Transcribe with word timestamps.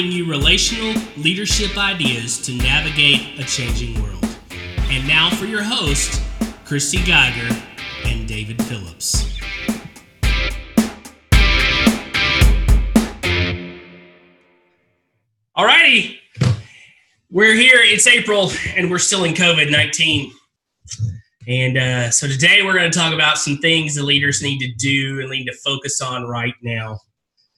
bring 0.00 0.12
you 0.12 0.24
relational 0.24 0.94
leadership 1.18 1.76
ideas 1.76 2.38
to 2.40 2.52
navigate 2.54 3.38
a 3.38 3.44
changing 3.44 4.00
world. 4.00 4.24
And 4.84 5.06
now 5.06 5.28
for 5.28 5.44
your 5.44 5.62
host, 5.62 6.22
Christy 6.64 7.04
Geiger 7.04 7.54
and 8.06 8.26
David 8.26 8.64
Phillips. 8.64 9.38
Alrighty, 15.54 16.16
we're 17.30 17.54
here. 17.54 17.80
It's 17.82 18.06
April, 18.06 18.52
and 18.74 18.90
we're 18.90 18.98
still 18.98 19.24
in 19.24 19.34
COVID 19.34 19.70
19. 19.70 20.32
And 21.46 21.76
uh, 21.76 22.10
so 22.10 22.26
today 22.26 22.62
we're 22.62 22.78
going 22.78 22.90
to 22.90 22.98
talk 22.98 23.12
about 23.12 23.36
some 23.36 23.58
things 23.58 23.96
the 23.96 24.02
leaders 24.02 24.40
need 24.40 24.60
to 24.60 24.72
do 24.78 25.20
and 25.20 25.28
need 25.28 25.44
to 25.44 25.56
focus 25.62 26.00
on 26.00 26.24
right 26.24 26.54
now. 26.62 26.98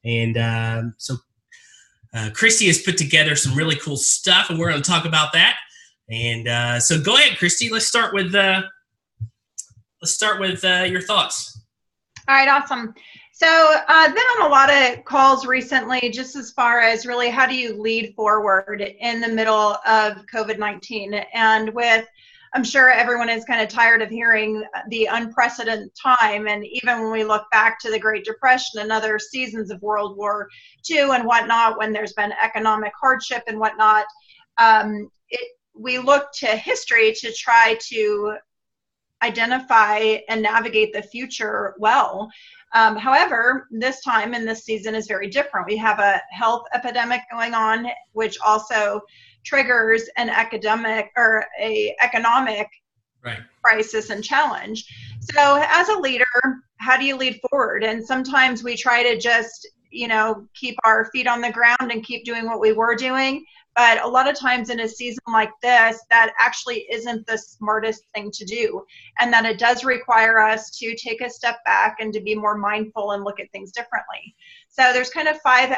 And 0.05 0.37
um, 0.37 0.95
so 0.99 1.19
uh, 2.15 2.31
Christy 2.35 2.67
has 2.67 2.83
put 2.83 2.99
together 2.99 3.37
some 3.37 3.55
really 3.55 3.77
cool 3.77 3.97
stuff, 3.97 4.51
and 4.51 4.59
we're 4.59 4.71
going 4.71 4.83
to 4.83 4.91
talk 4.91 5.05
about 5.05 5.33
that. 5.33 5.57
And 6.11 6.49
uh, 6.49 6.81
so 6.81 7.01
go 7.01 7.17
ahead, 7.17 7.39
Christy. 7.39 7.71
Let's 7.71 7.87
start 7.87 8.13
with 8.13 8.35
uh, 8.35 8.63
let's 10.01 10.13
start 10.13 10.41
with 10.41 10.65
uh, 10.65 10.85
your 10.89 11.01
thoughts. 11.01 11.61
All 12.29 12.35
right, 12.35 12.49
awesome. 12.49 12.93
So 13.33 13.47
uh, 13.47 13.83
I've 13.89 14.15
been 14.15 14.23
on 14.23 14.47
a 14.47 14.49
lot 14.49 14.71
of 14.71 15.05
calls 15.05 15.47
recently, 15.47 16.11
just 16.11 16.37
as 16.37 16.53
far 16.53 16.81
as 16.81 17.07
really 17.07 17.31
how 17.31 17.47
do 17.47 17.57
you 17.57 17.81
lead 17.81 18.15
forward 18.15 18.83
in 18.83 19.21
the 19.21 19.29
middle 19.29 19.77
of 19.87 20.27
COVID 20.33 20.59
nineteen, 20.59 21.15
and 21.33 21.73
with 21.75 22.05
I'm 22.55 22.65
sure 22.65 22.91
everyone 22.91 23.31
is 23.31 23.47
kind 23.47 23.63
of 23.63 23.69
tired 23.69 24.03
of 24.03 24.11
hearing 24.11 24.63
the 24.89 25.07
unprecedented 25.07 25.91
time. 25.95 26.49
And 26.49 26.65
even 26.67 27.03
when 27.03 27.11
we 27.11 27.25
look 27.25 27.45
back 27.51 27.79
to 27.81 27.91
the 27.91 27.99
Great 27.99 28.25
Depression 28.25 28.81
and 28.81 28.93
other 28.93 29.19
seasons 29.19 29.71
of 29.71 29.81
World 29.81 30.19
War 30.19 30.49
II 30.91 31.13
and 31.13 31.25
whatnot, 31.25 31.79
when 31.79 31.93
there's 31.93 32.13
been 32.13 32.33
economic 32.43 32.93
hardship 33.01 33.43
and 33.47 33.59
whatnot, 33.59 34.05
um, 34.59 35.09
it, 35.31 35.57
we 35.75 35.99
look 35.99 36.27
to 36.41 36.47
history 36.47 37.15
to 37.21 37.33
try 37.33 37.79
to 37.89 38.35
identify 39.23 40.19
and 40.29 40.43
navigate 40.43 40.93
the 40.93 41.03
future 41.03 41.75
well. 41.79 42.31
Um, 42.75 42.97
however, 42.97 43.67
this 43.71 44.03
time 44.03 44.35
and 44.35 44.47
this 44.47 44.65
season 44.65 44.95
is 44.95 45.07
very 45.07 45.29
different. 45.29 45.67
We 45.67 45.77
have 45.79 46.01
a 46.01 46.21
health 46.31 46.67
epidemic 46.75 47.23
going 47.31 47.55
on, 47.55 47.87
which 48.13 48.37
also 48.45 49.01
triggers 49.45 50.09
an 50.17 50.29
academic 50.29 51.11
or 51.17 51.47
a 51.61 51.95
economic 52.03 52.69
right. 53.25 53.41
crisis 53.63 54.11
and 54.11 54.23
challenge. 54.23 54.85
So 55.35 55.63
as 55.69 55.89
a 55.89 55.99
leader, 55.99 56.25
how 56.79 56.97
do 56.97 57.05
you 57.05 57.17
lead 57.17 57.41
forward? 57.49 57.85
And 57.85 58.05
sometimes 58.05 58.65
we 58.65 58.77
try 58.77 59.03
to 59.03 59.19
just, 59.19 59.69
you 59.91 60.09
know, 60.09 60.47
keep 60.55 60.77
our 60.85 61.07
feet 61.13 61.27
on 61.27 61.41
the 61.41 61.53
ground 61.53 61.93
and 61.93 62.05
keep 62.05 62.25
doing 62.25 62.47
what 62.47 62.61
we 62.61 62.73
were 62.73 62.95
doing. 62.95 63.45
But 63.75 64.03
a 64.03 64.09
lot 64.09 64.29
of 64.29 64.39
times 64.39 64.69
in 64.69 64.81
a 64.81 64.89
season 64.89 65.23
like 65.29 65.51
this, 65.63 65.99
that 66.11 66.35
actually 66.39 66.87
isn't 66.91 67.27
the 67.27 67.39
smartest 67.39 68.03
thing 68.15 68.31
to 68.33 68.45
do. 68.45 68.85
And 69.19 69.33
that 69.33 69.47
it 69.47 69.59
does 69.59 69.83
require 69.83 70.41
us 70.41 70.77
to 70.79 70.95
take 70.97 71.23
a 71.23 71.31
step 71.31 71.65
back 71.65 71.97
and 72.01 72.13
to 72.13 72.21
be 72.21 72.35
more 72.35 72.59
mindful 72.59 73.13
and 73.13 73.25
look 73.25 73.41
at 73.41 73.51
things 73.51 73.73
differently. 73.73 74.35
So 74.69 74.93
there's 74.93 75.11
kind 75.11 75.29
of 75.29 75.41
five 75.41 75.75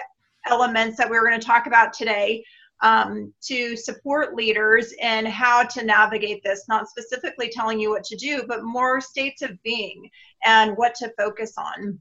elements 0.47 0.97
that 0.99 1.09
we're 1.09 1.27
going 1.27 1.39
to 1.39 1.47
talk 1.47 1.67
about 1.67 1.93
today 1.93 2.45
um, 2.85 3.33
to 3.41 3.77
support 3.77 4.35
leaders 4.35 4.93
in 5.01 5.25
how 5.25 5.65
to 5.65 5.83
navigate 5.83 6.45
this, 6.45 6.67
not 6.69 6.87
specifically 6.87 7.49
telling 7.49 7.81
you 7.81 7.91
what 7.91 8.05
to 8.05 8.15
do, 8.15 8.45
but 8.47 8.63
more 8.63 9.01
states 9.01 9.41
of 9.41 9.51
being 9.63 10.09
and 10.45 10.77
what 10.77 10.95
to 10.97 11.11
focus 11.19 11.55
on. 11.57 11.99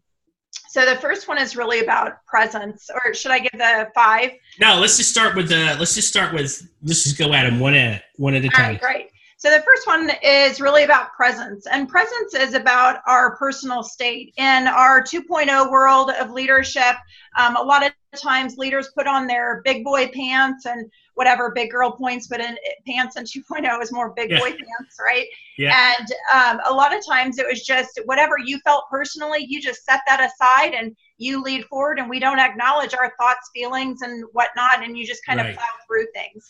So 0.67 0.85
the 0.85 0.97
first 0.97 1.27
one 1.27 1.37
is 1.37 1.55
really 1.55 1.79
about 1.79 2.25
presence, 2.27 2.89
or 2.93 3.13
should 3.13 3.31
I 3.31 3.39
give 3.39 3.53
the 3.53 3.87
five? 3.95 4.31
No, 4.59 4.77
let's 4.79 4.97
just 4.97 5.09
start 5.09 5.35
with 5.35 5.47
the. 5.47 5.75
Let's 5.79 5.95
just 5.95 6.09
start 6.09 6.33
with. 6.33 6.67
Let's 6.83 7.03
just 7.03 7.17
go 7.17 7.33
at 7.33 7.43
them 7.43 7.59
one 7.59 7.75
at 7.75 8.03
one 8.17 8.35
at 8.35 8.43
a 8.43 8.49
time. 8.49 8.65
All 8.65 8.71
right, 8.71 8.81
great. 8.81 9.09
So 9.43 9.49
the 9.49 9.61
first 9.63 9.85
one 9.85 10.09
is 10.23 10.61
really 10.61 10.85
about 10.85 11.11
presence, 11.11 11.67
and 11.67 11.89
presence 11.89 12.33
is 12.33 12.53
about 12.53 13.01
our 13.05 13.35
personal 13.35 13.83
state. 13.83 14.33
In 14.37 14.69
our 14.69 15.03
2.0 15.03 15.69
world 15.69 16.11
of 16.11 16.31
leadership, 16.31 16.95
um, 17.37 17.57
a 17.57 17.61
lot 17.61 17.85
of 17.85 17.91
times 18.17 18.55
leaders 18.55 18.89
put 18.95 19.05
on 19.05 19.27
their 19.27 19.61
big 19.65 19.83
boy 19.83 20.09
pants 20.13 20.65
and 20.65 20.89
whatever 21.15 21.51
big 21.51 21.71
girl 21.71 21.91
points, 21.91 22.27
but 22.27 22.39
in 22.39 22.55
pants 22.87 23.17
in 23.17 23.23
2.0 23.25 23.81
is 23.81 23.91
more 23.91 24.13
big 24.15 24.31
yeah. 24.31 24.39
boy 24.39 24.51
pants, 24.51 24.97
right? 25.03 25.27
Yeah. 25.57 25.93
And 25.99 26.07
um, 26.33 26.61
a 26.65 26.73
lot 26.73 26.95
of 26.95 27.05
times 27.05 27.37
it 27.37 27.45
was 27.45 27.65
just 27.65 27.99
whatever 28.05 28.37
you 28.37 28.59
felt 28.59 28.85
personally, 28.89 29.45
you 29.45 29.61
just 29.61 29.83
set 29.83 29.99
that 30.07 30.21
aside 30.21 30.73
and 30.73 30.95
you 31.17 31.43
lead 31.43 31.65
forward, 31.65 31.99
and 31.99 32.09
we 32.09 32.17
don't 32.17 32.39
acknowledge 32.39 32.93
our 32.93 33.11
thoughts, 33.19 33.49
feelings, 33.53 34.03
and 34.03 34.23
whatnot, 34.31 34.85
and 34.85 34.97
you 34.97 35.05
just 35.05 35.25
kind 35.25 35.41
right. 35.41 35.49
of 35.49 35.55
plow 35.57 35.65
through 35.85 36.07
things 36.13 36.49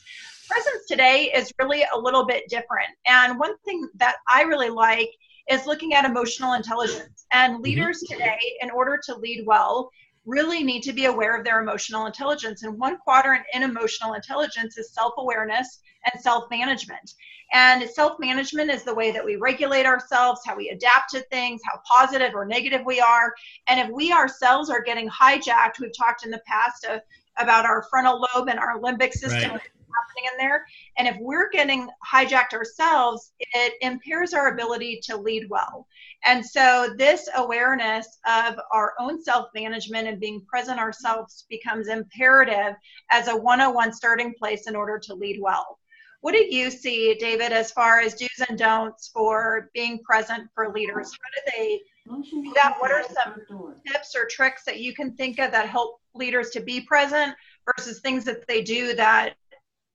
presence 0.54 0.86
today 0.88 1.32
is 1.36 1.52
really 1.60 1.84
a 1.94 1.98
little 1.98 2.26
bit 2.26 2.44
different. 2.48 2.90
And 3.08 3.40
one 3.40 3.58
thing 3.66 3.90
that 3.96 4.18
I 4.30 4.44
really 4.44 4.70
like 4.70 5.10
is 5.50 5.66
looking 5.66 5.94
at 5.94 6.06
emotional 6.06 6.54
intelligence. 6.54 7.26
And 7.32 7.56
mm-hmm. 7.56 7.64
leaders 7.64 8.04
today, 8.08 8.40
in 8.62 8.70
order 8.70 9.00
to 9.06 9.16
lead 9.16 9.46
well, 9.48 9.90
really 10.26 10.64
need 10.64 10.82
to 10.84 10.94
be 10.94 11.06
aware 11.06 11.36
of 11.36 11.44
their 11.44 11.60
emotional 11.60 12.06
intelligence. 12.06 12.64
And 12.64 12.80
one 12.80 12.98
quadrant 12.98 13.44
in 13.54 13.64
emotional 13.64 14.14
intelligence 14.14 14.78
is 14.78 14.94
self 14.94 15.14
awareness 15.18 15.80
and 16.06 16.22
self 16.22 16.50
management. 16.52 17.14
And 17.52 17.90
self 17.90 18.20
management 18.20 18.70
is 18.70 18.84
the 18.84 18.94
way 18.94 19.12
that 19.12 19.26
we 19.26 19.36
regulate 19.38 19.88
ourselves, 19.88 20.42
how 20.46 20.56
we 20.56 20.70
adapt 20.70 21.10
to 21.12 21.22
things, 21.32 21.62
how 21.66 21.80
positive 21.92 22.36
or 22.36 22.46
negative 22.46 22.82
we 22.86 23.00
are. 23.00 23.34
And 23.68 23.80
if 23.80 23.90
we 23.90 24.12
ourselves 24.12 24.70
are 24.70 24.84
getting 24.84 25.10
hijacked, 25.10 25.80
we've 25.82 25.98
talked 25.98 26.26
in 26.26 26.32
the 26.32 26.42
past 26.46 26.86
of, 26.86 27.02
about 27.40 27.66
our 27.66 27.84
frontal 27.90 28.24
lobe 28.36 28.48
and 28.48 28.60
our 28.60 28.80
limbic 28.80 29.12
system. 29.12 29.54
Right 29.54 29.62
happening 29.96 30.32
in 30.32 30.38
there. 30.38 30.66
And 30.98 31.08
if 31.08 31.18
we're 31.20 31.50
getting 31.50 31.88
hijacked 32.06 32.54
ourselves, 32.54 33.32
it 33.40 33.74
impairs 33.82 34.34
our 34.34 34.54
ability 34.54 35.02
to 35.04 35.18
lead 35.18 35.50
well. 35.50 35.88
And 36.26 36.46
so, 36.46 36.94
this 36.98 37.28
awareness 37.36 38.20
of 38.26 38.56
our 38.72 38.94
own 39.00 39.22
self 39.22 39.50
management 39.54 40.08
and 40.08 40.20
being 40.20 40.46
present 40.48 40.80
ourselves 40.80 41.46
becomes 41.50 41.88
imperative 41.88 42.76
as 43.12 43.28
a 43.28 43.36
101 43.36 43.94
starting 43.94 44.34
place 44.38 44.68
in 44.68 44.76
order 44.76 45.00
to 45.00 45.14
lead 45.14 45.40
well. 45.42 45.80
What 46.24 46.34
do 46.34 46.56
you 46.56 46.72
see, 46.72 47.16
David, 47.16 47.52
as 47.52 47.72
far 47.72 48.00
as 48.00 48.14
do's 48.14 48.30
and 48.48 48.58
don'ts 48.58 49.10
for 49.14 49.70
being 49.74 50.00
present 50.04 50.48
for 50.56 50.72
leaders? 50.72 51.12
How 51.12 51.30
do 51.36 51.52
they 51.58 51.82
do 52.06 52.54
that? 52.56 52.78
What 52.80 52.92
are 52.92 53.04
some 53.04 53.42
tips 53.86 54.16
or 54.16 54.26
tricks 54.26 54.64
that 54.64 54.80
you 54.80 54.94
can 54.94 55.18
think 55.18 55.38
of 55.40 55.52
that 55.52 55.68
help 55.68 56.00
leaders 56.16 56.52
to 56.52 56.62
be 56.62 56.80
present 56.80 57.36
versus 57.66 58.00
things 58.00 58.24
that 58.24 58.48
they 58.48 58.62
do 58.62 58.96
that 58.96 59.36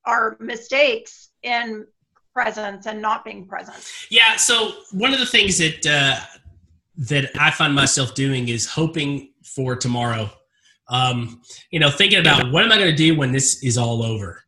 our 0.05 0.37
mistakes 0.41 1.31
in 1.43 1.87
presence 2.35 2.87
and 2.87 3.03
not 3.03 3.25
being 3.25 3.47
present. 3.47 3.77
Yeah. 4.11 4.37
So 4.37 4.73
one 4.93 5.13
of 5.13 5.21
the 5.21 5.27
things 5.27 5.59
that 5.59 5.87
uh, 5.87 6.21
that 6.99 7.31
I 7.39 7.51
find 7.51 7.75
myself 7.75 8.15
doing 8.15 8.49
is 8.49 8.67
hoping 8.67 9.33
for 9.45 9.77
tomorrow. 9.77 10.31
Um, 10.91 11.43
you 11.71 11.79
know, 11.79 11.91
thinking 11.91 12.21
about 12.21 12.51
what 12.51 12.65
am 12.65 12.73
I 12.73 12.79
going 12.79 12.91
to 12.91 12.97
do 12.97 13.17
when 13.17 13.31
this 13.31 13.63
is 13.63 13.77
all 13.77 14.03
over. 14.03 14.43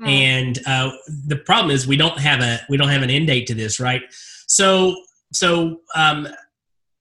Mm. 0.00 0.08
And 0.08 0.58
uh, 0.66 0.92
the 1.26 1.36
problem 1.36 1.74
is 1.74 1.86
we 1.86 1.96
don't 1.96 2.18
have 2.18 2.40
a 2.40 2.60
we 2.68 2.76
don't 2.76 2.88
have 2.88 3.02
an 3.02 3.10
end 3.10 3.26
date 3.26 3.46
to 3.48 3.54
this, 3.54 3.80
right? 3.80 4.02
So 4.46 4.94
so 5.32 5.80
um, 5.94 6.28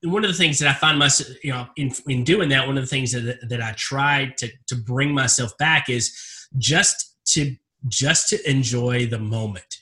one 0.03 0.23
of 0.23 0.31
the 0.31 0.37
things 0.37 0.57
that 0.59 0.69
I 0.69 0.73
find 0.73 0.97
myself, 0.97 1.29
you 1.43 1.51
know, 1.51 1.67
in, 1.75 1.91
in 2.07 2.23
doing 2.23 2.49
that, 2.49 2.65
one 2.65 2.77
of 2.77 2.83
the 2.83 2.89
things 2.89 3.11
that, 3.11 3.37
that 3.49 3.61
I 3.61 3.73
try 3.73 4.33
to, 4.37 4.49
to 4.67 4.75
bring 4.75 5.13
myself 5.13 5.55
back 5.57 5.89
is 5.89 6.47
just 6.57 7.17
to 7.33 7.55
just 7.87 8.29
to 8.29 8.49
enjoy 8.49 9.05
the 9.05 9.19
moment 9.19 9.77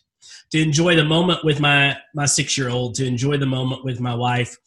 to 0.51 0.61
enjoy 0.61 0.95
the 0.95 1.05
moment 1.05 1.43
with 1.43 1.59
my 1.59 1.95
my 2.15 2.25
six 2.25 2.57
year 2.57 2.69
old 2.69 2.95
to 2.95 3.05
enjoy 3.05 3.37
the 3.37 3.45
moment 3.45 3.83
with 3.83 3.99
my 3.99 4.15
wife 4.15 4.57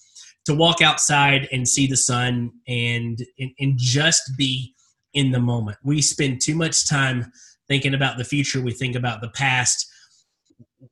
to 0.44 0.54
walk 0.54 0.80
outside 0.80 1.48
and 1.52 1.68
see 1.68 1.86
the 1.86 1.96
sun 1.96 2.50
and, 2.66 3.24
and 3.38 3.50
and 3.58 3.74
just 3.76 4.36
be 4.36 4.74
in 5.14 5.30
the 5.30 5.40
moment. 5.40 5.78
We 5.84 6.00
spend 6.02 6.40
too 6.40 6.54
much 6.54 6.88
time 6.88 7.30
thinking 7.68 7.94
about 7.94 8.18
the 8.18 8.24
future. 8.24 8.60
We 8.60 8.72
think 8.72 8.96
about 8.96 9.20
the 9.20 9.28
past. 9.28 9.86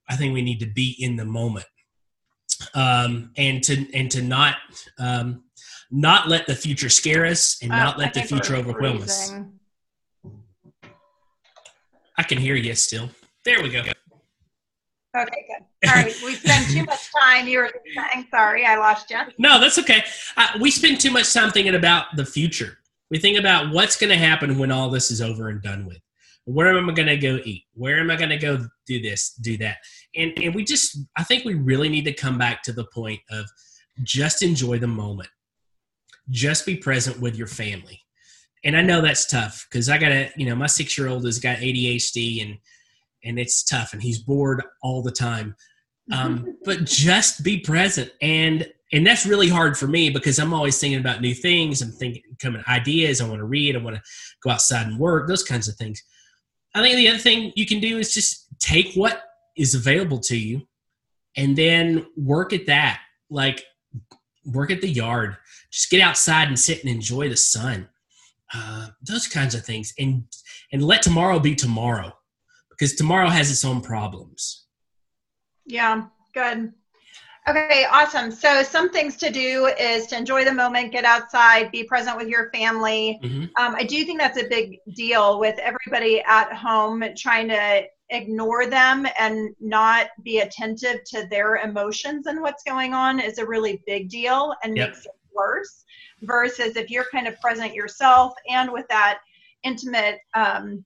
I 0.08 0.16
think 0.16 0.34
we 0.34 0.42
need 0.42 0.60
to 0.60 0.66
be 0.66 0.94
in 0.98 1.16
the 1.16 1.24
moment. 1.24 1.66
Um, 2.74 3.30
and 3.36 3.62
to 3.64 3.86
and 3.94 4.10
to 4.10 4.22
not 4.22 4.56
um, 4.98 5.44
not 5.90 6.28
let 6.28 6.46
the 6.46 6.54
future 6.54 6.90
scare 6.90 7.24
us 7.24 7.58
and 7.62 7.70
not 7.70 7.96
uh, 7.96 8.00
let 8.00 8.14
the 8.14 8.22
future 8.22 8.54
overwhelm 8.54 9.02
us 9.02 9.32
I 12.20 12.22
can 12.22 12.36
hear 12.36 12.54
you 12.54 12.74
still. 12.74 13.08
There 13.46 13.62
we 13.62 13.70
go. 13.70 13.80
Okay, 13.80 13.94
good. 15.48 15.88
All 15.88 15.94
right, 15.94 16.14
we 16.22 16.34
spend 16.34 16.66
too 16.68 16.84
much 16.84 17.10
time. 17.18 17.48
You 17.48 17.60
were 17.60 17.70
saying, 17.96 18.26
sorry, 18.30 18.66
I 18.66 18.76
lost 18.76 19.10
you. 19.10 19.16
No, 19.38 19.58
that's 19.58 19.78
okay. 19.78 20.04
Uh, 20.36 20.48
we 20.60 20.70
spend 20.70 21.00
too 21.00 21.10
much 21.10 21.32
time 21.32 21.50
thinking 21.50 21.74
about 21.74 22.14
the 22.16 22.26
future. 22.26 22.76
We 23.10 23.18
think 23.18 23.38
about 23.38 23.72
what's 23.72 23.96
going 23.96 24.10
to 24.10 24.18
happen 24.18 24.58
when 24.58 24.70
all 24.70 24.90
this 24.90 25.10
is 25.10 25.22
over 25.22 25.48
and 25.48 25.62
done 25.62 25.86
with. 25.86 26.02
Where 26.44 26.76
am 26.76 26.90
I 26.90 26.92
going 26.92 27.08
to 27.08 27.16
go 27.16 27.40
eat? 27.44 27.64
Where 27.72 27.98
am 27.98 28.10
I 28.10 28.16
going 28.16 28.30
to 28.30 28.36
go 28.36 28.66
do 28.86 29.00
this, 29.00 29.32
do 29.40 29.56
that? 29.58 29.78
And 30.14 30.32
and 30.42 30.54
we 30.54 30.62
just, 30.64 30.98
I 31.16 31.24
think 31.24 31.46
we 31.46 31.54
really 31.54 31.88
need 31.88 32.04
to 32.04 32.12
come 32.12 32.36
back 32.36 32.62
to 32.64 32.72
the 32.72 32.84
point 32.92 33.20
of 33.30 33.46
just 34.02 34.42
enjoy 34.42 34.78
the 34.78 34.86
moment. 34.86 35.30
just 36.30 36.66
be 36.66 36.76
present 36.76 37.20
with 37.20 37.36
your 37.36 37.46
family. 37.46 38.00
And 38.64 38.76
I 38.76 38.82
know 38.82 39.00
that's 39.00 39.26
tough 39.26 39.66
because 39.68 39.88
I 39.88 39.98
got 39.98 40.12
a, 40.12 40.30
you 40.36 40.46
know, 40.46 40.54
my 40.54 40.66
six 40.66 40.96
year 40.98 41.08
old 41.08 41.24
has 41.24 41.38
got 41.38 41.58
ADHD 41.58 42.44
and, 42.44 42.58
and 43.24 43.38
it's 43.38 43.62
tough 43.62 43.92
and 43.92 44.02
he's 44.02 44.18
bored 44.18 44.62
all 44.82 45.02
the 45.02 45.10
time. 45.10 45.56
Um, 46.12 46.56
but 46.64 46.84
just 46.84 47.42
be 47.42 47.60
present. 47.60 48.12
And, 48.20 48.70
and 48.92 49.06
that's 49.06 49.24
really 49.24 49.48
hard 49.48 49.78
for 49.78 49.86
me 49.86 50.10
because 50.10 50.38
I'm 50.38 50.52
always 50.52 50.78
thinking 50.78 51.00
about 51.00 51.20
new 51.20 51.34
things. 51.34 51.80
I'm 51.80 51.92
thinking, 51.92 52.22
coming 52.40 52.62
ideas. 52.68 53.20
I 53.20 53.28
want 53.28 53.38
to 53.38 53.44
read. 53.44 53.76
I 53.76 53.78
want 53.78 53.96
to 53.96 54.02
go 54.42 54.50
outside 54.50 54.86
and 54.86 54.98
work, 54.98 55.28
those 55.28 55.44
kinds 55.44 55.68
of 55.68 55.76
things. 55.76 56.02
I 56.74 56.82
think 56.82 56.96
the 56.96 57.08
other 57.08 57.18
thing 57.18 57.52
you 57.56 57.66
can 57.66 57.80
do 57.80 57.98
is 57.98 58.12
just 58.12 58.46
take 58.58 58.94
what 58.94 59.22
is 59.56 59.74
available 59.74 60.18
to 60.18 60.36
you 60.36 60.66
and 61.36 61.56
then 61.56 62.06
work 62.16 62.52
at 62.52 62.66
that. 62.66 63.00
Like 63.30 63.64
work 64.44 64.70
at 64.70 64.80
the 64.80 64.88
yard, 64.88 65.36
just 65.70 65.90
get 65.90 66.00
outside 66.00 66.48
and 66.48 66.58
sit 66.58 66.80
and 66.80 66.92
enjoy 66.92 67.28
the 67.28 67.36
sun. 67.36 67.88
Uh, 68.52 68.88
those 69.02 69.28
kinds 69.28 69.54
of 69.54 69.64
things, 69.64 69.92
and 69.98 70.24
and 70.72 70.82
let 70.82 71.02
tomorrow 71.02 71.38
be 71.38 71.54
tomorrow, 71.54 72.12
because 72.70 72.94
tomorrow 72.96 73.28
has 73.28 73.50
its 73.50 73.64
own 73.64 73.80
problems. 73.80 74.66
Yeah, 75.66 76.06
good. 76.34 76.72
Okay, 77.48 77.86
awesome. 77.90 78.30
So 78.30 78.62
some 78.62 78.90
things 78.90 79.16
to 79.16 79.30
do 79.30 79.66
is 79.78 80.06
to 80.08 80.16
enjoy 80.16 80.44
the 80.44 80.52
moment, 80.52 80.92
get 80.92 81.04
outside, 81.04 81.70
be 81.72 81.84
present 81.84 82.16
with 82.16 82.28
your 82.28 82.50
family. 82.50 83.18
Mm-hmm. 83.22 83.44
Um, 83.62 83.74
I 83.74 83.84
do 83.84 84.04
think 84.04 84.20
that's 84.20 84.38
a 84.38 84.46
big 84.46 84.78
deal 84.94 85.40
with 85.40 85.58
everybody 85.58 86.20
at 86.20 86.52
home 86.52 87.02
trying 87.16 87.48
to 87.48 87.84
ignore 88.10 88.66
them 88.66 89.06
and 89.18 89.54
not 89.58 90.08
be 90.22 90.40
attentive 90.40 91.02
to 91.06 91.26
their 91.30 91.56
emotions 91.56 92.26
and 92.26 92.42
what's 92.42 92.62
going 92.62 92.92
on 92.92 93.20
is 93.20 93.38
a 93.38 93.46
really 93.46 93.82
big 93.86 94.10
deal 94.10 94.54
and 94.62 94.76
yep. 94.76 94.90
makes 94.90 95.06
it 95.06 95.12
worse. 95.34 95.84
Versus 96.22 96.76
if 96.76 96.90
you're 96.90 97.06
kind 97.10 97.26
of 97.26 97.40
present 97.40 97.74
yourself 97.74 98.34
and 98.48 98.70
with 98.70 98.86
that 98.88 99.20
intimate 99.62 100.18
um, 100.34 100.84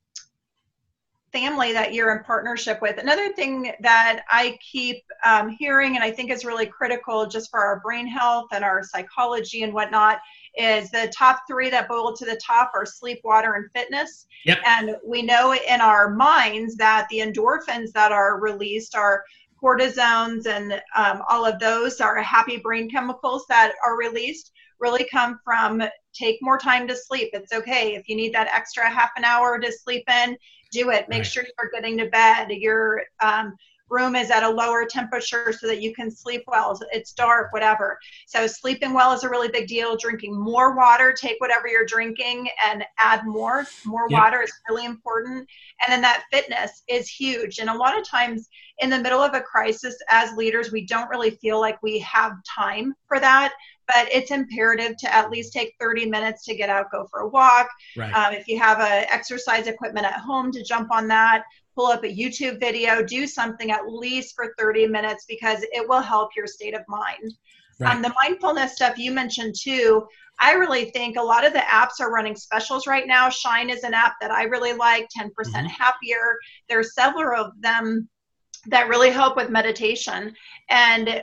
family 1.35 1.73
that 1.73 1.93
you're 1.93 2.17
in 2.17 2.23
partnership 2.23 2.81
with. 2.81 2.97
Another 2.97 3.33
thing 3.33 3.73
that 3.81 4.23
I 4.31 4.57
keep 4.73 5.03
um, 5.25 5.49
hearing 5.49 5.97
and 5.97 6.05
I 6.05 6.13
think 6.13 6.31
is 6.31 6.45
really 6.45 6.67
critical 6.67 7.27
just 7.27 7.51
for 7.51 7.61
our 7.61 7.81
brain 7.81 8.07
health 8.07 8.47
and 8.53 8.63
our 8.63 8.85
psychology 8.85 9.65
and 9.65 9.75
whatnot 9.75 10.21
is 10.57 10.93
the 10.93 11.13
top 11.17 11.41
three 11.49 11.69
that 11.71 11.89
boil 11.89 12.15
to 12.15 12.25
the 12.25 12.41
top 12.45 12.71
are 12.77 12.87
sleep, 12.87 13.21
water, 13.25 13.55
and 13.55 13.69
fitness. 13.75 14.27
Yep. 14.47 14.59
And 14.65 14.97
we 15.05 15.23
know 15.23 15.53
in 15.55 15.81
our 15.81 16.09
minds 16.09 16.77
that 16.77 17.09
the 17.11 17.19
endorphins 17.19 17.91
that 17.95 18.13
are 18.13 18.39
released 18.39 18.95
are 18.95 19.25
cortisones 19.61 20.47
and 20.47 20.81
um, 20.95 21.23
all 21.29 21.45
of 21.45 21.59
those 21.59 22.01
are 22.01 22.23
happy 22.23 22.59
brain 22.59 22.89
chemicals 22.89 23.45
that 23.49 23.73
are 23.85 23.99
released 23.99 24.53
really 24.81 25.07
come 25.11 25.39
from 25.45 25.83
take 26.13 26.39
more 26.41 26.59
time 26.59 26.87
to 26.89 26.97
sleep. 26.97 27.31
It's 27.33 27.53
okay. 27.53 27.95
If 27.95 28.09
you 28.09 28.17
need 28.17 28.33
that 28.35 28.49
extra 28.55 28.89
half 28.89 29.11
an 29.17 29.25
hour 29.25 29.59
to 29.59 29.73
sleep 29.73 30.05
in, 30.09 30.37
do 30.71 30.91
it. 30.91 31.09
Make 31.09 31.19
right. 31.19 31.27
sure 31.27 31.45
you're 31.45 31.71
getting 31.71 31.99
to 31.99 32.07
bed. 32.07 32.51
Your 32.51 33.03
um, 33.21 33.57
room 33.91 34.17
is 34.17 34.31
at 34.31 34.43
a 34.43 34.49
lower 34.49 34.85
temperature 34.87 35.53
so 35.53 35.67
that 35.67 35.81
you 35.81 35.95
can 35.95 36.11
sleep 36.11 36.43
well. 36.47 36.79
It's 36.93 37.13
dark, 37.13 37.53
whatever. 37.53 37.99
So 38.27 38.47
sleeping 38.47 38.93
well 38.93 39.13
is 39.13 39.25
a 39.25 39.29
really 39.29 39.49
big 39.49 39.69
deal. 39.69 39.97
Drinking 39.97 40.39
more 40.39 40.75
water, 40.77 41.13
take 41.13 41.37
whatever 41.39 41.69
you're 41.69 41.87
drinking 41.87 42.49
and 42.67 42.85
add 42.99 43.27
more. 43.27 43.67
More 43.85 44.07
yep. 44.09 44.21
water 44.21 44.43
is 44.43 44.53
really 44.69 44.87
important. 44.87 45.49
And 45.83 45.93
then 45.93 46.01
that 46.03 46.25
fitness 46.33 46.83
is 46.89 47.09
huge. 47.09 47.59
And 47.59 47.71
a 47.71 47.75
lot 47.75 47.99
of 47.99 48.07
times 48.07 48.49
in 48.79 48.91
the 48.91 48.99
middle 48.99 49.21
of 49.21 49.35
a 49.35 49.41
crisis 49.41 49.97
as 50.09 50.37
leaders, 50.37 50.73
we 50.73 50.85
don't 50.87 51.09
really 51.09 51.31
feel 51.31 51.61
like 51.61 51.83
we 51.83 51.99
have 52.01 52.33
time 52.45 52.95
for 53.07 53.21
that 53.21 53.53
but 53.87 54.09
it's 54.11 54.31
imperative 54.31 54.97
to 54.99 55.15
at 55.15 55.31
least 55.31 55.53
take 55.53 55.75
30 55.81 56.07
minutes 56.07 56.45
to 56.45 56.55
get 56.55 56.69
out, 56.69 56.91
go 56.91 57.07
for 57.11 57.21
a 57.21 57.29
walk. 57.29 57.69
Right. 57.97 58.13
Um, 58.13 58.35
if 58.35 58.49
you 58.49 58.59
have 58.59 58.81
a 58.81 59.13
exercise 59.13 59.67
equipment 59.67 60.07
at 60.07 60.15
home, 60.15 60.53
to 60.53 60.63
jump 60.63 60.91
on 60.91 61.09
that, 61.09 61.45
pull 61.75 61.87
up 61.87 62.05
a 62.05 62.15
YouTube 62.15 62.61
video, 62.61 63.03
do 63.05 63.27
something 63.27 63.71
at 63.71 63.89
least 63.89 64.35
for 64.35 64.55
30 64.59 64.87
minutes 64.87 65.25
because 65.29 65.63
it 65.73 65.87
will 65.89 66.01
help 66.01 66.31
your 66.37 66.47
state 66.47 66.75
of 66.75 66.83
mind. 66.89 67.35
Right. 67.81 67.95
Um, 67.95 68.03
the 68.03 68.15
mindfulness 68.23 68.77
stuff 68.77 68.99
you 68.99 69.11
mentioned 69.11 69.55
too, 69.61 70.07
I 70.41 70.53
really 70.53 70.87
think 70.87 71.17
a 71.17 71.23
lot 71.23 71.45
of 71.45 71.53
the 71.53 71.61
apps 71.61 72.01
are 72.01 72.13
running 72.13 72.37
specials 72.37 72.87
right 72.87 73.07
now. 73.07 73.29
Shine 73.29 73.71
is 73.71 73.83
an 73.85 73.95
app 73.95 74.15
that 74.21 74.31
I 74.31 74.45
really 74.45 74.73
like, 74.73 75.09
10% 75.17 75.31
mm 75.31 75.61
hmm 75.61 75.67
happier. 75.67 76.39
There's 76.69 76.95
several 76.95 77.45
of 77.45 77.53
them 77.61 78.09
that 78.67 78.89
really 78.89 79.11
help 79.11 79.37
with 79.37 79.51
meditation. 79.51 80.35
And 80.71 81.23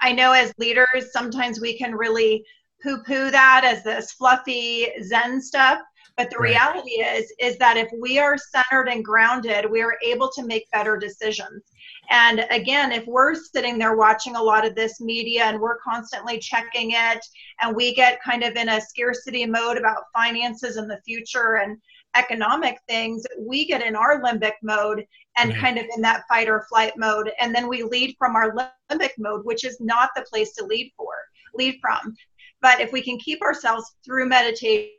I 0.00 0.12
know 0.12 0.32
as 0.32 0.52
leaders, 0.58 1.12
sometimes 1.12 1.60
we 1.60 1.76
can 1.76 1.94
really 1.94 2.44
poo 2.82 3.02
poo 3.06 3.30
that 3.30 3.62
as 3.64 3.82
this 3.82 4.12
fluffy 4.12 4.88
Zen 5.02 5.40
stuff. 5.40 5.80
But 6.16 6.30
the 6.30 6.36
right. 6.36 6.50
reality 6.50 7.00
is, 7.02 7.32
is 7.40 7.58
that 7.58 7.76
if 7.76 7.88
we 8.00 8.20
are 8.20 8.36
centered 8.38 8.88
and 8.88 9.04
grounded, 9.04 9.68
we 9.68 9.82
are 9.82 9.96
able 10.04 10.30
to 10.36 10.46
make 10.46 10.70
better 10.70 10.96
decisions. 10.96 11.64
And 12.08 12.46
again, 12.50 12.92
if 12.92 13.04
we're 13.06 13.34
sitting 13.34 13.78
there 13.78 13.96
watching 13.96 14.36
a 14.36 14.42
lot 14.42 14.64
of 14.64 14.76
this 14.76 15.00
media 15.00 15.44
and 15.44 15.58
we're 15.58 15.78
constantly 15.78 16.38
checking 16.38 16.92
it, 16.92 17.26
and 17.62 17.74
we 17.74 17.94
get 17.94 18.22
kind 18.22 18.44
of 18.44 18.54
in 18.54 18.68
a 18.68 18.80
scarcity 18.80 19.44
mode 19.46 19.76
about 19.76 20.04
finances 20.14 20.76
and 20.76 20.88
the 20.88 21.00
future 21.04 21.56
and 21.56 21.78
economic 22.14 22.78
things, 22.88 23.24
we 23.38 23.66
get 23.66 23.82
in 23.82 23.96
our 23.96 24.22
limbic 24.22 24.54
mode 24.62 25.06
and 25.36 25.50
right. 25.50 25.58
kind 25.58 25.78
of 25.78 25.86
in 25.96 26.02
that 26.02 26.22
fight 26.28 26.48
or 26.48 26.66
flight 26.68 26.92
mode. 26.96 27.30
And 27.40 27.54
then 27.54 27.68
we 27.68 27.82
lead 27.82 28.14
from 28.18 28.36
our 28.36 28.54
limbic 28.90 29.10
mode, 29.18 29.44
which 29.44 29.64
is 29.64 29.78
not 29.80 30.10
the 30.14 30.22
place 30.22 30.52
to 30.54 30.64
lead 30.64 30.92
for, 30.96 31.12
lead 31.54 31.78
from. 31.80 32.14
But 32.62 32.80
if 32.80 32.92
we 32.92 33.02
can 33.02 33.18
keep 33.18 33.42
ourselves 33.42 33.96
through 34.04 34.28
meditative 34.28 34.90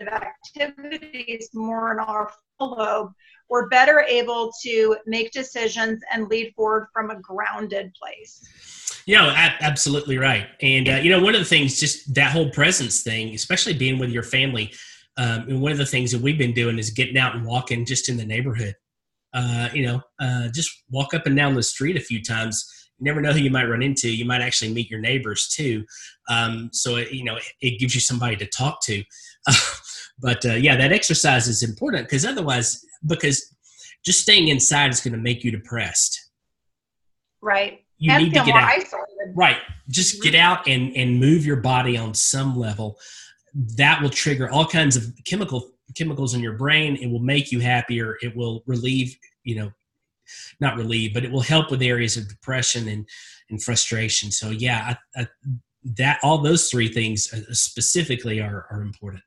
activities 0.00 1.48
more 1.54 1.92
in 1.92 1.98
our 2.00 2.30
full 2.58 2.76
lobe, 2.76 3.12
we're 3.48 3.68
better 3.68 4.00
able 4.00 4.52
to 4.62 4.96
make 5.06 5.30
decisions 5.30 6.02
and 6.12 6.28
lead 6.28 6.52
forward 6.56 6.88
from 6.92 7.10
a 7.10 7.20
grounded 7.20 7.94
place. 7.94 8.44
Yeah, 9.06 9.54
absolutely 9.60 10.18
right. 10.18 10.48
And, 10.60 10.88
uh, 10.88 10.96
you 10.96 11.10
know, 11.10 11.22
one 11.22 11.34
of 11.34 11.40
the 11.40 11.46
things, 11.46 11.78
just 11.78 12.12
that 12.14 12.32
whole 12.32 12.50
presence 12.50 13.02
thing, 13.02 13.34
especially 13.34 13.72
being 13.72 14.00
with 14.00 14.10
your 14.10 14.24
family, 14.24 14.72
um, 15.16 15.48
and 15.48 15.60
one 15.60 15.72
of 15.72 15.78
the 15.78 15.86
things 15.86 16.12
that 16.12 16.20
we've 16.20 16.38
been 16.38 16.52
doing 16.52 16.78
is 16.78 16.90
getting 16.90 17.16
out 17.16 17.34
and 17.34 17.44
walking 17.44 17.84
just 17.84 18.08
in 18.08 18.16
the 18.16 18.24
neighborhood. 18.24 18.74
Uh, 19.32 19.68
you 19.72 19.84
know, 19.84 20.02
uh, 20.20 20.48
just 20.54 20.70
walk 20.90 21.14
up 21.14 21.26
and 21.26 21.36
down 21.36 21.54
the 21.54 21.62
street 21.62 21.96
a 21.96 22.00
few 22.00 22.22
times. 22.22 22.90
You 22.98 23.04
never 23.04 23.20
know 23.20 23.32
who 23.32 23.40
you 23.40 23.50
might 23.50 23.64
run 23.64 23.82
into. 23.82 24.14
You 24.14 24.24
might 24.24 24.40
actually 24.40 24.72
meet 24.72 24.90
your 24.90 25.00
neighbors 25.00 25.48
too. 25.48 25.84
Um, 26.28 26.70
so 26.72 26.96
it, 26.96 27.12
you 27.12 27.24
know, 27.24 27.36
it, 27.36 27.44
it, 27.60 27.78
gives 27.78 27.94
you 27.94 28.00
somebody 28.00 28.36
to 28.36 28.46
talk 28.46 28.82
to. 28.84 29.02
but 30.18 30.44
uh, 30.44 30.54
yeah, 30.54 30.76
that 30.76 30.92
exercise 30.92 31.48
is 31.48 31.62
important 31.62 32.06
because 32.06 32.24
otherwise, 32.24 32.84
because 33.06 33.54
just 34.04 34.20
staying 34.20 34.48
inside 34.48 34.90
is 34.90 35.00
going 35.00 35.12
to 35.12 35.18
make 35.18 35.44
you 35.44 35.50
depressed. 35.50 36.30
Right. 37.42 37.84
You 37.98 38.12
and 38.12 38.24
need 38.24 38.34
to 38.34 38.44
get 38.44 38.54
out. 38.54 38.70
Isolated. 38.70 39.34
Right. 39.34 39.58
Just 39.88 40.22
get 40.22 40.34
out 40.34 40.66
and 40.66 40.94
and 40.96 41.18
move 41.20 41.46
your 41.46 41.56
body 41.56 41.96
on 41.96 42.14
some 42.14 42.56
level 42.56 42.98
that 43.76 44.02
will 44.02 44.10
trigger 44.10 44.50
all 44.50 44.66
kinds 44.66 44.96
of 44.96 45.12
chemical 45.24 45.70
chemicals 45.96 46.34
in 46.34 46.42
your 46.42 46.54
brain. 46.54 46.96
It 46.96 47.10
will 47.10 47.20
make 47.20 47.50
you 47.50 47.60
happier. 47.60 48.18
It 48.20 48.36
will 48.36 48.62
relieve, 48.66 49.16
you 49.44 49.56
know, 49.56 49.70
not 50.60 50.76
relieve, 50.76 51.14
but 51.14 51.24
it 51.24 51.30
will 51.30 51.40
help 51.40 51.70
with 51.70 51.82
areas 51.82 52.16
of 52.16 52.28
depression 52.28 52.88
and 52.88 53.06
and 53.48 53.62
frustration. 53.62 54.30
So 54.30 54.50
yeah, 54.50 54.96
I, 55.16 55.22
I, 55.22 55.28
that 55.96 56.18
all 56.22 56.38
those 56.38 56.68
three 56.68 56.88
things 56.88 57.32
uh, 57.32 57.52
specifically 57.52 58.40
are 58.40 58.66
are 58.70 58.82
important. 58.82 59.22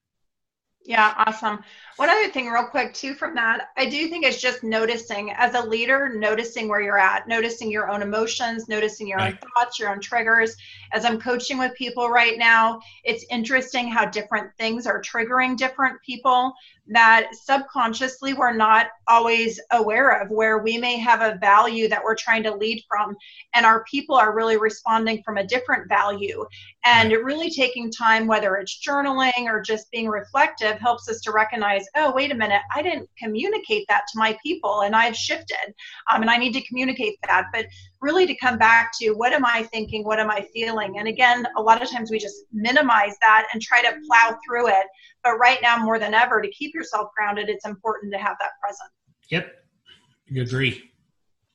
Yeah, 0.85 1.13
awesome. 1.17 1.63
One 1.97 2.09
other 2.09 2.29
thing, 2.29 2.47
real 2.47 2.63
quick, 2.63 2.93
too, 2.93 3.13
from 3.13 3.35
that, 3.35 3.69
I 3.77 3.85
do 3.85 4.07
think 4.07 4.25
it's 4.25 4.41
just 4.41 4.63
noticing 4.63 5.31
as 5.31 5.53
a 5.53 5.61
leader, 5.61 6.13
noticing 6.15 6.69
where 6.69 6.81
you're 6.81 6.97
at, 6.97 7.27
noticing 7.27 7.69
your 7.69 7.91
own 7.91 8.01
emotions, 8.01 8.69
noticing 8.69 9.07
your 9.07 9.17
right. 9.17 9.33
own 9.33 9.49
thoughts, 9.55 9.77
your 9.77 9.89
own 9.89 9.99
triggers. 9.99 10.55
As 10.93 11.03
I'm 11.03 11.19
coaching 11.19 11.57
with 11.57 11.75
people 11.75 12.09
right 12.09 12.39
now, 12.39 12.79
it's 13.03 13.25
interesting 13.29 13.89
how 13.89 14.05
different 14.05 14.51
things 14.57 14.87
are 14.87 15.01
triggering 15.01 15.57
different 15.57 16.01
people 16.01 16.53
that 16.91 17.29
subconsciously 17.33 18.33
we're 18.33 18.55
not 18.55 18.87
always 19.07 19.59
aware 19.71 20.21
of, 20.21 20.31
where 20.31 20.57
we 20.59 20.77
may 20.77 20.97
have 20.97 21.21
a 21.21 21.37
value 21.37 21.87
that 21.87 22.03
we're 22.03 22.15
trying 22.15 22.41
to 22.41 22.55
lead 22.55 22.83
from, 22.87 23.15
and 23.53 23.65
our 23.65 23.83
people 23.83 24.15
are 24.15 24.35
really 24.35 24.57
responding 24.57 25.21
from 25.21 25.37
a 25.37 25.45
different 25.45 25.87
value. 25.87 26.45
And 26.85 27.11
really 27.11 27.51
taking 27.51 27.91
time, 27.91 28.25
whether 28.25 28.55
it's 28.55 28.81
journaling 28.83 29.45
or 29.45 29.61
just 29.61 29.91
being 29.91 30.07
reflective, 30.07 30.68
helps 30.77 31.09
us 31.09 31.21
to 31.21 31.31
recognize, 31.31 31.85
oh, 31.95 32.13
wait 32.13 32.31
a 32.31 32.35
minute, 32.35 32.61
I 32.75 32.81
didn't 32.81 33.09
communicate 33.17 33.85
that 33.89 34.03
to 34.11 34.19
my 34.19 34.37
people, 34.43 34.81
and 34.81 34.95
I've 34.95 35.15
shifted, 35.15 35.73
um, 36.11 36.21
and 36.21 36.29
I 36.29 36.37
need 36.37 36.53
to 36.53 36.61
communicate 36.67 37.17
that. 37.27 37.45
But 37.53 37.65
really 38.01 38.27
to 38.27 38.35
come 38.35 38.57
back 38.57 38.91
to 38.99 39.11
what 39.11 39.33
am 39.33 39.45
I 39.45 39.63
thinking, 39.63 40.03
what 40.03 40.19
am 40.19 40.29
I 40.29 40.45
feeling? 40.53 40.99
And 40.99 41.07
again, 41.07 41.47
a 41.57 41.61
lot 41.61 41.81
of 41.81 41.89
times 41.89 42.11
we 42.11 42.19
just 42.19 42.35
minimize 42.53 43.15
that 43.21 43.47
and 43.53 43.61
try 43.61 43.81
to 43.81 43.95
plow 44.07 44.37
through 44.45 44.67
it. 44.67 44.85
But 45.23 45.37
right 45.37 45.59
now, 45.61 45.77
more 45.77 45.99
than 45.99 46.13
ever, 46.13 46.41
to 46.41 46.49
keep 46.51 46.73
yourself 46.73 47.09
grounded, 47.17 47.49
it's 47.49 47.65
important 47.65 48.13
to 48.13 48.19
have 48.19 48.37
that 48.39 48.51
present. 48.61 48.89
Yep, 49.29 49.53
you 50.27 50.41
agree. 50.43 50.91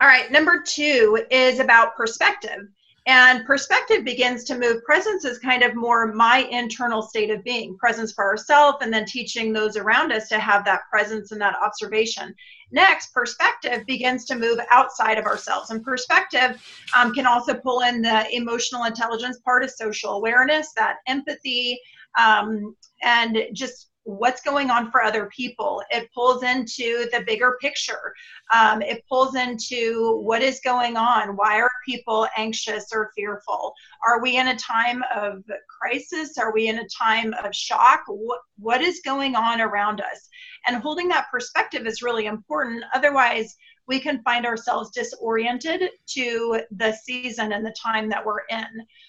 All 0.00 0.08
right, 0.08 0.30
number 0.30 0.62
two 0.66 1.24
is 1.30 1.60
about 1.60 1.96
perspective. 1.96 2.68
And 3.06 3.44
perspective 3.44 4.02
begins 4.02 4.44
to 4.44 4.58
move. 4.58 4.82
Presence 4.84 5.26
is 5.26 5.38
kind 5.38 5.62
of 5.62 5.74
more 5.74 6.14
my 6.14 6.38
internal 6.50 7.02
state 7.02 7.30
of 7.30 7.44
being, 7.44 7.76
presence 7.76 8.12
for 8.12 8.24
ourselves, 8.24 8.78
and 8.80 8.92
then 8.92 9.04
teaching 9.04 9.52
those 9.52 9.76
around 9.76 10.10
us 10.10 10.26
to 10.28 10.38
have 10.38 10.64
that 10.64 10.82
presence 10.90 11.30
and 11.30 11.40
that 11.42 11.56
observation. 11.62 12.34
Next, 12.72 13.12
perspective 13.12 13.84
begins 13.86 14.24
to 14.26 14.38
move 14.38 14.58
outside 14.70 15.18
of 15.18 15.26
ourselves. 15.26 15.70
And 15.70 15.84
perspective 15.84 16.62
um, 16.96 17.12
can 17.12 17.26
also 17.26 17.52
pull 17.52 17.82
in 17.82 18.00
the 18.00 18.26
emotional 18.34 18.84
intelligence 18.84 19.38
part 19.44 19.62
of 19.62 19.70
social 19.70 20.12
awareness, 20.12 20.72
that 20.76 20.96
empathy, 21.06 21.78
um, 22.18 22.74
and 23.02 23.38
just 23.52 23.90
what's 24.04 24.42
going 24.42 24.70
on 24.70 24.90
for 24.90 25.02
other 25.02 25.30
people. 25.34 25.82
It 25.90 26.08
pulls 26.14 26.42
into 26.42 27.08
the 27.10 27.24
bigger 27.26 27.56
picture. 27.60 28.14
Um, 28.54 28.82
it 28.82 29.02
pulls 29.08 29.34
into 29.34 30.20
what 30.22 30.42
is 30.42 30.60
going 30.62 30.96
on. 30.96 31.36
Why 31.36 31.60
are 31.60 31.70
people 31.86 32.28
anxious 32.36 32.86
or 32.92 33.10
fearful? 33.16 33.74
Are 34.06 34.20
we 34.20 34.36
in 34.36 34.48
a 34.48 34.56
time 34.56 35.02
of 35.14 35.42
crisis? 35.80 36.38
Are 36.38 36.52
we 36.52 36.68
in 36.68 36.78
a 36.78 36.88
time 36.88 37.34
of 37.42 37.54
shock? 37.54 38.02
What, 38.06 38.40
what 38.58 38.82
is 38.82 39.00
going 39.04 39.34
on 39.34 39.60
around 39.60 40.00
us? 40.00 40.28
And 40.66 40.76
holding 40.76 41.08
that 41.08 41.26
perspective 41.30 41.86
is 41.86 42.02
really 42.02 42.26
important. 42.26 42.84
Otherwise, 42.94 43.56
we 43.86 44.00
can 44.00 44.22
find 44.22 44.46
ourselves 44.46 44.90
disoriented 44.90 45.90
to 46.06 46.60
the 46.70 46.92
season 46.92 47.52
and 47.52 47.64
the 47.64 47.74
time 47.80 48.08
that 48.08 48.24
we're 48.24 48.40
in. 48.50 48.64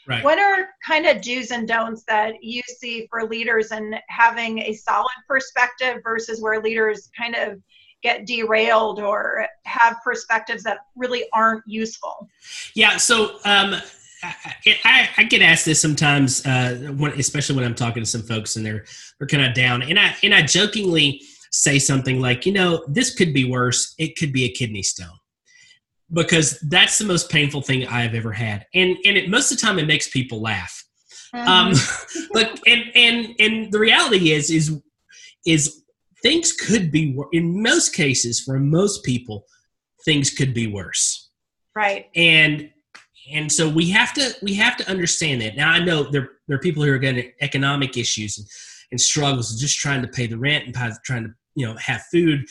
Right. 0.08 0.24
What 0.24 0.39
are 0.39 0.70
kind 0.86 1.05
of 1.05 1.22
do's 1.22 1.51
and 1.51 1.67
don'ts 1.67 2.03
that 2.08 2.44
you 2.44 2.62
see 2.67 3.08
for 3.10 3.24
leaders 3.27 3.72
and 3.72 3.96
having 4.10 4.60
a 4.60 4.74
solid 4.74 5.15
perspective 5.27 6.01
versus 6.03 6.41
where 6.41 6.62
leaders 6.62 7.10
kind 7.17 7.36
of 7.36 7.62
get 8.03 8.25
derailed 8.27 9.00
or 9.00 9.48
have 9.65 9.98
perspectives 10.03 10.63
that 10.63 10.79
really 10.96 11.25
aren't 11.34 11.63
useful? 11.65 12.29
Yeah, 12.74 12.98
so 12.98 13.38
um, 13.46 13.75
I, 14.84 15.10
I, 15.17 15.24
get 15.24 15.41
asked 15.41 15.65
this 15.65 15.82
sometimes, 15.82 16.46
uh, 16.46 16.94
when, 16.98 17.13
especially 17.13 17.55
when 17.55 17.65
I'm 17.65 17.75
talking 17.75 18.03
to 18.03 18.10
some 18.10 18.22
folks 18.24 18.55
and 18.55 18.65
they're 18.65 18.86
they're 19.20 19.27
kind 19.27 19.46
of 19.46 19.53
down, 19.53 19.82
and 19.84 20.00
I 20.00 20.15
and 20.24 20.34
I 20.34 20.41
jokingly 20.41 21.22
say 21.55 21.79
something 21.79 22.19
like, 22.19 22.45
you 22.45 22.51
know, 22.51 22.83
this 22.89 23.15
could 23.15 23.33
be 23.33 23.50
worse. 23.50 23.95
It 23.97 24.17
could 24.17 24.33
be 24.33 24.43
a 24.43 24.50
kidney 24.50 24.83
stone. 24.83 25.17
Because 26.12 26.59
that's 26.59 26.97
the 26.97 27.05
most 27.05 27.29
painful 27.31 27.62
thing 27.62 27.88
I've 27.88 28.13
ever 28.13 28.31
had. 28.31 28.65
And 28.75 28.97
and 29.05 29.17
it 29.17 29.29
most 29.29 29.51
of 29.51 29.57
the 29.57 29.65
time 29.65 29.79
it 29.79 29.88
makes 29.88 30.09
people 30.09 30.41
laugh. 30.41 30.83
Mm-hmm. 31.33 31.47
Um 31.47 31.74
but 32.33 32.59
and 32.67 32.83
and 32.93 33.35
and 33.39 33.71
the 33.71 33.79
reality 33.79 34.31
is 34.31 34.51
is 34.51 34.79
is 35.47 35.83
things 36.21 36.51
could 36.51 36.91
be 36.91 37.17
in 37.31 37.63
most 37.63 37.95
cases 37.95 38.41
for 38.41 38.59
most 38.59 39.03
people 39.03 39.45
things 40.03 40.29
could 40.29 40.53
be 40.53 40.67
worse. 40.67 41.31
Right. 41.74 42.09
And 42.15 42.69
and 43.31 43.51
so 43.51 43.67
we 43.67 43.89
have 43.89 44.13
to 44.13 44.35
we 44.43 44.53
have 44.55 44.77
to 44.77 44.89
understand 44.89 45.41
that. 45.41 45.55
Now 45.55 45.71
I 45.71 45.79
know 45.79 46.03
there 46.03 46.31
there 46.47 46.57
are 46.57 46.62
people 46.67 46.83
who 46.83 46.91
are 46.91 47.00
getting 47.00 47.31
economic 47.41 47.97
issues 47.97 48.38
and, 48.38 48.47
and 48.91 49.01
struggles 49.01 49.59
just 49.59 49.79
trying 49.79 50.03
to 50.03 50.07
pay 50.07 50.27
the 50.27 50.38
rent 50.38 50.65
and 50.65 50.75
trying 51.03 51.24
to 51.24 51.33
you 51.55 51.65
know 51.65 51.75
have 51.77 52.03
food 52.12 52.45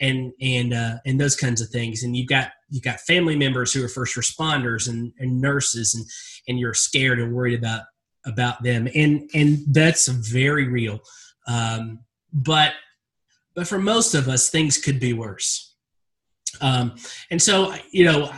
and 0.00 0.32
and 0.40 0.72
uh, 0.72 0.96
and 1.06 1.20
those 1.20 1.36
kinds 1.36 1.60
of 1.60 1.68
things. 1.68 2.02
And 2.02 2.16
you've 2.16 2.28
got 2.28 2.50
you've 2.70 2.82
got 2.82 3.00
family 3.00 3.36
members 3.36 3.72
who 3.72 3.84
are 3.84 3.88
first 3.88 4.16
responders 4.16 4.88
and, 4.88 5.12
and 5.18 5.40
nurses 5.40 5.94
and 5.94 6.04
and 6.48 6.58
you're 6.58 6.74
scared 6.74 7.20
and 7.20 7.34
worried 7.34 7.58
about 7.58 7.82
about 8.26 8.62
them. 8.62 8.88
And 8.94 9.28
and 9.34 9.58
that's 9.68 10.08
very 10.08 10.68
real. 10.68 11.00
Um, 11.46 12.00
but 12.32 12.74
but 13.54 13.66
for 13.66 13.78
most 13.78 14.14
of 14.14 14.28
us 14.28 14.50
things 14.50 14.78
could 14.78 15.00
be 15.00 15.12
worse. 15.12 15.74
Um, 16.60 16.96
and 17.30 17.40
so 17.40 17.74
you 17.92 18.04
know 18.04 18.32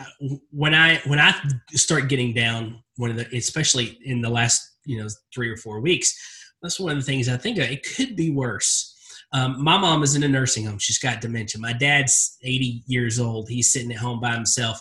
when 0.50 0.74
i 0.74 0.96
when 1.06 1.20
i 1.20 1.34
start 1.70 2.08
getting 2.08 2.34
down 2.34 2.82
one 2.96 3.10
of 3.10 3.16
the 3.16 3.36
especially 3.36 3.98
in 4.04 4.20
the 4.20 4.28
last 4.28 4.60
you 4.84 5.00
know 5.00 5.08
three 5.32 5.48
or 5.48 5.56
four 5.56 5.80
weeks 5.80 6.12
that's 6.60 6.80
one 6.80 6.92
of 6.92 6.98
the 6.98 7.04
things 7.04 7.28
i 7.28 7.36
think 7.36 7.56
of. 7.56 7.64
it 7.64 7.86
could 7.94 8.16
be 8.16 8.30
worse 8.30 8.89
um, 9.32 9.62
my 9.62 9.78
mom 9.78 10.02
is 10.02 10.16
in 10.16 10.22
a 10.22 10.28
nursing 10.28 10.64
home. 10.66 10.78
She's 10.78 10.98
got 10.98 11.20
dementia. 11.20 11.60
My 11.60 11.72
dad's 11.72 12.36
80 12.42 12.82
years 12.86 13.20
old. 13.20 13.48
He's 13.48 13.72
sitting 13.72 13.92
at 13.92 13.98
home 13.98 14.20
by 14.20 14.32
himself. 14.32 14.80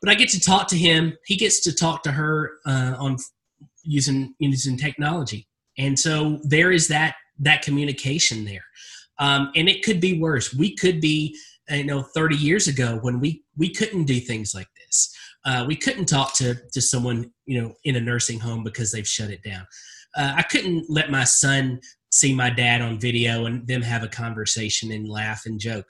But 0.00 0.10
I 0.10 0.14
get 0.14 0.28
to 0.30 0.40
talk 0.40 0.68
to 0.68 0.76
him. 0.76 1.16
He 1.24 1.36
gets 1.36 1.60
to 1.60 1.74
talk 1.74 2.02
to 2.02 2.12
her 2.12 2.58
uh, 2.66 2.94
on 2.98 3.16
using 3.82 4.34
using 4.38 4.76
technology, 4.76 5.48
and 5.78 5.98
so 5.98 6.38
there 6.44 6.70
is 6.70 6.88
that 6.88 7.16
that 7.38 7.62
communication 7.62 8.44
there. 8.44 8.64
Um, 9.18 9.50
and 9.56 9.68
it 9.68 9.82
could 9.82 10.00
be 10.00 10.20
worse. 10.20 10.54
We 10.54 10.76
could 10.76 11.00
be, 11.00 11.36
you 11.70 11.84
know, 11.84 12.02
30 12.02 12.36
years 12.36 12.68
ago 12.68 12.98
when 13.00 13.20
we 13.20 13.42
we 13.56 13.70
couldn't 13.70 14.04
do 14.04 14.20
things 14.20 14.54
like 14.54 14.68
this. 14.76 15.16
Uh, 15.46 15.64
we 15.66 15.76
couldn't 15.76 16.06
talk 16.06 16.34
to 16.34 16.56
to 16.72 16.82
someone, 16.82 17.32
you 17.46 17.60
know, 17.60 17.74
in 17.84 17.96
a 17.96 18.00
nursing 18.00 18.38
home 18.38 18.62
because 18.62 18.92
they've 18.92 19.08
shut 19.08 19.30
it 19.30 19.42
down. 19.42 19.66
Uh, 20.14 20.34
I 20.36 20.42
couldn't 20.42 20.86
let 20.88 21.10
my 21.10 21.24
son 21.24 21.80
see 22.10 22.34
my 22.34 22.50
dad 22.50 22.80
on 22.80 22.98
video 22.98 23.46
and 23.46 23.66
them 23.66 23.82
have 23.82 24.02
a 24.02 24.08
conversation 24.08 24.92
and 24.92 25.08
laugh 25.08 25.42
and 25.46 25.60
joke. 25.60 25.86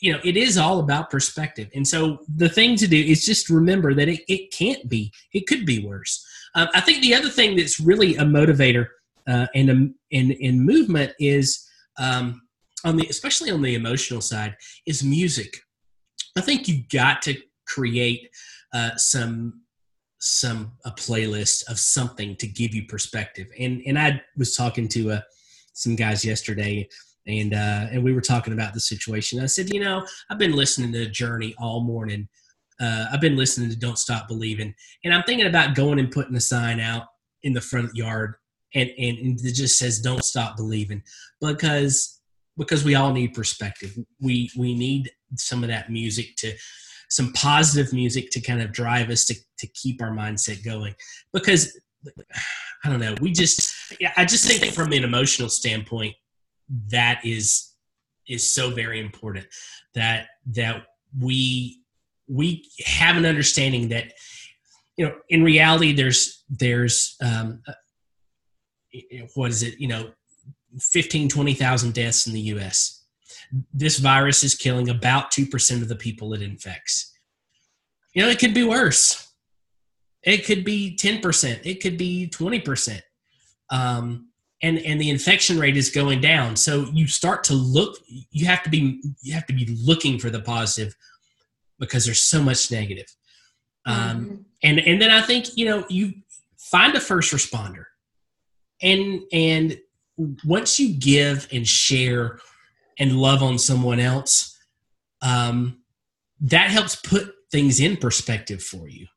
You 0.00 0.12
know 0.12 0.20
it 0.24 0.36
is 0.36 0.58
all 0.58 0.80
about 0.80 1.10
perspective. 1.10 1.68
And 1.74 1.86
so 1.86 2.18
the 2.34 2.48
thing 2.48 2.76
to 2.76 2.88
do 2.88 2.98
is 2.98 3.24
just 3.24 3.48
remember 3.48 3.94
that 3.94 4.08
it, 4.08 4.20
it 4.28 4.52
can't 4.52 4.88
be 4.88 5.12
it 5.32 5.46
could 5.46 5.64
be 5.64 5.84
worse. 5.84 6.24
Um, 6.54 6.68
i 6.74 6.80
think 6.80 7.00
the 7.00 7.14
other 7.14 7.30
thing 7.30 7.56
that's 7.56 7.80
really 7.80 8.16
a 8.16 8.24
motivator 8.24 8.86
uh, 9.26 9.46
and 9.54 9.94
in 10.10 10.32
in 10.32 10.60
movement 10.60 11.12
is 11.18 11.66
um, 11.98 12.42
on 12.84 12.96
the 12.96 13.06
especially 13.08 13.50
on 13.50 13.62
the 13.62 13.74
emotional 13.74 14.20
side 14.20 14.56
is 14.86 15.02
music. 15.04 15.58
I 16.36 16.40
think 16.40 16.66
you've 16.66 16.88
got 16.88 17.22
to 17.22 17.36
create 17.66 18.28
uh, 18.74 18.96
some 18.96 19.62
some 20.24 20.70
a 20.84 20.90
playlist 20.92 21.68
of 21.68 21.80
something 21.80 22.36
to 22.36 22.46
give 22.46 22.72
you 22.74 22.86
perspective. 22.86 23.48
And 23.58 23.82
and 23.84 23.98
I 23.98 24.22
was 24.36 24.54
talking 24.54 24.86
to 24.88 25.10
uh, 25.12 25.20
some 25.72 25.96
guys 25.96 26.24
yesterday, 26.24 26.88
and 27.26 27.52
uh, 27.52 27.88
and 27.90 28.04
we 28.04 28.12
were 28.12 28.20
talking 28.20 28.52
about 28.52 28.72
the 28.72 28.80
situation. 28.80 29.40
I 29.40 29.46
said, 29.46 29.74
you 29.74 29.80
know, 29.80 30.06
I've 30.30 30.38
been 30.38 30.54
listening 30.54 30.92
to 30.92 31.10
Journey 31.10 31.56
all 31.58 31.82
morning. 31.82 32.28
Uh, 32.80 33.06
I've 33.12 33.20
been 33.20 33.36
listening 33.36 33.70
to 33.70 33.76
Don't 33.76 33.98
Stop 33.98 34.28
Believing, 34.28 34.72
and 35.04 35.12
I'm 35.12 35.24
thinking 35.24 35.48
about 35.48 35.74
going 35.74 35.98
and 35.98 36.10
putting 36.10 36.36
a 36.36 36.40
sign 36.40 36.78
out 36.78 37.06
in 37.42 37.52
the 37.52 37.60
front 37.60 37.90
yard, 37.96 38.34
and 38.76 38.90
and, 38.96 39.18
and 39.18 39.40
it 39.44 39.54
just 39.54 39.76
says 39.76 39.98
Don't 39.98 40.24
Stop 40.24 40.56
Believing, 40.56 41.02
because 41.40 42.20
because 42.56 42.84
we 42.84 42.94
all 42.94 43.12
need 43.12 43.34
perspective. 43.34 43.96
We 44.20 44.50
we 44.56 44.72
need 44.74 45.10
some 45.36 45.64
of 45.64 45.68
that 45.68 45.90
music 45.90 46.36
to 46.36 46.52
some 47.14 47.32
positive 47.32 47.92
music 47.92 48.30
to 48.30 48.40
kind 48.40 48.62
of 48.62 48.72
drive 48.72 49.10
us 49.10 49.24
to, 49.26 49.34
to 49.58 49.66
keep 49.68 50.00
our 50.02 50.10
mindset 50.10 50.64
going. 50.64 50.94
Because 51.32 51.78
i 52.84 52.88
don't 52.88 52.98
know 52.98 53.14
we 53.20 53.30
just 53.30 53.74
i 54.16 54.24
just 54.24 54.44
think 54.44 54.74
from 54.74 54.92
an 54.92 55.04
emotional 55.04 55.48
standpoint 55.48 56.14
that 56.90 57.20
is 57.24 57.72
is 58.28 58.48
so 58.48 58.70
very 58.70 59.00
important 59.00 59.46
that 59.94 60.28
that 60.46 60.86
we 61.20 61.80
we 62.28 62.64
have 62.84 63.16
an 63.16 63.26
understanding 63.26 63.88
that 63.88 64.12
you 64.96 65.04
know 65.04 65.14
in 65.28 65.42
reality 65.42 65.92
there's 65.92 66.44
there's 66.48 67.16
um 67.22 67.62
uh, 67.68 67.72
what 69.34 69.50
is 69.50 69.62
it 69.62 69.78
you 69.78 69.88
know 69.88 70.10
15 70.78 71.28
20,000 71.28 71.92
deaths 71.92 72.26
in 72.26 72.32
the 72.32 72.40
US 72.40 73.01
this 73.72 73.98
virus 73.98 74.42
is 74.42 74.54
killing 74.54 74.88
about 74.88 75.30
2% 75.30 75.82
of 75.82 75.88
the 75.88 75.96
people 75.96 76.32
it 76.32 76.42
infects. 76.42 77.12
You 78.14 78.22
know, 78.22 78.28
it 78.28 78.38
could 78.38 78.54
be 78.54 78.64
worse. 78.64 79.32
It 80.22 80.46
could 80.46 80.64
be 80.64 80.96
10%, 81.00 81.60
it 81.64 81.82
could 81.82 81.98
be 81.98 82.30
20%. 82.32 83.00
Um, 83.70 84.28
and 84.62 84.78
and 84.78 85.00
the 85.00 85.10
infection 85.10 85.58
rate 85.58 85.76
is 85.76 85.90
going 85.90 86.20
down. 86.20 86.54
So 86.56 86.86
you 86.92 87.08
start 87.08 87.42
to 87.44 87.54
look 87.54 87.98
you 88.06 88.46
have 88.46 88.62
to 88.62 88.70
be 88.70 89.02
you 89.20 89.34
have 89.34 89.46
to 89.46 89.52
be 89.52 89.76
looking 89.82 90.18
for 90.18 90.30
the 90.30 90.40
positive 90.40 90.94
because 91.80 92.04
there's 92.04 92.22
so 92.22 92.40
much 92.40 92.70
negative. 92.70 93.06
Um, 93.84 93.96
mm-hmm. 93.96 94.34
and 94.62 94.78
and 94.78 95.02
then 95.02 95.10
I 95.10 95.20
think, 95.22 95.56
you 95.56 95.64
know, 95.64 95.84
you 95.88 96.12
find 96.56 96.94
a 96.94 97.00
first 97.00 97.32
responder. 97.32 97.86
And 98.80 99.22
and 99.32 99.78
once 100.44 100.78
you 100.78 100.94
give 100.94 101.48
and 101.52 101.66
share 101.66 102.38
and 103.02 103.18
love 103.18 103.42
on 103.42 103.58
someone 103.58 103.98
else, 103.98 104.56
um, 105.22 105.82
that 106.40 106.70
helps 106.70 106.94
put 106.94 107.34
things 107.50 107.80
in 107.80 107.96
perspective 107.96 108.62
for 108.62 108.88
you. 108.88 109.08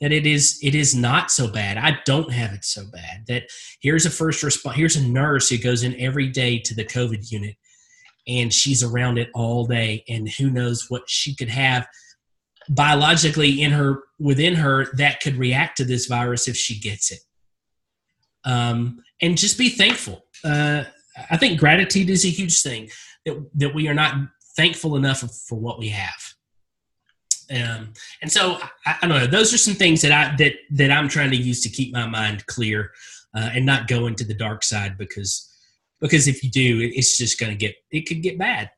That 0.00 0.10
it 0.10 0.26
is 0.26 0.58
it 0.60 0.74
is 0.74 0.94
not 0.94 1.30
so 1.30 1.46
bad. 1.48 1.76
I 1.76 1.98
don't 2.04 2.32
have 2.32 2.52
it 2.52 2.64
so 2.64 2.82
bad. 2.92 3.26
That 3.28 3.44
here's 3.80 4.06
a 4.06 4.10
first 4.10 4.42
response. 4.42 4.76
Here's 4.76 4.96
a 4.96 5.06
nurse 5.06 5.48
who 5.48 5.58
goes 5.58 5.84
in 5.84 5.98
every 6.00 6.28
day 6.28 6.58
to 6.58 6.74
the 6.74 6.84
COVID 6.84 7.30
unit, 7.30 7.54
and 8.26 8.52
she's 8.52 8.82
around 8.82 9.18
it 9.18 9.30
all 9.34 9.66
day. 9.66 10.04
And 10.08 10.28
who 10.28 10.50
knows 10.50 10.86
what 10.88 11.02
she 11.06 11.34
could 11.34 11.48
have 11.48 11.86
biologically 12.68 13.62
in 13.62 13.70
her 13.70 14.02
within 14.18 14.56
her 14.56 14.86
that 14.96 15.20
could 15.20 15.36
react 15.36 15.76
to 15.76 15.84
this 15.84 16.06
virus 16.06 16.48
if 16.48 16.56
she 16.56 16.78
gets 16.78 17.12
it. 17.12 17.20
Um, 18.44 19.02
and 19.22 19.38
just 19.38 19.58
be 19.58 19.68
thankful. 19.68 20.24
Uh, 20.44 20.84
I 21.30 21.36
think 21.36 21.58
gratitude 21.58 22.10
is 22.10 22.24
a 22.24 22.28
huge 22.28 22.62
thing 22.62 22.90
that, 23.24 23.50
that 23.54 23.74
we 23.74 23.88
are 23.88 23.94
not 23.94 24.14
thankful 24.56 24.96
enough 24.96 25.20
for 25.20 25.58
what 25.58 25.78
we 25.78 25.88
have. 25.88 26.34
Um, 27.50 27.92
and 28.20 28.30
so 28.30 28.58
I, 28.84 28.96
I, 29.02 29.06
don't 29.06 29.18
know. 29.18 29.26
Those 29.26 29.54
are 29.54 29.58
some 29.58 29.74
things 29.74 30.02
that 30.02 30.12
I 30.12 30.36
that 30.36 30.54
that 30.72 30.90
I'm 30.90 31.08
trying 31.08 31.30
to 31.30 31.36
use 31.36 31.62
to 31.62 31.70
keep 31.70 31.94
my 31.94 32.06
mind 32.06 32.44
clear 32.46 32.92
uh, 33.34 33.50
and 33.54 33.64
not 33.64 33.88
go 33.88 34.06
into 34.06 34.24
the 34.24 34.34
dark 34.34 34.62
side 34.62 34.98
because 34.98 35.50
because 36.00 36.28
if 36.28 36.44
you 36.44 36.50
do, 36.50 36.90
it's 36.92 37.16
just 37.16 37.40
going 37.40 37.50
to 37.50 37.56
get 37.56 37.74
it 37.90 38.02
could 38.02 38.22
get 38.22 38.38
bad. 38.38 38.70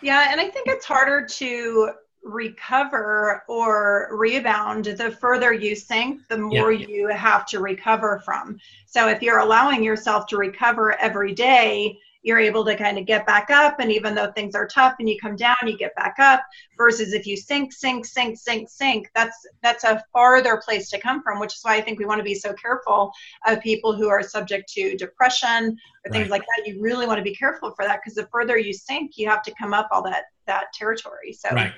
Yeah, 0.00 0.28
and 0.30 0.40
I 0.40 0.48
think 0.48 0.66
it's 0.66 0.86
harder 0.86 1.26
to 1.26 1.90
recover 2.24 3.42
or 3.48 4.08
rebound 4.12 4.84
the 4.84 5.10
further 5.10 5.52
you 5.52 5.74
sink 5.74 6.20
the 6.28 6.38
more 6.38 6.72
yeah. 6.72 6.86
you 6.86 7.08
have 7.08 7.44
to 7.44 7.58
recover 7.58 8.22
from 8.24 8.58
so 8.86 9.08
if 9.08 9.20
you're 9.20 9.40
allowing 9.40 9.82
yourself 9.82 10.26
to 10.26 10.36
recover 10.36 10.98
every 11.00 11.34
day 11.34 11.98
you're 12.22 12.38
able 12.38 12.64
to 12.64 12.76
kind 12.76 12.98
of 12.98 13.06
get 13.06 13.26
back 13.26 13.50
up 13.50 13.80
and 13.80 13.90
even 13.90 14.14
though 14.14 14.30
things 14.30 14.54
are 14.54 14.66
tough 14.66 14.94
and 14.98 15.08
you 15.08 15.18
come 15.20 15.34
down 15.34 15.56
you 15.64 15.76
get 15.76 15.94
back 15.96 16.14
up 16.20 16.42
versus 16.76 17.12
if 17.12 17.26
you 17.26 17.36
sink 17.36 17.72
sink 17.72 18.06
sink 18.06 18.38
sink 18.38 18.68
sink 18.68 19.08
that's 19.14 19.46
that's 19.62 19.84
a 19.84 20.02
farther 20.12 20.62
place 20.64 20.88
to 20.90 21.00
come 21.00 21.22
from 21.22 21.40
which 21.40 21.54
is 21.54 21.60
why 21.62 21.74
i 21.74 21.80
think 21.80 21.98
we 21.98 22.06
want 22.06 22.18
to 22.18 22.24
be 22.24 22.34
so 22.34 22.52
careful 22.54 23.12
of 23.46 23.60
people 23.60 23.94
who 23.94 24.08
are 24.08 24.22
subject 24.22 24.68
to 24.68 24.96
depression 24.96 25.76
or 26.06 26.12
things 26.12 26.30
right. 26.30 26.30
like 26.30 26.44
that 26.56 26.66
you 26.66 26.80
really 26.80 27.06
want 27.06 27.18
to 27.18 27.24
be 27.24 27.34
careful 27.34 27.72
for 27.74 27.84
that 27.84 28.00
because 28.02 28.14
the 28.14 28.28
further 28.32 28.56
you 28.56 28.72
sink 28.72 29.18
you 29.18 29.28
have 29.28 29.42
to 29.42 29.52
come 29.60 29.74
up 29.74 29.88
all 29.90 30.02
that 30.02 30.26
that 30.46 30.72
territory. 30.72 31.32
So 31.32 31.50
right. 31.50 31.72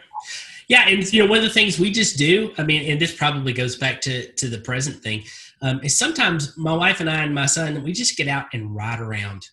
Yeah 0.69 0.89
and 0.89 1.13
you 1.13 1.23
know 1.23 1.29
one 1.29 1.39
of 1.39 1.45
the 1.45 1.51
things 1.51 1.79
we 1.79 1.91
just 1.91 2.17
do 2.17 2.51
i 2.57 2.63
mean 2.63 2.91
and 2.91 2.99
this 2.99 3.15
probably 3.15 3.53
goes 3.53 3.77
back 3.77 4.01
to 4.03 4.33
to 4.33 4.49
the 4.49 4.59
present 4.59 5.03
thing 5.03 5.23
um, 5.61 5.81
is 5.83 5.97
sometimes 5.99 6.57
my 6.57 6.73
wife 6.73 7.01
and 7.01 7.11
i 7.11 7.23
and 7.23 7.35
my 7.35 7.45
son 7.45 7.83
we 7.85 7.93
just 7.93 8.17
get 8.17 8.29
out 8.29 8.47
and 8.55 8.75
ride 8.75 8.99
around 8.99 9.47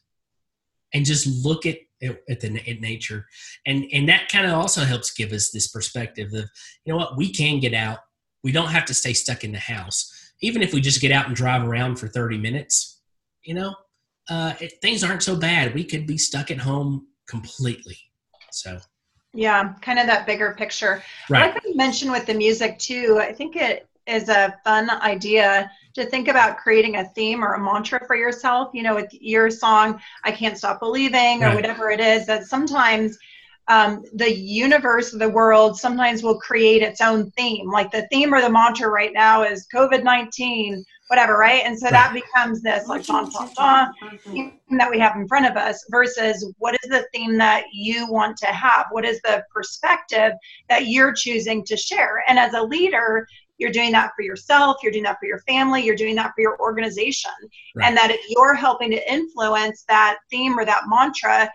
and 0.94 1.06
just 1.06 1.46
look 1.46 1.66
at 1.66 1.78
at 2.30 2.40
the 2.40 2.62
at 2.68 2.82
nature. 2.82 3.28
And 3.66 3.86
and 3.94 4.10
that 4.10 4.28
kind 4.30 4.46
of 4.48 4.54
also 4.54 4.82
helps 4.82 5.14
give 5.14 5.32
us 5.32 5.52
this 5.52 5.68
perspective 5.68 6.34
of 6.34 6.50
you 6.84 6.92
know 6.94 6.98
what 6.98 7.16
we 7.16 7.32
can 7.32 7.60
get 7.60 7.76
out. 7.76 8.00
We 8.44 8.52
don't 8.52 8.70
have 8.70 8.86
to 8.86 8.94
stay 8.94 9.14
stuck 9.14 9.44
in 9.44 9.52
the 9.52 9.60
house. 9.60 10.12
Even 10.42 10.64
if 10.64 10.74
we 10.74 10.82
just 10.82 11.02
get 11.02 11.12
out 11.12 11.28
and 11.28 11.36
drive 11.36 11.68
around 11.68 11.98
for 11.98 12.08
30 12.08 12.40
minutes 12.40 13.02
you 13.44 13.54
know 13.54 13.76
uh, 14.30 14.54
it, 14.60 14.74
things 14.82 15.04
aren't 15.04 15.24
so 15.24 15.36
bad. 15.36 15.74
We 15.74 15.84
could 15.84 16.06
be 16.06 16.18
stuck 16.18 16.52
at 16.52 16.60
home 16.60 17.08
completely. 17.28 17.98
So 18.52 18.80
yeah 19.34 19.74
kind 19.82 20.00
of 20.00 20.08
that 20.08 20.26
bigger 20.26 20.54
picture 20.58 21.02
right. 21.30 21.54
like 21.54 21.64
you 21.64 21.76
mentioned 21.76 22.12
with 22.12 22.26
the 22.26 22.34
music 22.34 22.78
too 22.80 23.18
i 23.22 23.32
think 23.32 23.56
it 23.56 23.88
is 24.08 24.30
a 24.30 24.56
fun 24.64 24.90
idea 24.90 25.72
to 25.94 26.06
think 26.06 26.28
about 26.28 26.58
creating 26.58 26.98
a 26.98 27.06
theme 27.06 27.44
or 27.44 27.54
a 27.54 27.60
mantra 27.60 28.06
for 28.06 28.16
yourself. 28.16 28.72
You 28.74 28.84
know, 28.84 28.96
with 28.96 29.14
your 29.14 29.50
song, 29.50 30.02
I 30.24 30.32
Can't 30.32 30.58
Stop 30.58 30.80
Believing, 30.80 31.44
or 31.44 31.48
right. 31.48 31.56
whatever 31.56 31.92
it 31.92 32.00
is, 32.00 32.26
that 32.28 32.46
sometimes 32.46 33.18
um, 33.68 34.04
the 34.14 34.32
universe, 34.32 35.12
the 35.12 35.30
world, 35.30 35.78
sometimes 35.78 36.24
will 36.24 36.40
create 36.40 36.82
its 36.82 37.02
own 37.02 37.32
theme. 37.32 37.70
Like 37.70 37.92
the 37.92 38.08
theme 38.08 38.34
or 38.34 38.42
the 38.42 38.50
mantra 38.50 38.90
right 38.90 39.14
now 39.14 39.44
is 39.44 39.68
COVID 39.74 40.04
19, 40.04 40.84
whatever, 41.12 41.38
right? 41.38 41.64
And 41.66 41.78
so 41.78 41.88
right. 41.88 41.92
that 41.92 42.14
becomes 42.14 42.62
this 42.62 42.88
like 42.88 43.06
dun, 43.06 43.30
dun, 43.30 43.50
dun, 43.54 43.92
theme 44.20 44.54
that 44.78 44.90
we 44.90 44.98
have 44.98 45.18
in 45.18 45.28
front 45.28 45.46
of 45.46 45.58
us 45.58 45.86
versus 45.90 46.54
what 46.58 46.74
is 46.76 46.90
the 46.90 47.06
theme 47.14 47.38
that 47.38 47.66
you 47.74 48.10
want 48.10 48.38
to 48.38 48.46
have? 48.46 48.86
What 48.92 49.04
is 49.04 49.20
the 49.26 49.44
perspective 49.54 50.32
that 50.70 50.88
you're 50.88 51.12
choosing 51.12 51.66
to 51.66 51.76
share? 51.76 52.24
And 52.30 52.40
as 52.40 52.54
a 52.54 52.62
leader, 52.62 53.28
you're 53.58 53.72
doing 53.72 53.92
that 53.92 54.12
for 54.16 54.24
yourself 54.24 54.78
you're 54.82 54.92
doing 54.92 55.04
that 55.04 55.20
for 55.20 55.28
your 55.28 55.38
family 55.42 55.86
you're 55.86 55.96
doing 55.96 56.16
that 56.16 56.32
for 56.34 56.42
your 56.42 56.60
organization 56.60 57.30
right. 57.76 57.88
and 57.88 57.96
that 57.96 58.10
if 58.10 58.20
you're 58.28 58.56
helping 58.56 58.90
to 58.90 59.14
influence 59.14 59.84
that 59.88 60.18
theme 60.32 60.58
or 60.58 60.66
that 60.66 60.86
mantra 60.88 61.48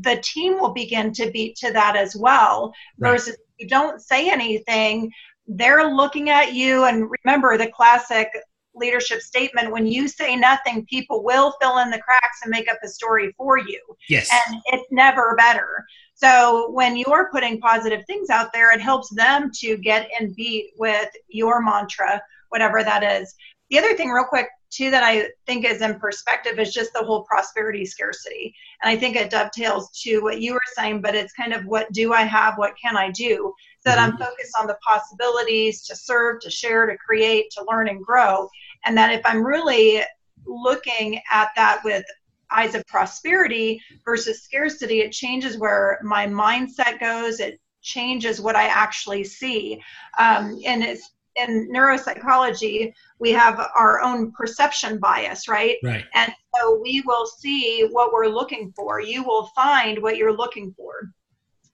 the 0.00 0.20
team 0.24 0.58
will 0.58 0.72
begin 0.72 1.12
to 1.12 1.30
beat 1.30 1.54
to 1.54 1.72
that 1.72 1.94
as 1.94 2.16
well 2.16 2.74
right. 2.98 3.12
versus 3.12 3.36
you 3.58 3.68
don't 3.68 4.00
say 4.00 4.28
anything 4.28 5.08
they're 5.46 5.94
looking 5.94 6.30
at 6.30 6.52
you 6.52 6.84
and 6.86 7.08
remember 7.24 7.56
the 7.56 7.70
classic 7.70 8.28
leadership 8.76 9.20
statement 9.20 9.70
when 9.70 9.86
you 9.86 10.06
say 10.06 10.36
nothing 10.36 10.84
people 10.86 11.24
will 11.24 11.54
fill 11.60 11.78
in 11.78 11.90
the 11.90 12.00
cracks 12.00 12.40
and 12.44 12.50
make 12.50 12.70
up 12.70 12.78
a 12.84 12.88
story 12.88 13.32
for 13.36 13.58
you 13.58 13.80
yes 14.08 14.30
and 14.30 14.60
it's 14.66 14.86
never 14.90 15.34
better 15.36 15.84
so 16.16 16.70
when 16.70 16.96
you're 16.96 17.28
putting 17.30 17.60
positive 17.60 18.02
things 18.06 18.30
out 18.30 18.50
there, 18.52 18.72
it 18.72 18.80
helps 18.80 19.10
them 19.10 19.50
to 19.56 19.76
get 19.76 20.08
in 20.18 20.32
beat 20.32 20.70
with 20.78 21.10
your 21.28 21.60
mantra, 21.60 22.22
whatever 22.48 22.82
that 22.82 23.02
is. 23.02 23.34
The 23.68 23.78
other 23.78 23.94
thing, 23.94 24.08
real 24.08 24.24
quick, 24.24 24.48
too, 24.70 24.90
that 24.90 25.02
I 25.04 25.28
think 25.46 25.66
is 25.66 25.82
in 25.82 26.00
perspective 26.00 26.58
is 26.58 26.72
just 26.72 26.94
the 26.94 27.04
whole 27.04 27.24
prosperity 27.24 27.84
scarcity. 27.84 28.54
And 28.82 28.90
I 28.90 28.96
think 28.96 29.14
it 29.14 29.28
dovetails 29.28 29.90
to 30.04 30.20
what 30.20 30.40
you 30.40 30.54
were 30.54 30.60
saying, 30.74 31.02
but 31.02 31.14
it's 31.14 31.34
kind 31.34 31.52
of 31.52 31.66
what 31.66 31.92
do 31.92 32.14
I 32.14 32.22
have? 32.22 32.56
What 32.56 32.74
can 32.82 32.96
I 32.96 33.10
do? 33.10 33.52
So 33.80 33.90
that 33.90 33.98
I'm 33.98 34.12
mm-hmm. 34.12 34.22
focused 34.22 34.56
on 34.58 34.66
the 34.66 34.78
possibilities 34.86 35.82
to 35.82 35.94
serve, 35.94 36.40
to 36.40 36.50
share, 36.50 36.86
to 36.86 36.96
create, 36.96 37.50
to 37.52 37.64
learn 37.70 37.88
and 37.88 38.02
grow. 38.02 38.48
And 38.86 38.96
that 38.96 39.12
if 39.12 39.20
I'm 39.24 39.44
really 39.44 40.02
looking 40.46 41.20
at 41.30 41.50
that 41.56 41.82
with 41.84 42.04
eyes 42.50 42.74
of 42.74 42.86
prosperity 42.86 43.80
versus 44.04 44.42
scarcity, 44.42 45.00
it 45.00 45.12
changes 45.12 45.58
where 45.58 45.98
my 46.02 46.26
mindset 46.26 47.00
goes. 47.00 47.40
It 47.40 47.60
changes 47.82 48.40
what 48.40 48.56
I 48.56 48.66
actually 48.66 49.24
see. 49.24 49.80
Um, 50.18 50.58
and 50.64 50.82
it's 50.82 51.12
in 51.36 51.70
neuropsychology, 51.70 52.92
we 53.18 53.30
have 53.32 53.60
our 53.74 54.00
own 54.00 54.32
perception 54.32 54.98
bias, 54.98 55.48
right? 55.48 55.76
Right. 55.82 56.04
And 56.14 56.32
so 56.54 56.80
we 56.80 57.02
will 57.06 57.26
see 57.26 57.88
what 57.90 58.12
we're 58.12 58.28
looking 58.28 58.72
for. 58.74 59.00
You 59.00 59.22
will 59.22 59.46
find 59.54 60.00
what 60.02 60.16
you're 60.16 60.36
looking 60.36 60.72
for. 60.76 61.12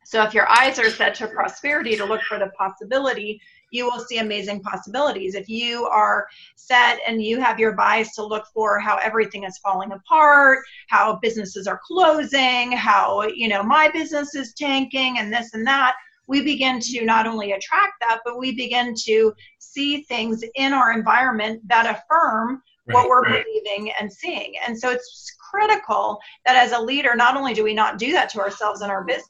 So 0.05 0.23
if 0.25 0.35
your 0.35 0.49
eyes 0.51 0.79
are 0.79 0.91
set 0.91 1.15
to 1.17 1.29
prosperity 1.29 1.97
to 1.97 2.05
look 2.05 2.23
for 2.23 2.39
the 2.39 2.51
possibility, 2.59 3.41
you 3.73 3.85
will 3.87 3.99
see 3.99 4.19
amazing 4.19 4.61
possibilities. 4.61 5.35
If 5.35 5.49
you 5.49 5.87
are 5.87 6.29
set 6.55 7.01
and 7.07 7.23
you 7.23 7.41
have 7.41 7.59
your 7.59 7.73
bias 7.73 8.15
to 8.15 8.25
look 8.25 8.45
for 8.55 8.79
how 8.79 8.99
everything 8.99 9.45
is 9.45 9.59
falling 9.59 9.91
apart, 9.91 10.61
how 10.89 11.19
businesses 11.21 11.67
are 11.67 11.81
closing, 11.85 12.71
how, 12.73 13.23
you 13.23 13.49
know, 13.49 13.63
my 13.63 13.91
business 13.91 14.35
is 14.37 14.55
tanking 14.55 15.19
and 15.19 15.33
this 15.33 15.55
and 15.55 15.67
that, 15.67 15.95
we 16.29 16.43
begin 16.43 16.79
to 16.81 17.05
not 17.05 17.27
only 17.27 17.53
attract 17.53 17.95
that, 18.01 18.21
but 18.25 18.39
we 18.39 18.55
begin 18.55 18.95
to 19.05 19.35
see 19.59 20.03
things 20.03 20.45
in 20.55 20.73
our 20.73 20.93
environment 20.93 21.61
that 21.67 21.87
affirm 21.87 22.63
right, 22.87 22.95
what 22.95 23.09
we're 23.09 23.23
right. 23.23 23.45
believing 23.45 23.93
and 24.01 24.13
seeing. 24.13 24.55
And 24.67 24.79
so 24.79 24.91
it's 24.91 25.35
critical 25.51 26.21
that 26.47 26.57
as 26.57 26.73
a 26.73 26.81
leader, 26.81 27.15
not 27.15 27.37
only 27.37 27.55
do 27.55 27.65
we 27.65 27.75
not 27.75 27.99
do 27.99 28.13
that 28.13 28.29
to 28.31 28.41
ourselves 28.41 28.83
and 28.83 28.91
our 28.91 29.05
business, 29.05 29.29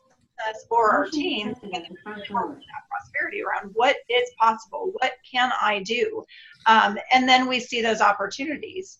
for 0.68 0.90
our 0.90 1.08
team 1.08 1.54
and 1.62 1.86
prosperity 2.04 3.42
around 3.42 3.70
what 3.74 3.96
is 4.08 4.30
possible, 4.40 4.92
what 4.98 5.12
can 5.30 5.50
I 5.60 5.82
do, 5.82 6.24
um, 6.66 6.98
and 7.12 7.28
then 7.28 7.48
we 7.48 7.60
see 7.60 7.82
those 7.82 8.00
opportunities. 8.00 8.98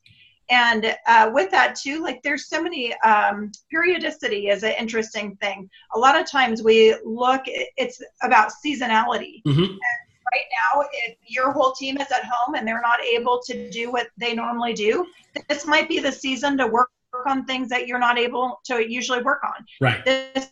And 0.51 0.97
uh, 1.07 1.31
with 1.33 1.51
that 1.53 1.77
too, 1.77 2.03
like 2.03 2.23
there's 2.23 2.49
so 2.49 2.63
many 2.63 2.95
um, 3.01 3.53
periodicity 3.71 4.49
is 4.49 4.65
an 4.65 4.75
interesting 4.79 5.37
thing. 5.37 5.71
A 5.95 5.99
lot 5.99 6.21
of 6.21 6.31
times 6.31 6.63
we 6.63 6.95
look, 7.05 7.43
it's 7.47 8.03
about 8.23 8.53
seasonality. 8.65 9.43
Mm-hmm. 9.47 9.63
right 9.63 10.47
now, 10.75 10.85
if 10.93 11.17
your 11.27 11.53
whole 11.53 11.73
team 11.73 11.99
is 11.99 12.11
at 12.11 12.25
home 12.25 12.55
and 12.55 12.67
they're 12.67 12.83
not 12.83 13.01
able 13.01 13.41
to 13.47 13.71
do 13.71 13.91
what 13.91 14.09
they 14.19 14.35
normally 14.35 14.75
do, 14.75 15.07
this 15.49 15.67
might 15.67 15.89
be 15.89 16.01
the 16.01 16.13
season 16.13 16.59
to 16.59 16.67
work 16.67 16.91
on 17.27 17.45
things 17.45 17.69
that 17.69 17.87
you're 17.87 17.99
not 17.99 18.19
able 18.19 18.61
to 18.65 18.87
usually 18.87 19.23
work 19.23 19.41
on. 19.45 19.65
Right. 19.81 20.05
This 20.05 20.51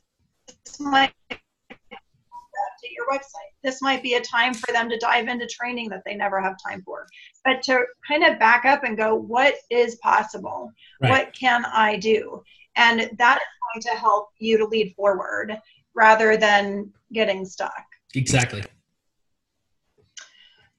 might 0.78 1.12
update 1.32 2.94
your 2.96 3.06
website. 3.10 3.50
This 3.62 3.82
might 3.82 4.02
be 4.02 4.14
a 4.14 4.20
time 4.20 4.54
for 4.54 4.72
them 4.72 4.88
to 4.88 4.98
dive 4.98 5.28
into 5.28 5.46
training 5.46 5.88
that 5.90 6.02
they 6.04 6.14
never 6.14 6.40
have 6.40 6.56
time 6.64 6.82
for. 6.82 7.06
But 7.44 7.62
to 7.64 7.84
kind 8.06 8.24
of 8.24 8.38
back 8.38 8.64
up 8.64 8.84
and 8.84 8.96
go, 8.96 9.14
what 9.14 9.54
is 9.70 9.96
possible? 9.96 10.72
Right. 11.00 11.10
What 11.10 11.34
can 11.34 11.64
I 11.64 11.96
do? 11.96 12.42
And 12.76 13.10
that 13.18 13.38
is 13.38 13.82
going 13.82 13.94
to 13.94 14.00
help 14.00 14.28
you 14.38 14.58
to 14.58 14.66
lead 14.66 14.94
forward 14.94 15.58
rather 15.94 16.36
than 16.36 16.92
getting 17.12 17.44
stuck. 17.44 17.84
Exactly. 18.14 18.62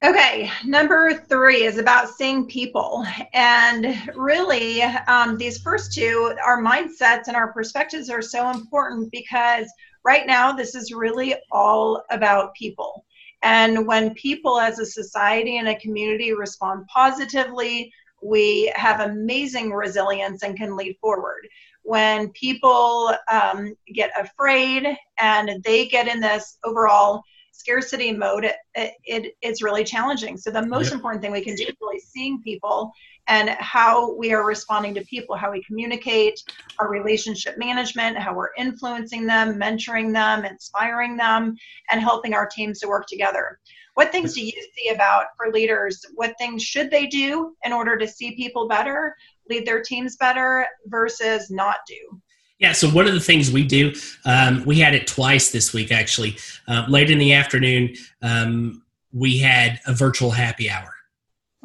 Okay, 0.03 0.49
number 0.65 1.13
three 1.13 1.63
is 1.63 1.77
about 1.77 2.09
seeing 2.09 2.47
people. 2.47 3.05
And 3.33 3.95
really, 4.15 4.81
um, 4.81 5.37
these 5.37 5.59
first 5.59 5.93
two, 5.93 6.35
our 6.43 6.59
mindsets 6.59 7.27
and 7.27 7.35
our 7.35 7.53
perspectives 7.53 8.09
are 8.09 8.21
so 8.23 8.49
important 8.49 9.11
because 9.11 9.71
right 10.03 10.25
now, 10.25 10.53
this 10.53 10.73
is 10.73 10.91
really 10.91 11.35
all 11.51 12.03
about 12.09 12.55
people. 12.55 13.05
And 13.43 13.85
when 13.85 14.15
people 14.15 14.59
as 14.59 14.79
a 14.79 14.87
society 14.87 15.57
and 15.57 15.67
a 15.67 15.79
community 15.79 16.33
respond 16.33 16.87
positively, 16.87 17.93
we 18.23 18.73
have 18.75 19.01
amazing 19.01 19.71
resilience 19.71 20.41
and 20.41 20.57
can 20.57 20.75
lead 20.75 20.97
forward. 20.99 21.47
When 21.83 22.29
people 22.29 23.13
um, 23.31 23.75
get 23.93 24.11
afraid 24.19 24.97
and 25.19 25.63
they 25.63 25.87
get 25.87 26.07
in 26.07 26.19
this 26.21 26.57
overall 26.63 27.23
scarcity 27.61 28.11
mode, 28.11 28.45
it, 28.45 28.91
it, 29.03 29.35
it's 29.41 29.61
really 29.61 29.83
challenging. 29.83 30.35
So 30.37 30.49
the 30.51 30.65
most 30.65 30.87
yep. 30.87 30.95
important 30.95 31.21
thing 31.21 31.31
we 31.31 31.43
can 31.43 31.55
do 31.55 31.63
is 31.63 31.75
really 31.81 31.99
seeing 31.99 32.41
people 32.41 32.91
and 33.27 33.49
how 33.49 34.15
we 34.15 34.33
are 34.33 34.45
responding 34.45 34.93
to 34.95 35.05
people, 35.05 35.35
how 35.35 35.51
we 35.51 35.63
communicate, 35.63 36.41
our 36.79 36.89
relationship 36.89 37.57
management, 37.57 38.17
how 38.17 38.33
we're 38.33 38.55
influencing 38.57 39.27
them, 39.27 39.59
mentoring 39.59 40.11
them, 40.11 40.43
inspiring 40.43 41.15
them, 41.17 41.55
and 41.91 42.01
helping 42.01 42.33
our 42.33 42.47
teams 42.47 42.79
to 42.79 42.87
work 42.87 43.05
together. 43.07 43.59
What 43.93 44.11
things 44.11 44.33
do 44.33 44.43
you 44.43 44.59
see 44.75 44.89
about 44.89 45.25
for 45.37 45.51
leaders? 45.51 46.01
What 46.15 46.33
things 46.39 46.63
should 46.63 46.89
they 46.89 47.05
do 47.07 47.55
in 47.63 47.71
order 47.73 47.97
to 47.97 48.07
see 48.07 48.35
people 48.35 48.67
better, 48.67 49.15
lead 49.49 49.67
their 49.67 49.83
teams 49.83 50.15
better, 50.15 50.65
versus 50.85 51.51
not 51.51 51.77
do? 51.87 52.21
Yeah, 52.61 52.73
so 52.73 52.87
one 52.89 53.07
of 53.07 53.13
the 53.15 53.19
things 53.19 53.51
we 53.51 53.65
do, 53.65 53.91
um, 54.23 54.63
we 54.65 54.79
had 54.79 54.93
it 54.93 55.07
twice 55.07 55.51
this 55.51 55.73
week 55.73 55.91
actually. 55.91 56.37
Uh, 56.67 56.85
late 56.87 57.09
in 57.09 57.17
the 57.17 57.33
afternoon, 57.33 57.95
um, 58.21 58.83
we 59.11 59.39
had 59.39 59.79
a 59.87 59.93
virtual 59.93 60.29
happy 60.29 60.69
hour. 60.69 60.93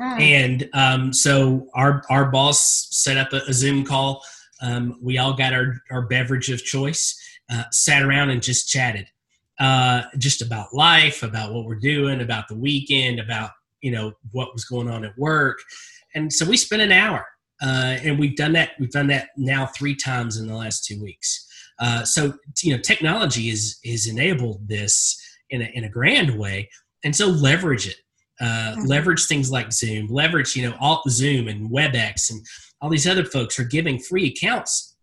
Mm. 0.00 0.20
And 0.20 0.70
um, 0.72 1.12
so 1.12 1.68
our, 1.74 2.02
our 2.08 2.30
boss 2.30 2.88
set 2.90 3.18
up 3.18 3.34
a, 3.34 3.42
a 3.46 3.52
Zoom 3.52 3.84
call. 3.84 4.24
Um, 4.62 4.98
we 5.02 5.18
all 5.18 5.34
got 5.34 5.52
our, 5.52 5.82
our 5.90 6.00
beverage 6.00 6.48
of 6.48 6.64
choice, 6.64 7.14
uh, 7.50 7.64
sat 7.72 8.02
around 8.02 8.30
and 8.30 8.42
just 8.42 8.68
chatted. 8.68 9.06
Uh, 9.58 10.02
just 10.18 10.42
about 10.42 10.74
life, 10.74 11.22
about 11.22 11.52
what 11.52 11.64
we're 11.64 11.74
doing, 11.76 12.20
about 12.20 12.46
the 12.48 12.54
weekend, 12.54 13.18
about 13.18 13.52
you 13.80 13.90
know 13.90 14.12
what 14.32 14.52
was 14.52 14.66
going 14.66 14.86
on 14.86 15.02
at 15.02 15.16
work, 15.16 15.60
and 16.14 16.30
so 16.30 16.44
we 16.44 16.58
spent 16.58 16.82
an 16.82 16.92
hour 16.92 17.26
uh, 17.62 17.96
and 18.02 18.18
we've 18.18 18.36
done 18.36 18.52
that. 18.52 18.70
We've 18.78 18.90
done 18.90 19.06
that 19.08 19.28
now 19.36 19.66
three 19.66 19.94
times 19.94 20.36
in 20.38 20.46
the 20.46 20.54
last 20.54 20.84
two 20.84 21.00
weeks. 21.02 21.46
Uh, 21.78 22.04
so 22.04 22.34
you 22.62 22.74
know, 22.74 22.82
technology 22.82 23.48
is 23.48 23.78
is 23.84 24.08
enabled 24.08 24.68
this 24.68 25.20
in 25.50 25.62
a, 25.62 25.70
in 25.74 25.84
a 25.84 25.88
grand 25.88 26.38
way, 26.38 26.68
and 27.04 27.14
so 27.14 27.26
leverage 27.26 27.86
it. 27.86 27.96
Uh, 28.40 28.44
mm-hmm. 28.72 28.82
Leverage 28.82 29.26
things 29.26 29.50
like 29.50 29.72
Zoom. 29.72 30.08
Leverage 30.08 30.54
you 30.54 30.68
know 30.68 30.76
all 30.80 31.02
Zoom 31.08 31.48
and 31.48 31.70
WebEx 31.70 32.30
and 32.30 32.44
all 32.80 32.90
these 32.90 33.06
other 33.06 33.24
folks 33.24 33.58
are 33.58 33.64
giving 33.64 33.98
free 33.98 34.28
accounts, 34.28 34.96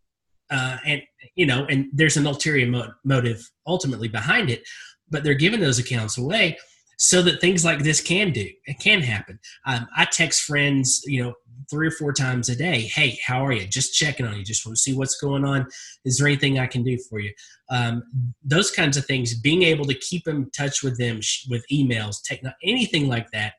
uh, 0.52 0.78
and 0.86 1.02
you 1.36 1.48
know, 1.48 1.66
and 1.70 1.88
there's 1.92 2.18
an 2.18 2.28
ulterior 2.28 2.68
mo- 2.68 2.94
motive 3.04 3.50
ultimately 3.66 4.08
behind 4.08 4.52
it, 4.52 4.62
but 5.10 5.24
they're 5.24 5.34
giving 5.34 5.60
those 5.60 5.80
accounts 5.80 6.20
away 6.20 6.58
so 6.98 7.22
that 7.22 7.42
things 7.42 7.66
like 7.66 7.80
this 7.80 8.00
can 8.00 8.32
do 8.32 8.48
it 8.66 8.80
can 8.80 9.02
happen 9.02 9.40
um, 9.66 9.88
i 9.98 10.06
text 10.06 10.44
friends 10.44 11.02
you 11.06 11.24
know 11.24 11.34
three 11.70 11.88
or 11.88 11.92
four 11.92 12.14
times 12.14 12.50
a 12.50 12.56
day. 12.56 12.82
Hey 12.82 13.20
how 13.26 13.46
are 13.46 13.52
you? 13.52 13.66
Just 13.68 13.94
checking 13.94 14.26
on 14.26 14.38
you. 14.38 14.44
Just 14.44 14.66
want 14.66 14.76
to 14.76 14.82
see 14.82 14.94
what's 14.94 15.20
going 15.20 15.46
on. 15.46 15.68
Is 16.06 16.18
there 16.18 16.28
anything 16.28 16.60
i 16.60 16.68
can 16.68 16.84
do 16.84 16.98
for 17.10 17.20
you? 17.20 17.34
Um, 17.70 18.04
those 18.44 18.72
kinds 18.72 18.98
of 18.98 19.06
things 19.06 19.34
being 19.34 19.64
able 19.64 19.86
to 19.86 19.96
keep 19.96 20.28
in 20.28 20.50
touch 20.52 20.84
with 20.84 20.98
them 20.98 21.20
with 21.50 21.66
emails 21.72 22.18
techno- 22.24 22.54
anything 22.64 23.08
like 23.08 23.32
that. 23.32 23.54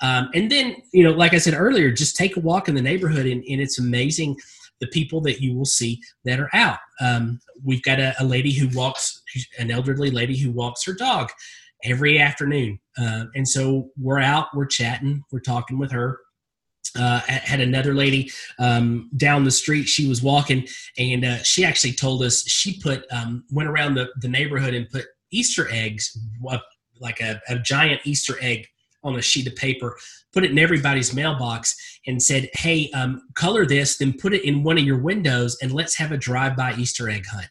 Um, 0.00 0.30
and 0.34 0.50
then 0.50 0.76
you 0.92 1.02
know 1.02 1.10
like 1.10 1.34
i 1.34 1.38
said 1.38 1.54
earlier 1.54 1.90
just 1.90 2.16
take 2.16 2.36
a 2.36 2.40
walk 2.40 2.68
in 2.68 2.76
the 2.76 2.82
neighborhood 2.82 3.26
and, 3.26 3.42
and 3.44 3.60
it's 3.60 3.80
amazing 3.80 4.36
the 4.80 4.86
people 4.88 5.20
that 5.22 5.40
you 5.40 5.56
will 5.56 5.64
see 5.64 6.00
that 6.24 6.40
are 6.40 6.50
out. 6.52 6.78
Um, 7.00 7.40
we've 7.64 7.82
got 7.82 7.98
a, 7.98 8.14
a 8.20 8.24
lady 8.24 8.52
who 8.52 8.68
walks 8.76 9.22
an 9.58 9.70
elderly 9.70 10.10
lady 10.10 10.36
who 10.36 10.50
walks 10.50 10.84
her 10.84 10.92
dog 10.92 11.30
every 11.84 12.18
afternoon. 12.18 12.78
Uh, 13.00 13.24
and 13.34 13.46
so 13.46 13.90
we're 14.00 14.18
out, 14.18 14.48
we're 14.54 14.66
chatting, 14.66 15.22
we're 15.30 15.40
talking 15.40 15.78
with 15.78 15.90
her. 15.92 16.20
Uh, 16.96 17.20
had 17.26 17.60
another 17.60 17.94
lady 17.94 18.30
um, 18.58 19.10
down 19.16 19.44
the 19.44 19.50
street. 19.50 19.84
She 19.88 20.08
was 20.08 20.22
walking, 20.22 20.66
and 20.96 21.24
uh, 21.24 21.42
she 21.42 21.64
actually 21.64 21.92
told 21.92 22.22
us 22.22 22.42
she 22.48 22.80
put 22.80 23.04
um, 23.12 23.44
went 23.50 23.68
around 23.68 23.94
the, 23.94 24.08
the 24.20 24.28
neighborhood 24.28 24.74
and 24.74 24.88
put 24.88 25.04
Easter 25.30 25.68
eggs, 25.70 26.18
like 27.00 27.20
a, 27.20 27.40
a 27.48 27.58
giant 27.58 28.00
Easter 28.04 28.36
egg 28.40 28.66
on 29.04 29.16
a 29.16 29.22
sheet 29.22 29.46
of 29.46 29.54
paper, 29.54 29.96
put 30.32 30.44
it 30.44 30.50
in 30.50 30.58
everybody's 30.58 31.14
mailbox, 31.14 31.76
and 32.06 32.22
said, 32.22 32.48
"Hey, 32.54 32.90
um, 32.92 33.22
color 33.34 33.66
this, 33.66 33.98
then 33.98 34.12
put 34.12 34.34
it 34.34 34.44
in 34.44 34.62
one 34.62 34.78
of 34.78 34.84
your 34.84 34.98
windows, 34.98 35.56
and 35.62 35.72
let's 35.72 35.96
have 35.98 36.12
a 36.12 36.16
drive-by 36.16 36.74
Easter 36.74 37.08
egg 37.08 37.26
hunt." 37.26 37.48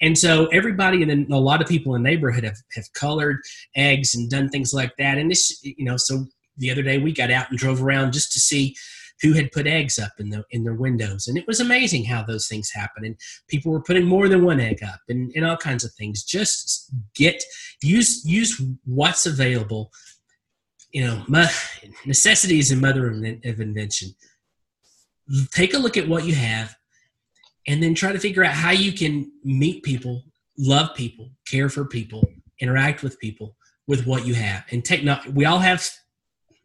And 0.00 0.18
so 0.18 0.46
everybody 0.46 1.02
and 1.02 1.32
a 1.32 1.38
lot 1.38 1.62
of 1.62 1.68
people 1.68 1.94
in 1.94 2.02
the 2.02 2.10
neighborhood 2.10 2.42
have, 2.42 2.56
have 2.74 2.92
colored 2.92 3.38
eggs 3.76 4.14
and 4.14 4.28
done 4.28 4.48
things 4.48 4.74
like 4.74 4.92
that. 4.98 5.16
And 5.16 5.30
this, 5.30 5.60
you 5.62 5.84
know, 5.84 5.96
so 5.96 6.26
the 6.62 6.70
other 6.70 6.82
day 6.82 6.96
we 6.98 7.12
got 7.12 7.30
out 7.30 7.50
and 7.50 7.58
drove 7.58 7.82
around 7.82 8.12
just 8.12 8.32
to 8.32 8.40
see 8.40 8.74
who 9.20 9.32
had 9.32 9.52
put 9.52 9.66
eggs 9.66 9.98
up 9.98 10.12
in 10.18 10.30
the 10.30 10.44
in 10.50 10.64
their 10.64 10.74
windows. 10.74 11.26
And 11.26 11.36
it 11.36 11.46
was 11.46 11.60
amazing 11.60 12.04
how 12.04 12.22
those 12.22 12.46
things 12.48 12.70
happen. 12.72 13.04
And 13.04 13.16
people 13.48 13.72
were 13.72 13.82
putting 13.82 14.06
more 14.06 14.28
than 14.28 14.44
one 14.44 14.60
egg 14.60 14.82
up 14.82 15.00
and, 15.08 15.32
and 15.34 15.44
all 15.44 15.56
kinds 15.56 15.84
of 15.84 15.92
things. 15.94 16.22
Just 16.22 16.90
get 17.14 17.42
use 17.82 18.24
use 18.24 18.62
what's 18.84 19.26
available. 19.26 19.90
You 20.92 21.06
know 21.06 21.24
my, 21.26 21.50
necessity 22.06 22.58
is 22.58 22.70
a 22.70 22.76
mother 22.76 23.08
of 23.10 23.60
invention. 23.60 24.14
Take 25.50 25.74
a 25.74 25.78
look 25.78 25.96
at 25.96 26.08
what 26.08 26.24
you 26.24 26.34
have 26.34 26.74
and 27.66 27.82
then 27.82 27.94
try 27.94 28.12
to 28.12 28.18
figure 28.18 28.44
out 28.44 28.54
how 28.54 28.70
you 28.70 28.92
can 28.92 29.30
meet 29.44 29.82
people, 29.82 30.22
love 30.58 30.94
people, 30.94 31.30
care 31.46 31.68
for 31.68 31.84
people, 31.84 32.28
interact 32.60 33.02
with 33.02 33.18
people 33.18 33.56
with 33.86 34.06
what 34.06 34.26
you 34.26 34.34
have. 34.34 34.64
And 34.70 34.84
techno- 34.84 35.20
we 35.32 35.44
all 35.44 35.58
have, 35.58 35.88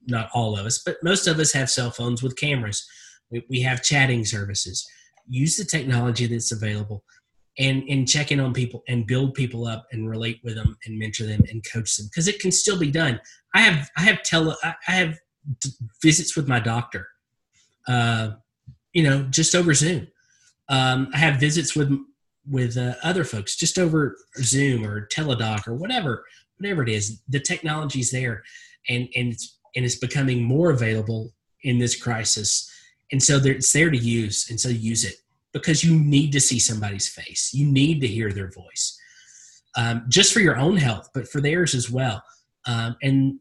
not 0.07 0.29
all 0.33 0.57
of 0.57 0.65
us, 0.65 0.81
but 0.85 0.97
most 1.03 1.27
of 1.27 1.39
us 1.39 1.53
have 1.53 1.69
cell 1.69 1.91
phones 1.91 2.23
with 2.23 2.35
cameras. 2.35 2.85
We, 3.31 3.45
we 3.49 3.61
have 3.61 3.83
chatting 3.83 4.25
services. 4.25 4.87
Use 5.27 5.57
the 5.57 5.65
technology 5.65 6.25
that's 6.27 6.51
available 6.51 7.03
and, 7.59 7.83
and 7.89 8.07
check 8.07 8.31
in 8.31 8.39
on 8.39 8.53
people 8.53 8.83
and 8.87 9.07
build 9.07 9.33
people 9.33 9.67
up 9.67 9.87
and 9.91 10.09
relate 10.09 10.39
with 10.43 10.55
them 10.55 10.77
and 10.85 10.97
mentor 10.97 11.25
them 11.25 11.41
and 11.49 11.65
coach 11.71 11.97
them 11.97 12.07
because 12.09 12.27
it 12.27 12.39
can 12.39 12.51
still 12.51 12.79
be 12.79 12.91
done. 12.91 13.19
I 13.53 13.61
have, 13.61 13.89
I 13.97 14.01
have 14.01 14.23
tele, 14.23 14.55
I 14.63 14.75
have 14.83 15.17
visits 16.01 16.35
with 16.35 16.47
my 16.47 16.59
doctor, 16.59 17.07
uh, 17.87 18.31
you 18.93 19.03
know, 19.03 19.23
just 19.23 19.55
over 19.55 19.73
Zoom 19.73 20.07
um, 20.69 21.09
I 21.13 21.17
have 21.17 21.39
visits 21.39 21.75
with 21.75 21.97
with 22.49 22.77
uh, 22.77 22.95
other 23.03 23.23
folks 23.23 23.55
just 23.55 23.77
over 23.77 24.15
Zoom 24.37 24.85
or 24.85 25.07
Teladoc 25.07 25.67
or 25.67 25.75
whatever, 25.75 26.23
whatever 26.57 26.81
it 26.81 26.89
is. 26.89 27.21
The 27.27 27.39
technology's 27.39 28.11
there, 28.11 28.43
and 28.89 29.07
and 29.15 29.33
it's 29.33 29.56
and 29.77 29.85
it's 29.85 29.95
becoming 29.95 30.43
more 30.43 30.71
available 30.71 31.31
in 31.63 31.77
this 31.77 31.95
crisis, 31.95 32.69
and 33.11 33.23
so 33.23 33.39
there, 33.39 33.53
it's 33.53 33.71
there 33.71 33.89
to 33.89 33.97
use, 33.97 34.49
and 34.49 34.59
so 34.59 34.67
use 34.67 35.05
it 35.05 35.15
because 35.53 35.83
you 35.83 35.97
need 35.97 36.31
to 36.31 36.39
see 36.39 36.59
somebody's 36.59 37.07
face, 37.07 37.53
you 37.53 37.65
need 37.65 38.01
to 38.01 38.07
hear 38.07 38.31
their 38.31 38.51
voice, 38.51 38.99
um, 39.77 40.03
just 40.09 40.33
for 40.33 40.39
your 40.39 40.57
own 40.57 40.75
health, 40.75 41.09
but 41.13 41.27
for 41.27 41.39
theirs 41.39 41.73
as 41.73 41.89
well. 41.89 42.21
Um, 42.65 42.97
and 43.01 43.39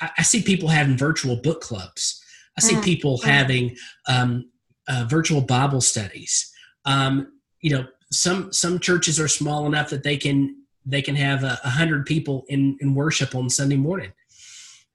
I, 0.00 0.10
I, 0.18 0.22
see 0.22 0.42
people 0.42 0.68
having 0.68 0.96
virtual 0.96 1.36
book 1.36 1.60
clubs. 1.60 2.22
I 2.58 2.60
see 2.60 2.74
mm, 2.74 2.84
people 2.84 3.18
having 3.18 3.76
um, 4.08 4.50
uh, 4.88 5.06
virtual 5.08 5.40
Bible 5.40 5.80
studies. 5.80 6.52
Um, 6.84 7.38
you 7.60 7.70
know, 7.70 7.86
some 8.10 8.52
some 8.52 8.78
churches 8.78 9.18
are 9.20 9.28
small 9.28 9.66
enough 9.66 9.90
that 9.90 10.02
they 10.02 10.16
can 10.16 10.64
they 10.86 11.02
can 11.02 11.16
have 11.16 11.44
a, 11.44 11.58
a 11.64 11.70
hundred 11.70 12.06
people 12.06 12.44
in, 12.48 12.76
in 12.80 12.94
worship 12.94 13.34
on 13.34 13.48
Sunday 13.48 13.76
morning, 13.76 14.12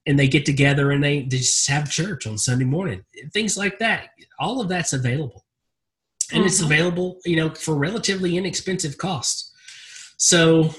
and 0.10 0.20
they 0.20 0.28
get 0.28 0.46
together 0.46 0.92
and 0.92 1.02
they, 1.02 1.22
they 1.22 1.38
just 1.38 1.70
have 1.70 1.90
church 1.90 2.28
on 2.28 2.38
Sunday 2.38 2.66
morning. 2.66 3.06
Things 3.32 3.56
like 3.56 3.80
that. 3.80 4.10
All 4.40 4.60
of 4.60 4.68
that's 4.68 4.92
available, 4.92 5.46
and 6.32 6.40
mm-hmm. 6.40 6.48
it's 6.48 6.62
available 6.62 7.20
you 7.26 7.38
know 7.38 7.54
for 7.54 7.76
relatively 7.76 8.38
inexpensive 8.38 8.98
cost. 8.98 9.54
So, 10.18 10.74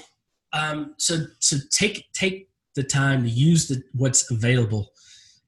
um, 0.53 0.93
so 0.97 1.25
so 1.39 1.57
take 1.71 2.11
take 2.13 2.49
the 2.75 2.83
time 2.83 3.23
to 3.23 3.29
use 3.29 3.67
the 3.67 3.81
what's 3.93 4.29
available, 4.29 4.91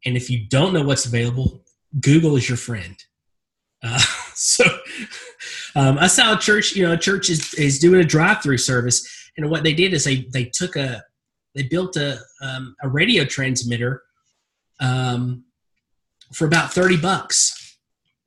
and 0.06 0.18
if 0.18 0.30
you 0.30 0.48
don't 0.48 0.74
know 0.74 0.84
what's 0.84 1.06
available, 1.06 1.64
Google 2.00 2.36
is 2.36 2.50
your 2.50 2.58
friend 2.58 2.96
uh, 3.84 4.00
so 4.34 4.64
um, 5.76 5.98
I 6.00 6.08
saw 6.08 6.36
a 6.36 6.40
church, 6.40 6.76
you 6.76 6.84
know, 6.84 6.94
a 6.94 6.98
church 6.98 7.30
is, 7.30 7.54
is 7.56 7.80
doing 7.80 8.00
a 8.00 8.06
drive-through 8.06 8.58
service, 8.58 9.30
and 9.38 9.50
what 9.50 9.64
they 9.64 9.74
did 9.74 9.94
is 9.94 10.04
they 10.04 10.28
they 10.32 10.46
took 10.46 10.76
a 10.76 11.04
they 11.56 11.64
built 11.64 11.96
a 11.96 12.20
um, 12.42 12.76
a 12.82 12.90
radio 12.90 13.26
transmitter 13.26 14.02
um, 14.80 15.44
for 16.34 16.46
about 16.46 16.74
thirty 16.74 16.98
bucks, 16.98 17.78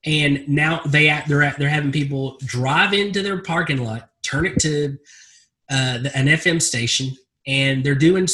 and 0.05 0.49
now 0.49 0.81
they 0.87 1.07
they're 1.29 1.55
they're 1.59 1.69
having 1.69 1.93
people 1.93 2.39
drive 2.45 2.93
into 2.93 3.23
their 3.23 3.43
parking 3.43 3.79
lot, 3.79 4.11
turn 4.23 4.47
it 4.47 4.59
to 4.61 4.97
uh, 5.71 5.99
an 6.15 6.27
FM 6.27 6.61
station, 6.61 7.11
and 7.47 7.85
they're 7.85 7.95
doing 7.95 8.27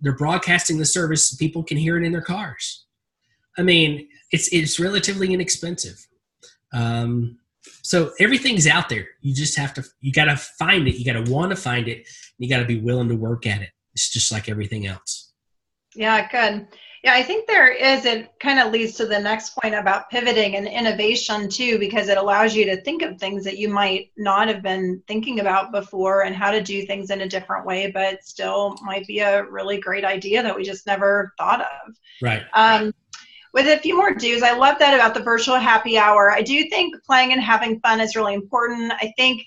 they're 0.00 0.16
broadcasting 0.16 0.78
the 0.78 0.86
service. 0.86 1.34
People 1.34 1.62
can 1.62 1.76
hear 1.76 1.98
it 1.98 2.04
in 2.04 2.12
their 2.12 2.22
cars. 2.22 2.86
I 3.58 3.62
mean, 3.62 4.08
it's 4.32 4.48
it's 4.52 4.80
relatively 4.80 5.32
inexpensive. 5.32 6.06
Um, 6.72 7.38
so 7.82 8.12
everything's 8.20 8.66
out 8.66 8.88
there. 8.88 9.06
You 9.20 9.34
just 9.34 9.58
have 9.58 9.74
to, 9.74 9.84
you 10.00 10.12
got 10.12 10.26
to 10.26 10.36
find 10.36 10.88
it. 10.88 10.96
You 10.96 11.04
got 11.04 11.24
to 11.24 11.30
want 11.30 11.50
to 11.50 11.56
find 11.56 11.88
it. 11.88 12.06
You 12.38 12.48
got 12.48 12.60
to 12.60 12.64
be 12.64 12.80
willing 12.80 13.08
to 13.08 13.16
work 13.16 13.46
at 13.46 13.62
it. 13.62 13.70
It's 13.94 14.08
just 14.08 14.30
like 14.32 14.48
everything 14.48 14.86
else. 14.86 15.32
Yeah, 15.94 16.28
good. 16.30 16.68
Yeah, 17.02 17.14
I 17.14 17.22
think 17.22 17.46
there 17.46 17.72
is, 17.72 18.04
it 18.04 18.30
kind 18.40 18.58
of 18.58 18.72
leads 18.72 18.94
to 18.96 19.06
the 19.06 19.18
next 19.18 19.56
point 19.56 19.74
about 19.74 20.10
pivoting 20.10 20.56
and 20.56 20.68
innovation 20.68 21.48
too, 21.48 21.78
because 21.78 22.08
it 22.08 22.18
allows 22.18 22.54
you 22.54 22.66
to 22.66 22.82
think 22.82 23.00
of 23.00 23.18
things 23.18 23.42
that 23.44 23.56
you 23.56 23.70
might 23.70 24.12
not 24.18 24.48
have 24.48 24.62
been 24.62 25.02
thinking 25.08 25.40
about 25.40 25.72
before 25.72 26.24
and 26.24 26.36
how 26.36 26.50
to 26.50 26.62
do 26.62 26.84
things 26.84 27.08
in 27.08 27.22
a 27.22 27.28
different 27.28 27.64
way, 27.64 27.90
but 27.90 28.22
still 28.22 28.76
might 28.82 29.06
be 29.06 29.20
a 29.20 29.44
really 29.44 29.80
great 29.80 30.04
idea 30.04 30.42
that 30.42 30.54
we 30.54 30.62
just 30.62 30.86
never 30.86 31.32
thought 31.38 31.62
of. 31.62 31.94
Right. 32.20 32.42
Um, 32.52 32.92
with 33.54 33.66
a 33.66 33.80
few 33.80 33.96
more 33.96 34.14
do's, 34.14 34.42
I 34.42 34.52
love 34.52 34.78
that 34.78 34.94
about 34.94 35.14
the 35.14 35.22
virtual 35.22 35.56
happy 35.56 35.96
hour. 35.96 36.30
I 36.30 36.42
do 36.42 36.68
think 36.68 36.94
playing 37.04 37.32
and 37.32 37.40
having 37.40 37.80
fun 37.80 38.00
is 38.00 38.14
really 38.14 38.34
important. 38.34 38.92
I 38.92 39.12
think 39.16 39.42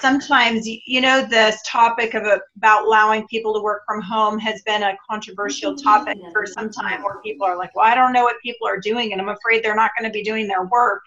sometimes, 0.00 0.66
you 0.66 1.00
know, 1.00 1.24
this 1.24 1.60
topic 1.66 2.14
of 2.14 2.24
about 2.56 2.84
allowing 2.84 3.26
people 3.28 3.54
to 3.54 3.60
work 3.60 3.82
from 3.86 4.00
home 4.00 4.38
has 4.38 4.62
been 4.62 4.82
a 4.82 4.96
controversial 5.08 5.72
mm-hmm. 5.72 5.82
topic 5.82 6.18
for 6.32 6.46
some 6.46 6.70
time 6.70 7.02
where 7.02 7.20
people 7.22 7.46
are 7.46 7.56
like, 7.56 7.74
well, 7.74 7.86
I 7.86 7.94
don't 7.94 8.12
know 8.12 8.24
what 8.24 8.36
people 8.42 8.66
are 8.66 8.78
doing, 8.78 9.12
and 9.12 9.20
I'm 9.20 9.28
afraid 9.28 9.62
they're 9.62 9.74
not 9.74 9.92
going 9.98 10.10
to 10.10 10.12
be 10.12 10.22
doing 10.22 10.46
their 10.46 10.64
work 10.66 11.02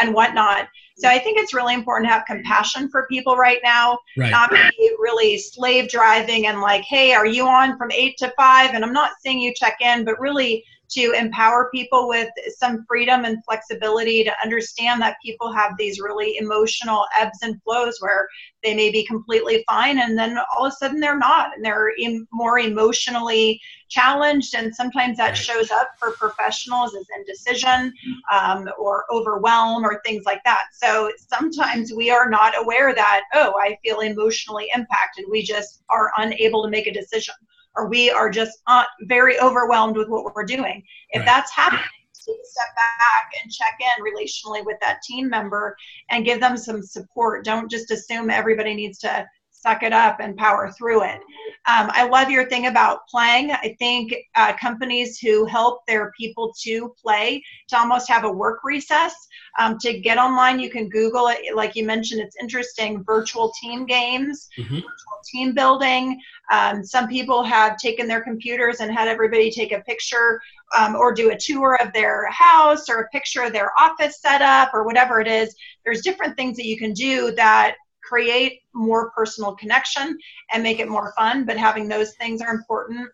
and 0.00 0.14
whatnot. 0.14 0.68
So 0.98 1.08
I 1.08 1.18
think 1.18 1.38
it's 1.38 1.52
really 1.52 1.74
important 1.74 2.08
to 2.08 2.14
have 2.14 2.24
compassion 2.26 2.88
for 2.88 3.06
people 3.08 3.36
right 3.36 3.60
now, 3.62 3.98
right. 4.16 4.30
not 4.30 4.50
be 4.50 4.96
really 4.98 5.36
slave 5.38 5.88
driving 5.88 6.46
and 6.46 6.60
like, 6.60 6.84
hey, 6.84 7.12
are 7.12 7.26
you 7.26 7.46
on 7.46 7.76
from 7.76 7.90
eight 7.92 8.16
to 8.18 8.32
five? 8.36 8.70
And 8.74 8.82
I'm 8.84 8.94
not 8.94 9.12
saying 9.22 9.40
you 9.40 9.52
check 9.54 9.76
in, 9.80 10.04
but 10.04 10.18
really 10.18 10.64
to 10.88 11.12
empower 11.12 11.70
people 11.72 12.08
with 12.08 12.28
some 12.56 12.84
freedom 12.88 13.24
and 13.24 13.44
flexibility 13.44 14.24
to 14.24 14.32
understand 14.42 15.00
that 15.00 15.16
people 15.24 15.52
have 15.52 15.72
these 15.78 16.00
really 16.00 16.36
emotional 16.38 17.04
ebbs 17.18 17.38
and 17.42 17.60
flows 17.62 17.96
where 18.00 18.28
they 18.62 18.74
may 18.74 18.90
be 18.90 19.04
completely 19.04 19.64
fine 19.68 19.98
and 19.98 20.18
then 20.18 20.38
all 20.56 20.66
of 20.66 20.72
a 20.72 20.76
sudden 20.76 21.00
they're 21.00 21.18
not 21.18 21.54
and 21.54 21.64
they're 21.64 21.92
em- 22.02 22.26
more 22.32 22.58
emotionally 22.58 23.60
challenged 23.88 24.54
and 24.54 24.74
sometimes 24.74 25.16
that 25.16 25.36
shows 25.36 25.70
up 25.70 25.90
for 25.98 26.12
professionals 26.12 26.94
as 26.94 27.06
indecision 27.16 27.92
um, 28.32 28.68
or 28.78 29.04
overwhelm 29.12 29.84
or 29.84 30.00
things 30.04 30.24
like 30.24 30.42
that. 30.44 30.64
So 30.72 31.10
sometimes 31.16 31.92
we 31.92 32.10
are 32.10 32.28
not 32.28 32.54
aware 32.58 32.94
that 32.94 33.22
oh 33.34 33.54
i 33.58 33.78
feel 33.82 34.00
emotionally 34.00 34.68
impacted. 34.74 35.26
We 35.30 35.42
just 35.42 35.82
are 35.88 36.10
unable 36.16 36.62
to 36.64 36.70
make 36.70 36.86
a 36.86 36.92
decision 36.92 37.34
or 37.76 37.88
we 37.88 38.10
are 38.10 38.30
just 38.30 38.58
uh, 38.66 38.84
very 39.02 39.38
overwhelmed 39.40 39.96
with 39.96 40.08
what 40.08 40.34
we're 40.34 40.44
doing. 40.44 40.82
If 41.10 41.20
right. 41.20 41.26
that's 41.26 41.52
happening, 41.52 41.82
take 42.26 42.36
a 42.36 42.46
step 42.46 42.74
back 42.74 43.30
and 43.42 43.52
check 43.52 43.78
in 43.80 44.04
relationally 44.04 44.64
with 44.64 44.76
that 44.80 45.02
team 45.02 45.28
member 45.28 45.76
and 46.10 46.24
give 46.24 46.40
them 46.40 46.56
some 46.56 46.82
support. 46.82 47.44
Don't 47.44 47.70
just 47.70 47.90
assume 47.90 48.30
everybody 48.30 48.74
needs 48.74 48.98
to 49.00 49.26
suck 49.60 49.82
it 49.82 49.92
up 49.92 50.18
and 50.20 50.36
power 50.36 50.70
through 50.70 51.02
it. 51.02 51.20
Um, 51.68 51.90
I 51.90 52.06
love 52.08 52.30
your 52.30 52.48
thing 52.48 52.66
about 52.66 53.06
playing. 53.08 53.50
I 53.50 53.74
think 53.78 54.14
uh, 54.34 54.52
companies 54.56 55.18
who 55.18 55.44
help 55.46 55.84
their 55.86 56.12
people 56.18 56.52
to 56.62 56.94
play 57.02 57.42
to 57.68 57.78
almost 57.78 58.08
have 58.08 58.24
a 58.24 58.30
work 58.30 58.60
recess 58.62 59.14
um, 59.58 59.78
to 59.78 59.98
get 59.98 60.18
online. 60.18 60.60
You 60.60 60.70
can 60.70 60.88
Google 60.88 61.28
it, 61.28 61.56
like 61.56 61.74
you 61.74 61.84
mentioned. 61.84 62.20
It's 62.20 62.36
interesting. 62.40 63.02
Virtual 63.02 63.52
team 63.60 63.86
games, 63.86 64.48
mm-hmm. 64.58 64.74
virtual 64.74 65.20
team 65.24 65.54
building. 65.54 66.20
Um, 66.52 66.84
some 66.84 67.08
people 67.08 67.42
have 67.42 67.76
taken 67.78 68.06
their 68.06 68.22
computers 68.22 68.80
and 68.80 68.92
had 68.92 69.08
everybody 69.08 69.50
take 69.50 69.72
a 69.72 69.80
picture 69.80 70.40
um, 70.76 70.94
or 70.94 71.12
do 71.12 71.30
a 71.30 71.36
tour 71.36 71.78
of 71.82 71.92
their 71.92 72.30
house 72.30 72.88
or 72.88 73.00
a 73.00 73.08
picture 73.08 73.42
of 73.42 73.52
their 73.52 73.72
office 73.78 74.20
setup 74.20 74.70
or 74.72 74.84
whatever 74.84 75.20
it 75.20 75.26
is. 75.26 75.56
There's 75.84 76.02
different 76.02 76.36
things 76.36 76.56
that 76.56 76.66
you 76.66 76.78
can 76.78 76.92
do 76.92 77.32
that 77.32 77.76
create 78.06 78.62
more 78.72 79.10
personal 79.10 79.54
connection 79.54 80.16
and 80.52 80.62
make 80.62 80.78
it 80.78 80.88
more 80.88 81.12
fun, 81.16 81.44
but 81.44 81.56
having 81.56 81.88
those 81.88 82.14
things 82.14 82.40
are 82.40 82.54
important. 82.54 83.08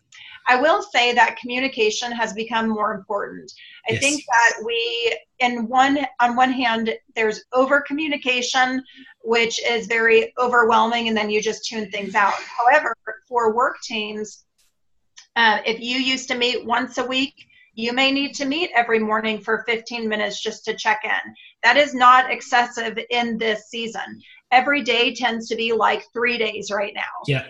I 0.47 0.59
will 0.59 0.83
say 0.83 1.13
that 1.13 1.37
communication 1.37 2.11
has 2.11 2.33
become 2.33 2.67
more 2.67 2.93
important. 2.93 3.51
I 3.89 3.93
yes. 3.93 4.01
think 4.01 4.23
that 4.25 4.63
we, 4.65 5.17
in 5.39 5.67
one, 5.67 6.05
on 6.19 6.35
one 6.35 6.51
hand, 6.51 6.93
there's 7.15 7.43
over 7.53 7.81
communication, 7.81 8.83
which 9.23 9.59
is 9.65 9.87
very 9.87 10.33
overwhelming, 10.37 11.07
and 11.07 11.15
then 11.15 11.29
you 11.29 11.41
just 11.41 11.65
tune 11.65 11.89
things 11.91 12.13
out. 12.13 12.33
However, 12.33 12.95
for 13.27 13.55
work 13.55 13.77
teams, 13.81 14.43
uh, 15.35 15.59
if 15.65 15.79
you 15.79 15.97
used 15.97 16.27
to 16.29 16.35
meet 16.35 16.65
once 16.65 16.97
a 16.97 17.05
week, 17.05 17.33
you 17.75 17.91
may 17.91 18.11
need 18.11 18.35
to 18.35 18.45
meet 18.45 18.69
every 18.75 18.99
morning 18.99 19.39
for 19.39 19.63
15 19.65 20.07
minutes 20.07 20.41
just 20.41 20.63
to 20.65 20.75
check 20.75 21.01
in. 21.03 21.33
That 21.63 21.77
is 21.77 21.95
not 21.95 22.29
excessive 22.29 22.99
in 23.09 23.37
this 23.37 23.69
season 23.69 24.21
every 24.53 24.81
day 24.81 25.13
tends 25.13 25.47
to 25.49 25.55
be 25.55 25.73
like 25.73 26.05
three 26.13 26.37
days 26.37 26.71
right 26.71 26.93
now. 26.93 27.01
Yeah. 27.27 27.47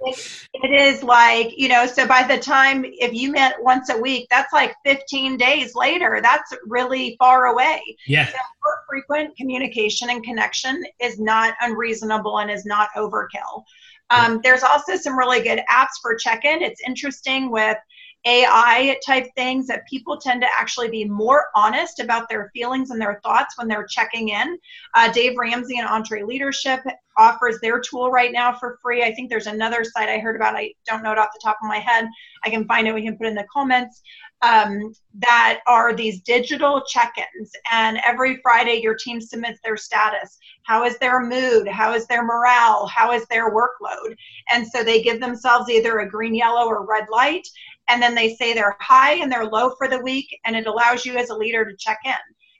it, 0.00 0.40
it 0.54 0.70
is 0.70 1.02
like, 1.02 1.56
you 1.56 1.68
know, 1.68 1.86
so 1.86 2.06
by 2.06 2.22
the 2.24 2.38
time, 2.38 2.84
if 2.84 3.14
you 3.14 3.32
met 3.32 3.54
once 3.60 3.88
a 3.88 3.98
week, 3.98 4.26
that's 4.30 4.52
like 4.52 4.74
15 4.84 5.36
days 5.36 5.74
later. 5.74 6.20
That's 6.22 6.52
really 6.66 7.16
far 7.18 7.46
away. 7.46 7.80
Yeah. 8.06 8.26
So 8.26 8.36
more 8.64 8.78
frequent 8.88 9.36
communication 9.36 10.10
and 10.10 10.22
connection 10.22 10.82
is 11.00 11.18
not 11.18 11.54
unreasonable 11.60 12.38
and 12.38 12.50
is 12.50 12.66
not 12.66 12.90
overkill. 12.96 13.64
Um, 14.10 14.40
there's 14.42 14.64
also 14.64 14.96
some 14.96 15.16
really 15.16 15.40
good 15.40 15.60
apps 15.70 16.00
for 16.02 16.16
check 16.16 16.44
in. 16.44 16.62
It's 16.62 16.80
interesting 16.84 17.50
with 17.50 17.76
AI 18.26 18.98
type 19.04 19.26
things 19.34 19.66
that 19.66 19.86
people 19.88 20.18
tend 20.18 20.42
to 20.42 20.48
actually 20.58 20.88
be 20.88 21.04
more 21.04 21.46
honest 21.54 22.00
about 22.00 22.28
their 22.28 22.50
feelings 22.52 22.90
and 22.90 23.00
their 23.00 23.20
thoughts 23.22 23.56
when 23.56 23.66
they're 23.66 23.86
checking 23.86 24.28
in. 24.28 24.58
Uh, 24.94 25.10
Dave 25.10 25.38
Ramsey 25.38 25.78
and 25.78 25.88
EntreLeadership 25.88 26.82
offers 27.16 27.60
their 27.60 27.80
tool 27.80 28.10
right 28.10 28.32
now 28.32 28.52
for 28.52 28.78
free. 28.82 29.02
I 29.02 29.14
think 29.14 29.28
there's 29.28 29.46
another 29.46 29.84
site 29.84 30.08
I 30.08 30.18
heard 30.18 30.36
about. 30.36 30.56
I 30.56 30.72
don't 30.86 31.02
know 31.02 31.12
it 31.12 31.18
off 31.18 31.30
the 31.32 31.40
top 31.42 31.58
of 31.62 31.68
my 31.68 31.78
head. 31.78 32.08
I 32.44 32.50
can 32.50 32.66
find 32.66 32.86
it. 32.86 32.94
We 32.94 33.04
can 33.04 33.16
put 33.16 33.26
in 33.26 33.34
the 33.34 33.46
comments. 33.52 34.02
Um, 34.42 34.94
that 35.18 35.60
are 35.66 35.94
these 35.94 36.22
digital 36.22 36.82
check-ins, 36.88 37.52
and 37.70 38.00
every 38.06 38.38
Friday 38.42 38.80
your 38.82 38.94
team 38.94 39.20
submits 39.20 39.60
their 39.62 39.76
status. 39.76 40.38
How 40.62 40.84
is 40.84 40.98
their 40.98 41.20
mood? 41.20 41.68
How 41.68 41.92
is 41.92 42.06
their 42.06 42.24
morale? 42.24 42.86
How 42.86 43.12
is 43.12 43.26
their 43.26 43.54
workload? 43.54 44.16
And 44.50 44.66
so 44.66 44.82
they 44.82 45.02
give 45.02 45.20
themselves 45.20 45.68
either 45.68 45.98
a 45.98 46.08
green, 46.08 46.34
yellow, 46.34 46.66
or 46.66 46.86
red 46.86 47.04
light, 47.12 47.46
and 47.90 48.02
then 48.02 48.14
they 48.14 48.34
say 48.36 48.52
they're 48.52 48.76
high 48.80 49.14
and 49.14 49.30
they're 49.30 49.44
low 49.44 49.74
for 49.76 49.88
the 49.88 50.00
week, 50.00 50.28
and 50.44 50.56
it 50.56 50.66
allows 50.66 51.04
you 51.04 51.16
as 51.16 51.30
a 51.30 51.36
leader 51.36 51.64
to 51.64 51.76
check 51.76 51.98
in. 52.04 52.14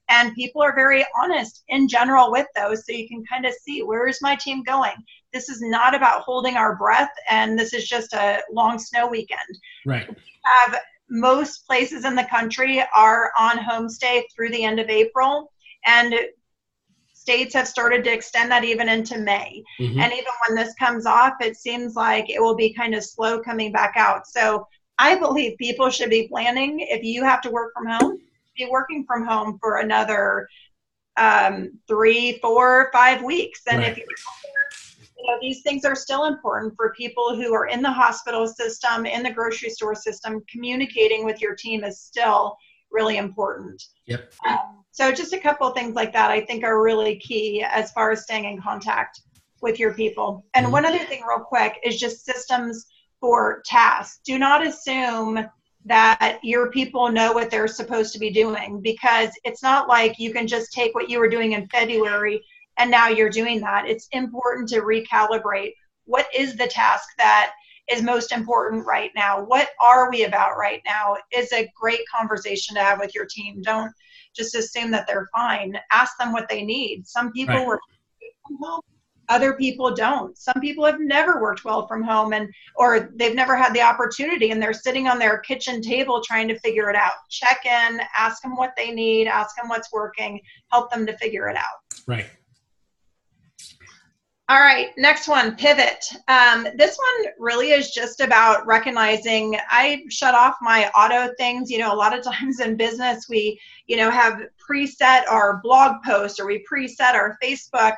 And 0.09 0.35
people 0.35 0.61
are 0.61 0.75
very 0.75 1.07
honest 1.23 1.63
in 1.69 1.87
general 1.89 2.33
with 2.33 2.49
those, 2.57 2.85
so 2.85 2.93
you 2.93 3.09
can 3.09 3.25
kind 3.25 3.47
of 3.47 3.55
see 3.55 3.83
where 3.83 4.09
is 4.09 4.21
my 4.21 4.35
team 4.35 4.65
going. 4.65 4.97
This 5.33 5.49
is 5.49 5.63
not 5.63 5.95
about 5.95 6.23
holding 6.23 6.57
our 6.57 6.75
breath, 6.75 7.13
and 7.31 7.57
this 7.57 7.73
is 7.73 7.89
just 7.89 8.13
a 8.13 8.43
long 8.53 8.79
snow 8.79 9.07
weekend. 9.07 9.39
Right. 9.87 10.09
We 10.09 10.17
have 10.59 10.81
most 11.09 11.67
places 11.67 12.05
in 12.05 12.17
the 12.17 12.25
country 12.25 12.83
are 12.95 13.31
on 13.39 13.59
homestay 13.59 14.25
through 14.35 14.51
the 14.51 14.65
end 14.65 14.81
of 14.81 14.89
April, 14.89 15.53
and 15.87 16.15
states 17.13 17.55
have 17.55 17.69
started 17.69 18.03
to 18.03 18.13
extend 18.13 18.51
that 18.51 18.65
even 18.65 18.89
into 18.89 19.19
May. 19.19 19.63
Mm-hmm. 19.79 20.01
And 20.01 20.13
even 20.13 20.33
when 20.49 20.57
this 20.57 20.75
comes 20.75 21.07
off, 21.07 21.35
it 21.41 21.57
seems 21.57 21.95
like 21.95 22.29
it 22.31 22.41
will 22.41 22.57
be 22.57 22.73
kind 22.73 22.95
of 22.95 23.05
slow 23.05 23.41
coming 23.41 23.71
back 23.71 23.93
out. 23.97 24.27
So 24.27 24.67
I 25.01 25.19
believe 25.19 25.57
people 25.57 25.89
should 25.89 26.11
be 26.11 26.29
planning 26.29 26.81
if 26.81 27.03
you 27.03 27.25
have 27.25 27.41
to 27.43 27.51
work 27.51 27.73
from 27.73 27.87
home, 27.87 28.19
be 28.55 28.69
working 28.71 29.07
from 29.07 29.25
home 29.25 29.59
for 29.59 29.79
another 29.79 30.47
um, 31.17 31.79
three, 31.89 32.39
four, 32.43 32.91
five 32.93 33.23
weeks. 33.23 33.63
And 33.67 33.79
right. 33.79 33.93
if 33.93 33.97
you're 33.97 34.07
you 35.17 35.27
know, 35.27 35.39
these 35.41 35.63
things 35.63 35.87
are 35.87 35.95
still 35.95 36.27
important 36.27 36.75
for 36.77 36.93
people 36.95 37.35
who 37.35 37.55
are 37.55 37.67
in 37.67 37.83
the 37.83 37.91
hospital 37.91 38.47
system, 38.47 39.07
in 39.07 39.23
the 39.23 39.31
grocery 39.31 39.71
store 39.71 39.95
system. 39.95 40.43
Communicating 40.51 41.25
with 41.25 41.41
your 41.41 41.55
team 41.55 41.83
is 41.83 42.01
still 42.01 42.57
really 42.91 43.17
important. 43.17 43.83
Yep. 44.07 44.33
Um, 44.47 44.85
so, 44.91 45.13
just 45.13 45.33
a 45.33 45.39
couple 45.39 45.67
of 45.67 45.75
things 45.75 45.95
like 45.95 46.13
that 46.13 46.31
I 46.31 46.43
think 46.43 46.63
are 46.65 46.83
really 46.83 47.17
key 47.17 47.63
as 47.63 47.91
far 47.93 48.11
as 48.13 48.23
staying 48.23 48.45
in 48.45 48.61
contact 48.61 49.23
with 49.63 49.79
your 49.79 49.95
people. 49.95 50.45
And 50.55 50.65
mm-hmm. 50.65 50.73
one 50.73 50.87
other 50.87 51.05
thing, 51.05 51.23
real 51.27 51.41
quick, 51.41 51.79
is 51.85 51.99
just 51.99 52.25
systems 52.25 52.87
for 53.21 53.63
tasks. 53.65 54.21
Do 54.25 54.39
not 54.39 54.67
assume 54.67 55.47
that 55.85 56.39
your 56.43 56.71
people 56.71 57.11
know 57.11 57.33
what 57.33 57.51
they're 57.51 57.69
supposed 57.69 58.13
to 58.13 58.19
be 58.19 58.31
doing 58.31 58.81
because 58.81 59.31
it's 59.45 59.63
not 59.63 59.89
like 59.89 60.19
you 60.19 60.33
can 60.33 60.47
just 60.47 60.73
take 60.73 60.95
what 60.95 61.09
you 61.09 61.19
were 61.19 61.29
doing 61.29 61.53
in 61.53 61.69
February 61.69 62.43
and 62.79 62.91
now 62.91 63.09
you're 63.09 63.31
doing 63.31 63.61
that. 63.61 63.87
It's 63.87 64.09
important 64.13 64.69
to 64.71 64.83
recalibrate 64.83 65.73
what 66.05 66.27
is 66.35 66.57
the 66.57 66.67
task 66.67 67.09
that 67.19 67.53
is 67.91 68.03
most 68.03 68.33
important 68.33 68.87
right 68.87 69.11
now? 69.15 69.43
What 69.43 69.71
are 69.81 70.11
we 70.11 70.25
about 70.25 70.57
right 70.59 70.81
now? 70.85 71.17
Is 71.33 71.53
a 71.53 71.71
great 71.79 72.01
conversation 72.15 72.75
to 72.77 72.83
have 72.83 73.01
with 73.01 73.15
your 73.15 73.27
team. 73.27 73.63
Don't 73.63 73.93
just 74.35 74.55
assume 74.55 74.91
that 74.93 75.07
they're 75.07 75.29
fine. 75.33 75.79
Ask 75.93 76.17
them 76.19 76.33
what 76.33 76.49
they 76.49 76.63
need. 76.63 77.07
Some 77.07 77.33
people 77.33 77.57
right. 77.57 77.67
work 77.67 77.81
other 79.31 79.55
people 79.55 79.95
don't. 79.95 80.37
Some 80.37 80.61
people 80.61 80.85
have 80.85 81.01
never 81.01 81.41
worked 81.41 81.65
well 81.65 81.87
from 81.87 82.03
home 82.03 82.35
and 82.35 82.53
or 82.75 83.11
they've 83.15 83.35
never 83.35 83.57
had 83.57 83.73
the 83.73 83.81
opportunity 83.81 84.51
and 84.51 84.61
they're 84.61 84.75
sitting 84.75 85.07
on 85.07 85.19
their 85.19 85.39
kitchen 85.39 85.81
table 85.81 86.21
trying 86.23 86.49
to 86.49 86.59
figure 86.59 86.91
it 86.91 86.97
out. 86.97 87.13
Check 87.31 87.65
in 87.65 88.01
ask 88.15 88.43
them 88.43 88.57
what 88.57 88.73
they 88.77 88.91
need 88.91 89.29
ask 89.29 89.57
them 89.57 89.69
what's 89.69 89.93
working 89.93 90.41
help 90.71 90.91
them 90.91 91.07
to 91.07 91.17
figure 91.17 91.49
it 91.49 91.57
out. 91.57 91.81
Right. 92.07 92.27
All 94.51 94.59
right, 94.59 94.89
next 94.99 95.29
one, 95.29 95.55
pivot. 95.55 96.05
Um, 96.27 96.67
this 96.77 96.99
one 96.99 97.33
really 97.39 97.71
is 97.71 97.93
just 97.93 98.21
about 98.21 98.67
recognizing 98.67 99.57
I 99.71 100.03
shut 100.09 100.35
off 100.35 100.57
my 100.61 100.89
auto 100.89 101.33
things. 101.39 101.71
You 101.71 101.79
know, 101.79 101.95
a 101.95 101.95
lot 101.95 102.19
of 102.19 102.25
times 102.35 102.59
in 102.59 102.77
business, 102.77 103.29
we, 103.29 103.61
you 103.87 103.97
know, 103.97 104.11
have 104.11 104.43
preset 104.69 105.23
our 105.31 105.61
blog 105.63 106.03
posts 106.05 106.41
or 106.41 106.49
we 106.49 106.67
preset 106.69 107.15
our 107.15 107.39
Facebook 107.41 107.95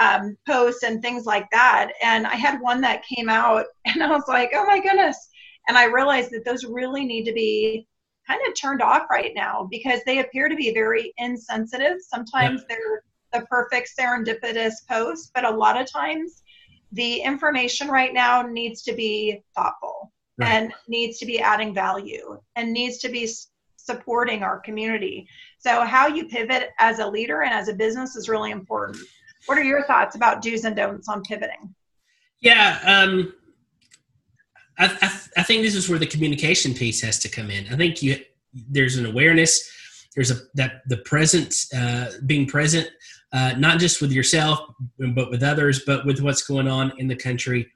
um, 0.00 0.36
posts 0.46 0.82
and 0.82 1.00
things 1.02 1.26
like 1.26 1.48
that. 1.52 1.92
And 2.02 2.26
I 2.26 2.34
had 2.34 2.60
one 2.60 2.80
that 2.82 3.04
came 3.04 3.28
out 3.28 3.66
and 3.84 4.02
I 4.02 4.10
was 4.10 4.24
like, 4.28 4.50
oh 4.54 4.66
my 4.66 4.80
goodness. 4.80 5.28
And 5.68 5.78
I 5.78 5.84
realized 5.84 6.30
that 6.32 6.44
those 6.44 6.64
really 6.64 7.04
need 7.04 7.24
to 7.24 7.32
be 7.32 7.86
kind 8.26 8.40
of 8.46 8.54
turned 8.54 8.82
off 8.82 9.04
right 9.10 9.32
now 9.34 9.66
because 9.70 10.00
they 10.04 10.18
appear 10.18 10.48
to 10.48 10.56
be 10.56 10.72
very 10.72 11.12
insensitive. 11.18 11.98
Sometimes 12.00 12.62
yep. 12.62 12.68
they're 12.68 13.02
the 13.32 13.46
perfect 13.46 13.90
serendipitous 13.98 14.74
post, 14.88 15.30
but 15.34 15.44
a 15.44 15.50
lot 15.50 15.80
of 15.80 15.90
times 15.90 16.42
the 16.92 17.16
information 17.18 17.88
right 17.88 18.14
now 18.14 18.42
needs 18.42 18.82
to 18.82 18.92
be 18.94 19.42
thoughtful 19.54 20.12
right. 20.38 20.48
and 20.48 20.72
needs 20.88 21.18
to 21.18 21.26
be 21.26 21.40
adding 21.40 21.74
value 21.74 22.38
and 22.56 22.72
needs 22.72 22.98
to 22.98 23.08
be 23.08 23.28
supporting 23.76 24.42
our 24.42 24.60
community. 24.60 25.26
So, 25.58 25.84
how 25.84 26.06
you 26.06 26.26
pivot 26.26 26.70
as 26.78 26.98
a 26.98 27.06
leader 27.06 27.42
and 27.42 27.52
as 27.52 27.68
a 27.68 27.74
business 27.74 28.16
is 28.16 28.28
really 28.28 28.50
important. 28.50 28.98
What 29.46 29.58
are 29.58 29.64
your 29.64 29.84
thoughts 29.84 30.16
about 30.16 30.42
do's 30.42 30.64
and 30.64 30.74
don'ts 30.74 31.08
on 31.08 31.22
pivoting? 31.22 31.74
Yeah, 32.40 32.78
um, 32.84 33.32
I, 34.78 34.86
I, 34.86 35.20
I 35.38 35.42
think 35.42 35.62
this 35.62 35.74
is 35.74 35.88
where 35.88 35.98
the 35.98 36.06
communication 36.06 36.74
piece 36.74 37.00
has 37.02 37.18
to 37.20 37.28
come 37.28 37.50
in. 37.50 37.66
I 37.72 37.76
think 37.76 38.02
you 38.02 38.16
there's 38.70 38.96
an 38.96 39.06
awareness 39.06 39.70
there's 40.14 40.30
a 40.30 40.36
that 40.54 40.82
the 40.86 40.98
present 40.98 41.54
uh, 41.76 42.06
being 42.26 42.46
present 42.46 42.88
uh, 43.32 43.54
not 43.58 43.78
just 43.78 44.00
with 44.00 44.12
yourself 44.12 44.60
but 45.14 45.30
with 45.30 45.42
others 45.42 45.82
but 45.86 46.06
with 46.06 46.20
what's 46.20 46.42
going 46.42 46.68
on 46.68 46.92
in 46.98 47.08
the 47.08 47.16
country 47.16 47.66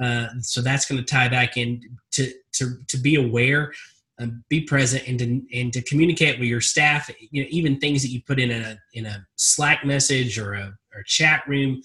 uh, 0.00 0.26
so 0.40 0.60
that's 0.60 0.86
going 0.86 0.98
to 0.98 1.04
tie 1.04 1.28
back 1.28 1.56
in 1.56 1.80
to 2.10 2.32
to, 2.52 2.78
to 2.88 2.96
be 2.96 3.16
aware 3.16 3.72
and 4.18 4.42
be 4.48 4.60
present 4.60 5.06
and 5.06 5.18
to, 5.18 5.42
and 5.58 5.72
to 5.72 5.82
communicate 5.82 6.38
with 6.38 6.48
your 6.48 6.60
staff 6.60 7.10
you 7.30 7.42
know 7.42 7.48
even 7.50 7.78
things 7.78 8.02
that 8.02 8.08
you 8.08 8.22
put 8.22 8.40
in 8.40 8.50
a 8.50 8.78
in 8.94 9.06
a 9.06 9.26
slack 9.36 9.84
message 9.84 10.38
or 10.38 10.54
a, 10.54 10.72
a 11.00 11.04
chat 11.06 11.42
room 11.46 11.80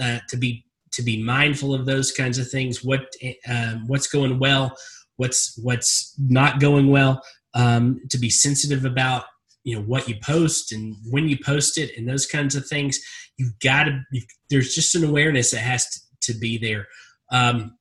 uh, 0.00 0.18
to 0.28 0.36
be 0.36 0.64
to 0.92 1.02
be 1.02 1.22
mindful 1.22 1.74
of 1.74 1.84
those 1.84 2.12
kinds 2.12 2.38
of 2.38 2.48
things. 2.48 2.82
What 2.84 3.06
um, 3.48 3.86
what's 3.86 4.06
going 4.06 4.38
well 4.38 4.76
what's 5.16 5.58
what's 5.62 6.14
not 6.18 6.60
going 6.60 6.88
well 6.90 7.22
um, 7.54 8.00
to 8.10 8.18
be 8.18 8.30
sensitive 8.30 8.84
about 8.84 9.24
you 9.64 9.74
know 9.74 9.82
what 9.82 10.08
you 10.08 10.14
post 10.22 10.72
and 10.72 10.94
when 11.10 11.28
you 11.28 11.36
post 11.44 11.78
it 11.78 11.96
and 11.96 12.08
those 12.08 12.26
kinds 12.26 12.54
of 12.54 12.66
things. 12.66 12.98
You've 13.36 13.58
got 13.58 13.84
to 13.84 14.02
there's 14.48 14.74
just 14.74 14.94
an 14.94 15.04
awareness 15.04 15.50
that 15.50 15.58
has 15.58 15.88
to, 15.90 16.32
to 16.32 16.38
be 16.38 16.58
there. 16.58 16.86
Um, 17.30 17.76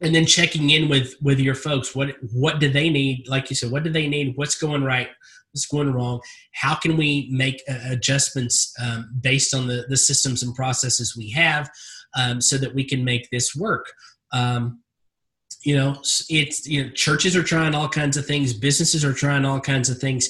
and 0.00 0.14
then 0.14 0.26
checking 0.26 0.70
in 0.70 0.88
with 0.88 1.14
with 1.22 1.40
your 1.40 1.54
folks. 1.54 1.94
What 1.94 2.16
what 2.32 2.60
do 2.60 2.68
they 2.68 2.90
need? 2.90 3.28
Like 3.28 3.50
you 3.50 3.56
said 3.56 3.70
what 3.70 3.84
do 3.84 3.90
they 3.90 4.08
need? 4.08 4.36
What's 4.36 4.58
going 4.58 4.82
right 4.84 5.08
what's 5.52 5.66
going 5.66 5.92
wrong 5.92 6.20
how 6.52 6.74
can 6.74 6.96
we 6.96 7.28
make 7.30 7.62
uh, 7.68 7.78
adjustments 7.90 8.72
um, 8.82 9.10
based 9.20 9.54
on 9.54 9.66
the 9.66 9.84
the 9.88 9.96
systems 9.96 10.42
and 10.42 10.54
processes 10.54 11.16
we 11.16 11.30
have 11.30 11.70
um, 12.16 12.40
so 12.40 12.56
that 12.56 12.74
we 12.74 12.84
can 12.84 13.04
make 13.04 13.28
this 13.30 13.54
work 13.54 13.86
um, 14.32 14.80
you 15.64 15.76
know 15.76 15.96
it's 16.28 16.66
you 16.66 16.84
know 16.84 16.90
churches 16.90 17.34
are 17.36 17.42
trying 17.42 17.74
all 17.74 17.88
kinds 17.88 18.16
of 18.16 18.26
things 18.26 18.52
businesses 18.52 19.04
are 19.04 19.12
trying 19.12 19.44
all 19.44 19.60
kinds 19.60 19.88
of 19.88 19.98
things 19.98 20.28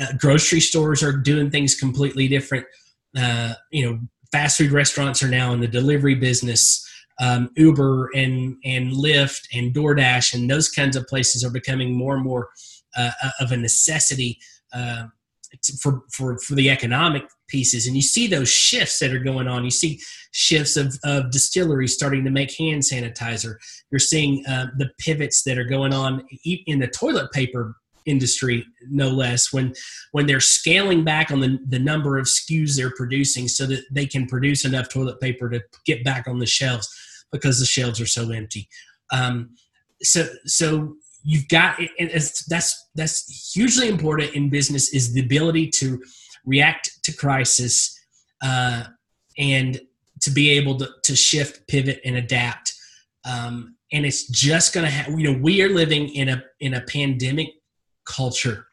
uh, 0.00 0.12
grocery 0.18 0.60
stores 0.60 1.02
are 1.02 1.12
doing 1.12 1.50
things 1.50 1.74
completely 1.74 2.28
different. 2.28 2.66
Uh, 3.16 3.54
you 3.70 3.84
know, 3.84 3.98
fast 4.32 4.58
food 4.58 4.72
restaurants 4.72 5.22
are 5.22 5.28
now 5.28 5.52
in 5.52 5.60
the 5.60 5.68
delivery 5.68 6.14
business. 6.14 6.82
Um, 7.18 7.50
Uber 7.56 8.10
and 8.14 8.56
and 8.64 8.92
Lyft 8.92 9.46
and 9.54 9.74
DoorDash 9.74 10.34
and 10.34 10.50
those 10.50 10.68
kinds 10.68 10.96
of 10.96 11.06
places 11.06 11.42
are 11.42 11.50
becoming 11.50 11.94
more 11.94 12.14
and 12.14 12.24
more 12.24 12.50
uh, 12.94 13.10
uh 13.22 13.30
of 13.40 13.52
a 13.52 13.56
necessity 13.56 14.38
uh, 14.76 15.06
for 15.80 16.02
for 16.12 16.38
for 16.38 16.54
the 16.54 16.70
economic 16.70 17.24
pieces. 17.48 17.86
And 17.86 17.96
you 17.96 18.02
see 18.02 18.26
those 18.26 18.48
shifts 18.48 18.98
that 18.98 19.12
are 19.12 19.20
going 19.20 19.48
on. 19.48 19.64
You 19.64 19.70
see 19.70 20.00
shifts 20.32 20.76
of, 20.76 20.98
of 21.04 21.30
distilleries 21.30 21.94
starting 21.94 22.24
to 22.24 22.30
make 22.30 22.56
hand 22.56 22.82
sanitizer. 22.82 23.56
You're 23.90 23.98
seeing 23.98 24.44
uh, 24.46 24.66
the 24.76 24.90
pivots 24.98 25.44
that 25.44 25.58
are 25.58 25.64
going 25.64 25.94
on 25.94 26.26
in 26.44 26.78
the 26.78 26.88
toilet 26.88 27.30
paper 27.32 27.76
industry 28.06 28.64
no 28.88 29.08
less 29.08 29.52
when 29.52 29.74
when 30.12 30.26
they're 30.26 30.38
scaling 30.38 31.02
back 31.02 31.32
on 31.32 31.40
the, 31.40 31.58
the 31.68 31.78
number 31.78 32.18
of 32.18 32.26
SKUs 32.26 32.76
they're 32.76 32.94
producing 32.96 33.48
so 33.48 33.66
that 33.66 33.82
they 33.90 34.06
can 34.06 34.26
produce 34.26 34.64
enough 34.64 34.88
toilet 34.88 35.20
paper 35.20 35.50
to 35.50 35.60
get 35.84 36.04
back 36.04 36.28
on 36.28 36.38
the 36.38 36.46
shelves 36.46 36.88
because 37.32 37.58
the 37.58 37.66
shelves 37.66 38.00
are 38.00 38.06
so 38.06 38.30
empty 38.30 38.68
um, 39.12 39.50
so 40.02 40.24
so 40.44 40.94
you've 41.26 41.48
got 41.48 41.78
and 41.98 42.10
that's 42.10 42.88
that's 42.94 43.52
hugely 43.52 43.88
important 43.88 44.32
in 44.34 44.48
business 44.48 44.94
is 44.94 45.12
the 45.12 45.20
ability 45.20 45.68
to 45.68 46.00
react 46.44 46.90
to 47.02 47.12
crisis 47.12 47.98
uh, 48.42 48.84
and 49.36 49.80
to 50.20 50.30
be 50.30 50.50
able 50.50 50.76
to, 50.78 50.88
to 51.02 51.14
shift 51.14 51.66
pivot 51.68 52.00
and 52.04 52.16
adapt 52.16 52.72
um, 53.24 53.76
and 53.92 54.06
it's 54.06 54.28
just 54.28 54.72
to 54.72 54.86
have 54.86 55.18
you 55.18 55.30
know 55.30 55.38
we 55.42 55.62
are 55.62 55.68
living 55.68 56.08
in 56.14 56.28
a 56.28 56.42
in 56.60 56.74
a 56.74 56.80
pandemic 56.82 57.48
culture. 58.06 58.66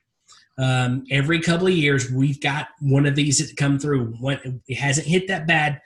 Um, 0.57 1.03
every 1.11 1.41
couple 1.41 1.67
of 1.67 1.73
years, 1.73 2.11
we've 2.11 2.39
got 2.39 2.67
one 2.79 3.05
of 3.05 3.15
these 3.15 3.39
that 3.39 3.57
come 3.57 3.79
through. 3.79 4.13
When 4.21 4.61
it 4.67 4.75
hasn't 4.75 5.07
hit 5.07 5.27
that 5.27 5.47
bad. 5.47 5.81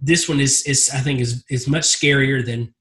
This 0.00 0.28
one 0.28 0.38
is, 0.38 0.62
is 0.64 0.90
I 0.94 0.98
think, 0.98 1.18
is 1.18 1.44
is 1.50 1.66
much 1.66 1.84
scarier 1.84 2.44
than 2.44 2.72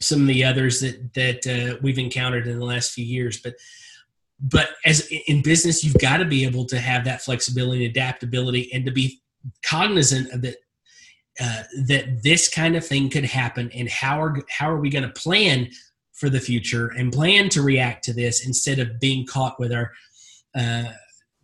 some 0.00 0.22
of 0.22 0.26
the 0.26 0.44
others 0.44 0.80
that 0.80 1.14
that 1.14 1.46
uh, 1.46 1.78
we've 1.82 1.98
encountered 1.98 2.46
in 2.46 2.58
the 2.58 2.64
last 2.64 2.92
few 2.92 3.04
years. 3.04 3.40
But 3.40 3.54
but 4.40 4.70
as 4.84 5.10
in 5.26 5.42
business, 5.42 5.82
you've 5.82 5.98
got 5.98 6.18
to 6.18 6.24
be 6.24 6.44
able 6.44 6.66
to 6.66 6.78
have 6.78 7.04
that 7.04 7.22
flexibility 7.22 7.86
and 7.86 7.90
adaptability, 7.90 8.70
and 8.72 8.84
to 8.86 8.92
be 8.92 9.20
cognizant 9.64 10.30
of 10.32 10.42
that 10.42 10.56
uh, 11.40 11.62
that 11.86 12.22
this 12.22 12.48
kind 12.48 12.76
of 12.76 12.86
thing 12.86 13.10
could 13.10 13.24
happen, 13.24 13.70
and 13.72 13.88
how 13.88 14.20
are 14.22 14.36
how 14.50 14.70
are 14.70 14.80
we 14.80 14.90
going 14.90 15.04
to 15.04 15.20
plan 15.20 15.68
for 16.12 16.30
the 16.30 16.40
future 16.40 16.88
and 16.96 17.12
plan 17.12 17.48
to 17.50 17.62
react 17.62 18.04
to 18.04 18.12
this 18.12 18.46
instead 18.46 18.78
of 18.78 18.98
being 18.98 19.26
caught 19.26 19.58
with 19.60 19.72
our 19.72 19.92
uh, 20.54 20.84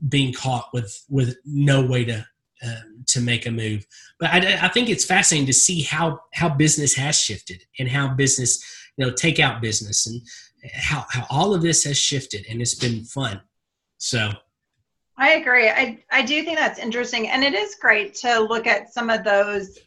being 0.08 0.32
caught 0.32 0.68
with 0.72 1.04
with 1.08 1.36
no 1.44 1.84
way 1.84 2.04
to 2.04 2.26
uh, 2.64 2.80
to 3.06 3.20
make 3.20 3.46
a 3.46 3.50
move. 3.50 3.86
But 4.18 4.30
I, 4.30 4.66
I, 4.66 4.68
think 4.68 4.88
it's 4.88 5.04
fascinating 5.04 5.46
to 5.46 5.52
see 5.52 5.82
how 5.82 6.20
how 6.32 6.48
business 6.48 6.94
has 6.94 7.18
shifted 7.18 7.64
and 7.78 7.88
how 7.88 8.14
business 8.14 8.62
you 8.96 9.04
know 9.04 9.12
take 9.12 9.40
out 9.40 9.60
business 9.60 10.06
and 10.06 10.20
how 10.72 11.04
how 11.10 11.26
all 11.28 11.54
of 11.54 11.62
this 11.62 11.84
has 11.84 11.98
shifted 11.98 12.46
and 12.48 12.60
it's 12.60 12.74
been 12.74 13.04
fun. 13.04 13.40
So. 13.98 14.30
I 15.18 15.34
agree. 15.34 15.68
I, 15.68 16.02
I 16.10 16.22
do 16.22 16.42
think 16.42 16.58
that's 16.58 16.78
interesting. 16.78 17.28
And 17.28 17.44
it 17.44 17.54
is 17.54 17.76
great 17.76 18.14
to 18.16 18.40
look 18.40 18.66
at 18.66 18.92
some 18.92 19.10
of 19.10 19.22
those 19.22 19.78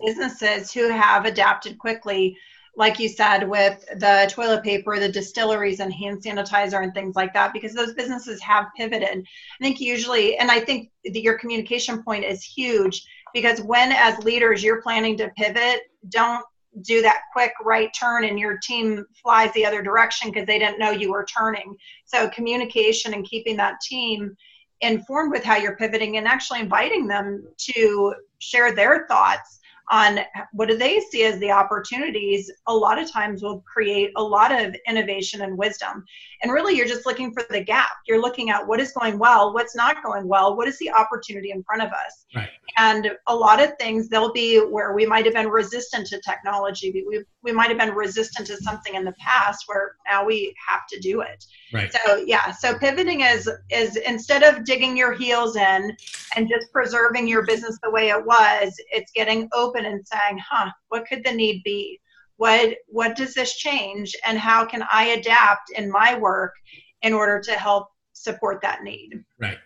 businesses 0.00 0.72
who 0.72 0.88
have 0.88 1.24
adapted 1.24 1.78
quickly 1.78 2.38
like 2.78 3.00
you 3.00 3.08
said, 3.08 3.48
with 3.48 3.84
the 3.96 4.30
toilet 4.30 4.62
paper, 4.62 5.00
the 5.00 5.08
distilleries, 5.08 5.80
and 5.80 5.92
hand 5.92 6.22
sanitizer 6.22 6.80
and 6.80 6.94
things 6.94 7.16
like 7.16 7.34
that, 7.34 7.52
because 7.52 7.74
those 7.74 7.92
businesses 7.94 8.40
have 8.40 8.66
pivoted. 8.76 9.26
I 9.60 9.64
think 9.64 9.80
usually, 9.80 10.36
and 10.36 10.48
I 10.48 10.60
think 10.60 10.90
your 11.04 11.36
communication 11.38 12.04
point 12.04 12.24
is 12.24 12.44
huge 12.44 13.04
because 13.34 13.60
when, 13.60 13.90
as 13.90 14.16
leaders, 14.20 14.62
you're 14.62 14.80
planning 14.80 15.16
to 15.16 15.28
pivot, 15.30 15.80
don't 16.08 16.44
do 16.82 17.02
that 17.02 17.22
quick 17.32 17.52
right 17.64 17.90
turn 17.98 18.24
and 18.24 18.38
your 18.38 18.58
team 18.58 19.04
flies 19.20 19.52
the 19.54 19.66
other 19.66 19.82
direction 19.82 20.30
because 20.30 20.46
they 20.46 20.60
didn't 20.60 20.78
know 20.78 20.92
you 20.92 21.10
were 21.10 21.26
turning. 21.26 21.74
So, 22.04 22.28
communication 22.28 23.12
and 23.12 23.24
keeping 23.24 23.56
that 23.56 23.80
team 23.80 24.36
informed 24.82 25.32
with 25.32 25.42
how 25.42 25.56
you're 25.56 25.76
pivoting 25.76 26.16
and 26.16 26.28
actually 26.28 26.60
inviting 26.60 27.08
them 27.08 27.44
to 27.74 28.14
share 28.38 28.72
their 28.72 29.04
thoughts 29.08 29.57
on 29.90 30.20
what 30.52 30.68
do 30.68 30.76
they 30.76 31.00
see 31.00 31.24
as 31.24 31.38
the 31.38 31.50
opportunities 31.50 32.50
a 32.66 32.74
lot 32.74 32.98
of 32.98 33.10
times 33.10 33.42
will 33.42 33.60
create 33.60 34.10
a 34.16 34.22
lot 34.22 34.52
of 34.52 34.76
innovation 34.86 35.42
and 35.42 35.56
wisdom. 35.56 36.04
And 36.42 36.52
really 36.52 36.76
you're 36.76 36.86
just 36.86 37.06
looking 37.06 37.32
for 37.32 37.44
the 37.50 37.60
gap. 37.60 37.90
You're 38.06 38.20
looking 38.20 38.50
at 38.50 38.66
what 38.66 38.80
is 38.80 38.92
going 38.92 39.18
well 39.18 39.52
what's 39.54 39.74
not 39.74 40.02
going 40.02 40.28
well 40.28 40.56
what 40.56 40.68
is 40.68 40.78
the 40.78 40.90
opportunity 40.90 41.50
in 41.50 41.62
front 41.62 41.82
of 41.82 41.90
us. 41.92 42.26
Right. 42.34 42.50
and 42.76 43.10
a 43.26 43.34
lot 43.34 43.62
of 43.62 43.72
things 43.78 44.08
they'll 44.08 44.32
be 44.32 44.58
where 44.58 44.92
we 44.92 45.06
might 45.06 45.24
have 45.24 45.34
been 45.34 45.48
resistant 45.48 46.06
to 46.08 46.20
technology. 46.20 46.92
We, 46.92 47.24
we 47.42 47.52
might 47.52 47.68
have 47.68 47.78
been 47.78 47.94
resistant 47.94 48.46
to 48.48 48.56
something 48.58 48.94
in 48.94 49.04
the 49.04 49.14
past 49.18 49.64
where 49.66 49.96
now 50.10 50.24
we 50.24 50.54
have 50.68 50.86
to 50.88 51.00
do 51.00 51.22
it. 51.22 51.44
Right. 51.72 51.92
So 51.92 52.16
yeah. 52.26 52.50
So 52.52 52.78
pivoting 52.78 53.22
is 53.22 53.50
is 53.70 53.96
instead 53.96 54.42
of 54.42 54.64
digging 54.64 54.96
your 54.96 55.12
heels 55.12 55.56
in 55.56 55.96
and 56.36 56.48
just 56.48 56.72
preserving 56.72 57.28
your 57.28 57.46
business 57.46 57.78
the 57.82 57.90
way 57.90 58.10
it 58.10 58.24
was 58.24 58.74
it's 58.90 59.12
getting 59.12 59.48
open 59.54 59.77
and 59.84 60.06
saying 60.06 60.38
huh 60.38 60.70
what 60.88 61.06
could 61.06 61.24
the 61.24 61.32
need 61.32 61.62
be? 61.64 62.00
What 62.36 62.76
what 62.86 63.16
does 63.16 63.34
this 63.34 63.56
change? 63.56 64.14
And 64.24 64.38
how 64.38 64.64
can 64.64 64.84
i 64.92 65.04
adapt 65.04 65.70
in 65.70 65.90
my 65.90 66.16
work 66.16 66.54
in 67.02 67.12
order 67.12 67.40
to 67.40 67.52
help 67.52 67.88
support 68.12 68.60
that 68.62 68.82
need? 68.82 69.10
Right. 69.38 69.58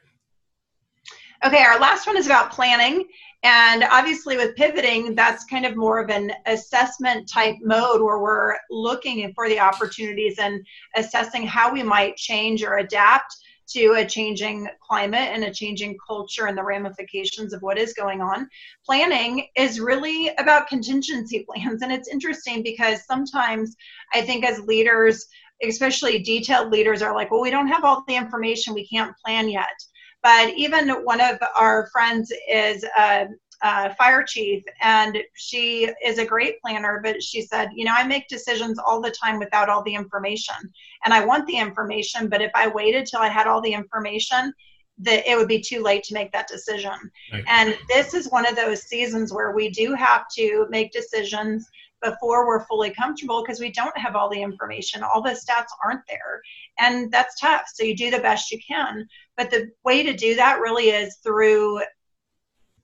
Okay, 1.44 1.64
our 1.64 1.80
last 1.80 2.06
one 2.06 2.16
is 2.16 2.26
about 2.26 2.52
planning. 2.52 3.04
And 3.42 3.82
obviously, 3.82 4.36
with 4.36 4.54
pivoting, 4.54 5.16
that's 5.16 5.44
kind 5.46 5.66
of 5.66 5.76
more 5.76 6.00
of 6.00 6.10
an 6.10 6.30
assessment 6.46 7.28
type 7.28 7.56
mode 7.60 8.00
where 8.00 8.20
we're 8.20 8.54
looking 8.70 9.32
for 9.34 9.48
the 9.48 9.58
opportunities 9.58 10.38
and 10.38 10.64
assessing 10.94 11.44
how 11.44 11.72
we 11.72 11.82
might 11.82 12.16
change 12.16 12.62
or 12.62 12.78
adapt 12.78 13.34
to 13.73 13.95
a 13.95 14.07
changing 14.07 14.68
climate 14.81 15.31
and 15.33 15.45
a 15.45 15.53
changing 15.53 15.97
culture 16.07 16.47
and 16.47 16.57
the 16.57 16.62
ramifications 16.62 17.53
of 17.53 17.62
what 17.62 17.79
is 17.79 17.95
going 17.95 18.20
on. 18.20 18.49
Planning 18.85 19.47
is 19.57 19.81
really 19.81 20.29
about 20.39 20.68
contingency 20.68 21.47
plans. 21.49 21.83
And 21.83 21.93
it's 21.93 22.09
interesting 22.09 22.62
because 22.62 23.05
sometimes 23.07 23.77
I 24.14 24.23
think 24.23 24.45
as 24.45 24.61
leaders, 24.61 25.27
especially 25.62 26.18
detailed 26.18 26.70
leaders, 26.70 27.03
are 27.03 27.14
like, 27.14 27.31
well, 27.31 27.41
we 27.41 27.51
don't 27.51 27.68
have 27.68 27.85
all 27.85 28.05
the 28.07 28.16
information, 28.16 28.75
we 28.75 28.87
can't 28.87 29.16
plan 29.25 29.49
yet. 29.49 29.66
But 30.23 30.55
even 30.57 30.89
one 31.05 31.20
of 31.20 31.39
our 31.57 31.89
friends 31.93 32.33
is 32.49 32.85
a, 32.97 33.27
a 33.62 33.94
fire 33.94 34.24
chief, 34.24 34.62
and 34.80 35.18
she 35.34 35.88
is 36.04 36.18
a 36.18 36.26
great 36.26 36.60
planner. 36.60 37.00
But 37.02 37.22
she 37.22 37.42
said, 37.42 37.70
you 37.74 37.84
know, 37.84 37.94
I 37.94 38.06
make 38.06 38.28
decisions 38.28 38.78
all 38.78 39.00
the 39.00 39.10
time 39.10 39.38
without 39.38 39.68
all 39.68 39.82
the 39.82 39.94
information, 39.94 40.56
and 41.04 41.14
I 41.14 41.24
want 41.24 41.46
the 41.46 41.56
information. 41.56 42.28
But 42.28 42.42
if 42.42 42.50
I 42.54 42.68
waited 42.68 43.06
till 43.06 43.20
I 43.20 43.28
had 43.28 43.46
all 43.46 43.60
the 43.60 43.72
information, 43.72 44.52
that 44.98 45.28
it 45.28 45.36
would 45.36 45.48
be 45.48 45.60
too 45.60 45.82
late 45.82 46.04
to 46.04 46.14
make 46.14 46.32
that 46.32 46.48
decision. 46.48 46.92
Right. 47.32 47.44
And 47.48 47.76
this 47.88 48.14
is 48.14 48.30
one 48.30 48.46
of 48.46 48.56
those 48.56 48.82
seasons 48.82 49.32
where 49.32 49.52
we 49.52 49.70
do 49.70 49.94
have 49.94 50.26
to 50.36 50.66
make 50.70 50.92
decisions 50.92 51.66
before 52.02 52.46
we're 52.46 52.66
fully 52.66 52.90
comfortable 52.90 53.42
because 53.42 53.60
we 53.60 53.70
don't 53.70 53.96
have 53.96 54.16
all 54.16 54.28
the 54.28 54.42
information. 54.42 55.02
All 55.02 55.22
the 55.22 55.30
stats 55.30 55.68
aren't 55.84 56.06
there. 56.08 56.42
And 56.78 57.10
that's 57.10 57.40
tough. 57.40 57.62
So 57.72 57.84
you 57.84 57.96
do 57.96 58.10
the 58.10 58.18
best 58.18 58.50
you 58.50 58.58
can. 58.66 59.06
But 59.36 59.50
the 59.50 59.70
way 59.84 60.02
to 60.02 60.12
do 60.12 60.34
that 60.34 60.60
really 60.60 60.90
is 60.90 61.16
through 61.22 61.80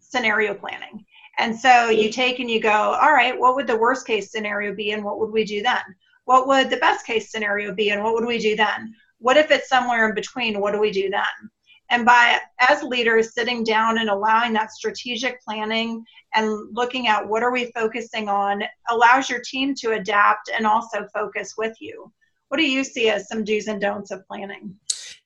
scenario 0.08 0.54
planning. 0.54 1.04
And 1.38 1.58
so 1.58 1.88
you 1.88 2.10
take 2.10 2.40
and 2.40 2.50
you 2.50 2.60
go, 2.60 2.70
all 2.70 3.12
right, 3.12 3.38
what 3.38 3.54
would 3.54 3.66
the 3.66 3.76
worst 3.76 4.06
case 4.06 4.32
scenario 4.32 4.74
be 4.74 4.90
and 4.90 5.04
what 5.04 5.20
would 5.20 5.30
we 5.30 5.44
do 5.44 5.62
then? 5.62 5.82
What 6.24 6.48
would 6.48 6.68
the 6.68 6.78
best 6.78 7.06
case 7.06 7.30
scenario 7.30 7.72
be 7.72 7.90
and 7.90 8.02
what 8.02 8.14
would 8.14 8.26
we 8.26 8.38
do 8.38 8.56
then? 8.56 8.94
What 9.18 9.36
if 9.36 9.50
it's 9.50 9.68
somewhere 9.68 10.08
in 10.08 10.14
between? 10.14 10.60
What 10.60 10.72
do 10.72 10.80
we 10.80 10.90
do 10.90 11.08
then? 11.10 11.50
And 11.90 12.04
by 12.04 12.38
as 12.60 12.82
leaders 12.82 13.34
sitting 13.34 13.64
down 13.64 13.98
and 13.98 14.10
allowing 14.10 14.52
that 14.54 14.72
strategic 14.72 15.40
planning 15.42 16.04
and 16.34 16.74
looking 16.74 17.06
at 17.06 17.26
what 17.26 17.42
are 17.42 17.52
we 17.52 17.72
focusing 17.72 18.28
on 18.28 18.62
allows 18.90 19.30
your 19.30 19.40
team 19.40 19.74
to 19.76 19.92
adapt 19.92 20.50
and 20.54 20.66
also 20.66 21.06
focus 21.14 21.54
with 21.56 21.74
you. 21.80 22.12
What 22.48 22.58
do 22.58 22.68
you 22.68 22.84
see 22.84 23.08
as 23.08 23.28
some 23.28 23.44
do's 23.44 23.68
and 23.68 23.80
don'ts 23.80 24.10
of 24.10 24.26
planning? 24.26 24.74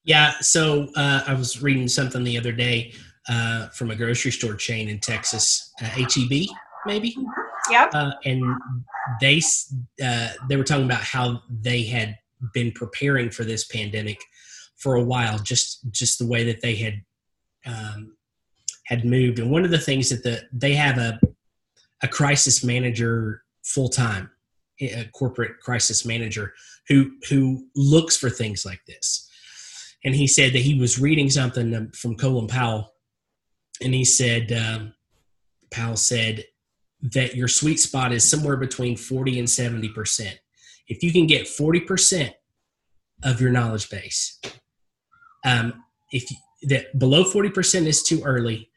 Yeah, 0.04 0.34
so 0.40 0.88
uh, 0.96 1.22
I 1.26 1.34
was 1.34 1.62
reading 1.62 1.88
something 1.88 2.22
the 2.22 2.38
other 2.38 2.52
day 2.52 2.92
uh, 3.28 3.68
from 3.68 3.90
a 3.90 3.96
grocery 3.96 4.30
store 4.30 4.54
chain 4.54 4.88
in 4.88 4.98
Texas, 4.98 5.72
uh, 5.80 5.86
HEB, 5.86 6.48
maybe. 6.86 7.16
Yep. 7.70 7.90
Uh, 7.94 8.12
and 8.24 8.42
they 9.20 9.40
uh, 10.02 10.28
they 10.48 10.56
were 10.56 10.64
talking 10.64 10.84
about 10.84 11.02
how 11.02 11.42
they 11.48 11.84
had 11.84 12.18
been 12.52 12.72
preparing 12.72 13.30
for 13.30 13.44
this 13.44 13.64
pandemic 13.66 14.20
for 14.76 14.96
a 14.96 15.04
while, 15.04 15.38
just 15.38 15.90
just 15.92 16.18
the 16.18 16.26
way 16.26 16.44
that 16.44 16.60
they 16.60 16.74
had 16.74 17.02
um, 17.66 18.16
had 18.86 19.04
moved. 19.04 19.38
And 19.38 19.50
one 19.50 19.64
of 19.64 19.70
the 19.70 19.78
things 19.78 20.08
that 20.10 20.22
the 20.22 20.42
they 20.52 20.74
have 20.74 20.98
a 20.98 21.20
a 22.02 22.08
crisis 22.08 22.64
manager 22.64 23.44
full 23.62 23.88
time, 23.88 24.30
a 24.80 25.08
corporate 25.12 25.60
crisis 25.60 26.04
manager 26.04 26.52
who 26.88 27.12
who 27.28 27.66
looks 27.76 28.16
for 28.16 28.28
things 28.28 28.64
like 28.66 28.80
this. 28.86 29.28
And 30.04 30.16
he 30.16 30.26
said 30.26 30.52
that 30.52 30.62
he 30.62 30.78
was 30.78 31.00
reading 31.00 31.30
something 31.30 31.74
um, 31.76 31.90
from 31.92 32.16
Colin 32.16 32.48
Powell, 32.48 32.91
and 33.84 33.94
he 33.94 34.04
said 34.04 34.52
um, 34.52 34.94
Powell 35.70 35.96
said 35.96 36.44
that 37.02 37.34
your 37.34 37.48
sweet 37.48 37.80
spot 37.80 38.12
is 38.12 38.28
somewhere 38.28 38.56
between 38.56 38.96
40 38.96 39.38
and 39.38 39.50
70 39.50 39.88
percent. 39.90 40.38
If 40.88 41.02
you 41.02 41.12
can 41.12 41.26
get 41.26 41.48
40 41.48 41.80
percent 41.80 42.34
of 43.22 43.40
your 43.40 43.50
knowledge 43.50 43.88
base, 43.90 44.40
um, 45.44 45.84
if 46.10 46.30
you, 46.30 46.36
that 46.64 46.98
below 46.98 47.24
40% 47.24 47.86
is 47.86 48.02
too 48.02 48.22
early, 48.24 48.70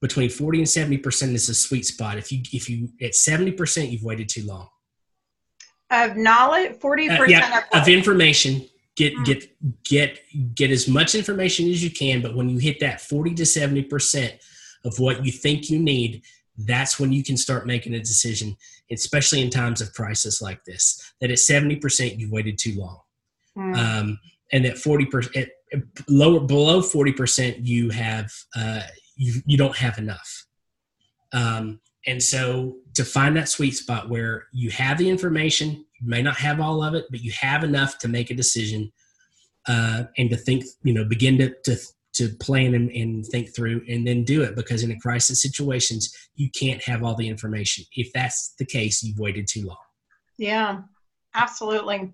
between 0.00 0.28
40 0.28 0.58
and 0.58 0.66
70% 0.66 1.34
is 1.34 1.48
a 1.48 1.54
sweet 1.54 1.86
spot. 1.86 2.18
If 2.18 2.30
you 2.30 2.42
if 2.52 2.68
you 2.68 2.90
at 3.00 3.12
70%, 3.12 3.90
you've 3.90 4.02
waited 4.02 4.28
too 4.28 4.44
long. 4.44 4.68
Of 5.90 6.16
knowledge, 6.16 6.78
40% 6.78 7.20
uh, 7.20 7.24
yeah, 7.24 7.60
of, 7.72 7.82
of, 7.82 7.88
information. 7.88 8.68
Get 8.96 9.14
mm. 9.14 9.24
get 9.24 9.84
get 9.84 10.20
get 10.54 10.70
as 10.70 10.86
much 10.86 11.14
information 11.14 11.68
as 11.68 11.82
you 11.82 11.90
can, 11.90 12.22
but 12.22 12.34
when 12.34 12.48
you 12.48 12.58
hit 12.58 12.80
that 12.80 13.00
40 13.00 13.34
to 13.34 13.42
70% 13.42 14.38
of 14.84 14.98
what 14.98 15.24
you 15.24 15.32
think 15.32 15.68
you 15.68 15.78
need, 15.78 16.22
that's 16.58 17.00
when 17.00 17.12
you 17.12 17.24
can 17.24 17.36
start 17.36 17.66
making 17.66 17.94
a 17.94 17.98
decision, 17.98 18.56
especially 18.90 19.42
in 19.42 19.50
times 19.50 19.80
of 19.80 19.92
crisis 19.94 20.40
like 20.40 20.64
this. 20.64 21.12
That 21.20 21.30
at 21.30 21.38
70%, 21.38 22.18
you've 22.18 22.30
waited 22.30 22.58
too 22.58 22.78
long. 22.78 23.00
Mm. 23.58 23.76
Um, 23.76 24.18
and 24.52 24.64
that 24.64 24.76
40% 24.76 25.48
lower 26.08 26.40
below 26.40 26.80
40% 26.80 27.66
you 27.66 27.90
have 27.90 28.30
uh, 28.56 28.82
you, 29.16 29.42
you 29.46 29.56
don't 29.56 29.76
have 29.76 29.98
enough 29.98 30.46
um, 31.32 31.80
and 32.06 32.22
so 32.22 32.76
to 32.94 33.04
find 33.04 33.36
that 33.36 33.48
sweet 33.48 33.72
spot 33.72 34.08
where 34.08 34.46
you 34.52 34.70
have 34.70 34.98
the 34.98 35.08
information 35.08 35.84
may 36.04 36.22
not 36.22 36.36
have 36.36 36.60
all 36.60 36.82
of 36.82 36.94
it 36.94 37.04
but 37.10 37.20
you 37.20 37.32
have 37.38 37.64
enough 37.64 37.98
to 37.98 38.08
make 38.08 38.30
a 38.30 38.34
decision 38.34 38.90
uh, 39.68 40.04
and 40.18 40.30
to 40.30 40.36
think 40.36 40.64
you 40.82 40.92
know 40.92 41.04
begin 41.04 41.38
to, 41.38 41.54
to 41.64 41.76
to 42.12 42.28
plan 42.40 42.74
and, 42.74 42.90
and 42.90 43.26
think 43.26 43.54
through 43.54 43.82
and 43.88 44.06
then 44.06 44.22
do 44.22 44.42
it 44.42 44.54
because 44.54 44.82
in 44.82 44.90
a 44.90 44.98
crisis 45.00 45.42
situations 45.42 46.12
you 46.36 46.48
can't 46.50 46.82
have 46.82 47.02
all 47.02 47.14
the 47.14 47.28
information 47.28 47.84
if 47.96 48.12
that's 48.12 48.54
the 48.58 48.66
case 48.66 49.02
you've 49.02 49.18
waited 49.18 49.46
too 49.48 49.66
long 49.66 49.76
yeah 50.38 50.80
absolutely 51.34 52.12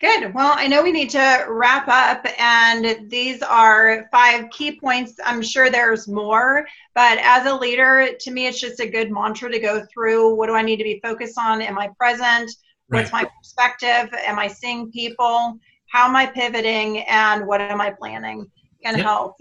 Good. 0.00 0.34
Well, 0.34 0.52
I 0.54 0.66
know 0.66 0.82
we 0.82 0.92
need 0.92 1.10
to 1.10 1.46
wrap 1.48 1.86
up, 1.88 2.26
and 2.38 3.10
these 3.10 3.42
are 3.42 4.08
five 4.10 4.50
key 4.50 4.78
points. 4.78 5.14
I'm 5.24 5.40
sure 5.40 5.70
there's 5.70 6.08
more, 6.08 6.66
but 6.94 7.18
as 7.22 7.46
a 7.46 7.54
leader, 7.54 8.08
to 8.18 8.30
me, 8.30 8.46
it's 8.46 8.60
just 8.60 8.80
a 8.80 8.88
good 8.88 9.12
mantra 9.12 9.50
to 9.50 9.58
go 9.58 9.86
through. 9.92 10.34
What 10.34 10.48
do 10.48 10.54
I 10.54 10.62
need 10.62 10.76
to 10.76 10.84
be 10.84 11.00
focused 11.02 11.38
on? 11.38 11.62
Am 11.62 11.78
I 11.78 11.88
present? 11.96 12.50
What's 12.88 13.12
my 13.12 13.28
perspective? 13.38 14.10
Am 14.26 14.38
I 14.38 14.48
seeing 14.48 14.90
people? 14.90 15.58
How 15.90 16.06
am 16.06 16.16
I 16.16 16.26
pivoting? 16.26 17.00
And 17.02 17.46
what 17.46 17.60
am 17.60 17.80
I 17.80 17.90
planning? 17.90 18.46
Can 18.82 18.96
yep. 18.96 19.04
help. 19.04 19.36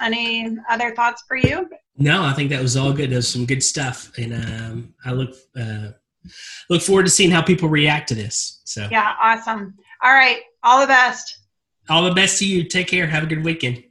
Any 0.00 0.56
other 0.70 0.94
thoughts 0.94 1.22
for 1.28 1.36
you? 1.36 1.68
No, 1.98 2.24
I 2.24 2.32
think 2.32 2.48
that 2.50 2.62
was 2.62 2.76
all 2.76 2.92
good. 2.92 3.10
There's 3.10 3.28
some 3.28 3.44
good 3.44 3.62
stuff, 3.62 4.10
and 4.16 4.32
um, 4.32 4.94
I 5.04 5.12
look 5.12 5.36
uh, 5.54 5.88
look 6.70 6.80
forward 6.80 7.04
to 7.04 7.10
seeing 7.10 7.30
how 7.30 7.42
people 7.42 7.68
react 7.68 8.08
to 8.08 8.14
this. 8.14 8.62
So 8.64 8.88
yeah, 8.90 9.14
awesome. 9.20 9.74
All 10.02 10.14
right, 10.14 10.40
all 10.62 10.80
the 10.80 10.86
best. 10.86 11.40
All 11.90 12.02
the 12.02 12.14
best 12.14 12.38
to 12.38 12.46
you. 12.46 12.64
Take 12.64 12.88
care. 12.88 13.06
Have 13.06 13.24
a 13.24 13.26
good 13.26 13.44
weekend. 13.44 13.84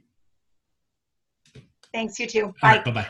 Thanks. 1.92 2.18
You 2.18 2.26
too. 2.26 2.54
Bye. 2.60 2.82
bye 2.84 2.90
bye. 2.90 3.08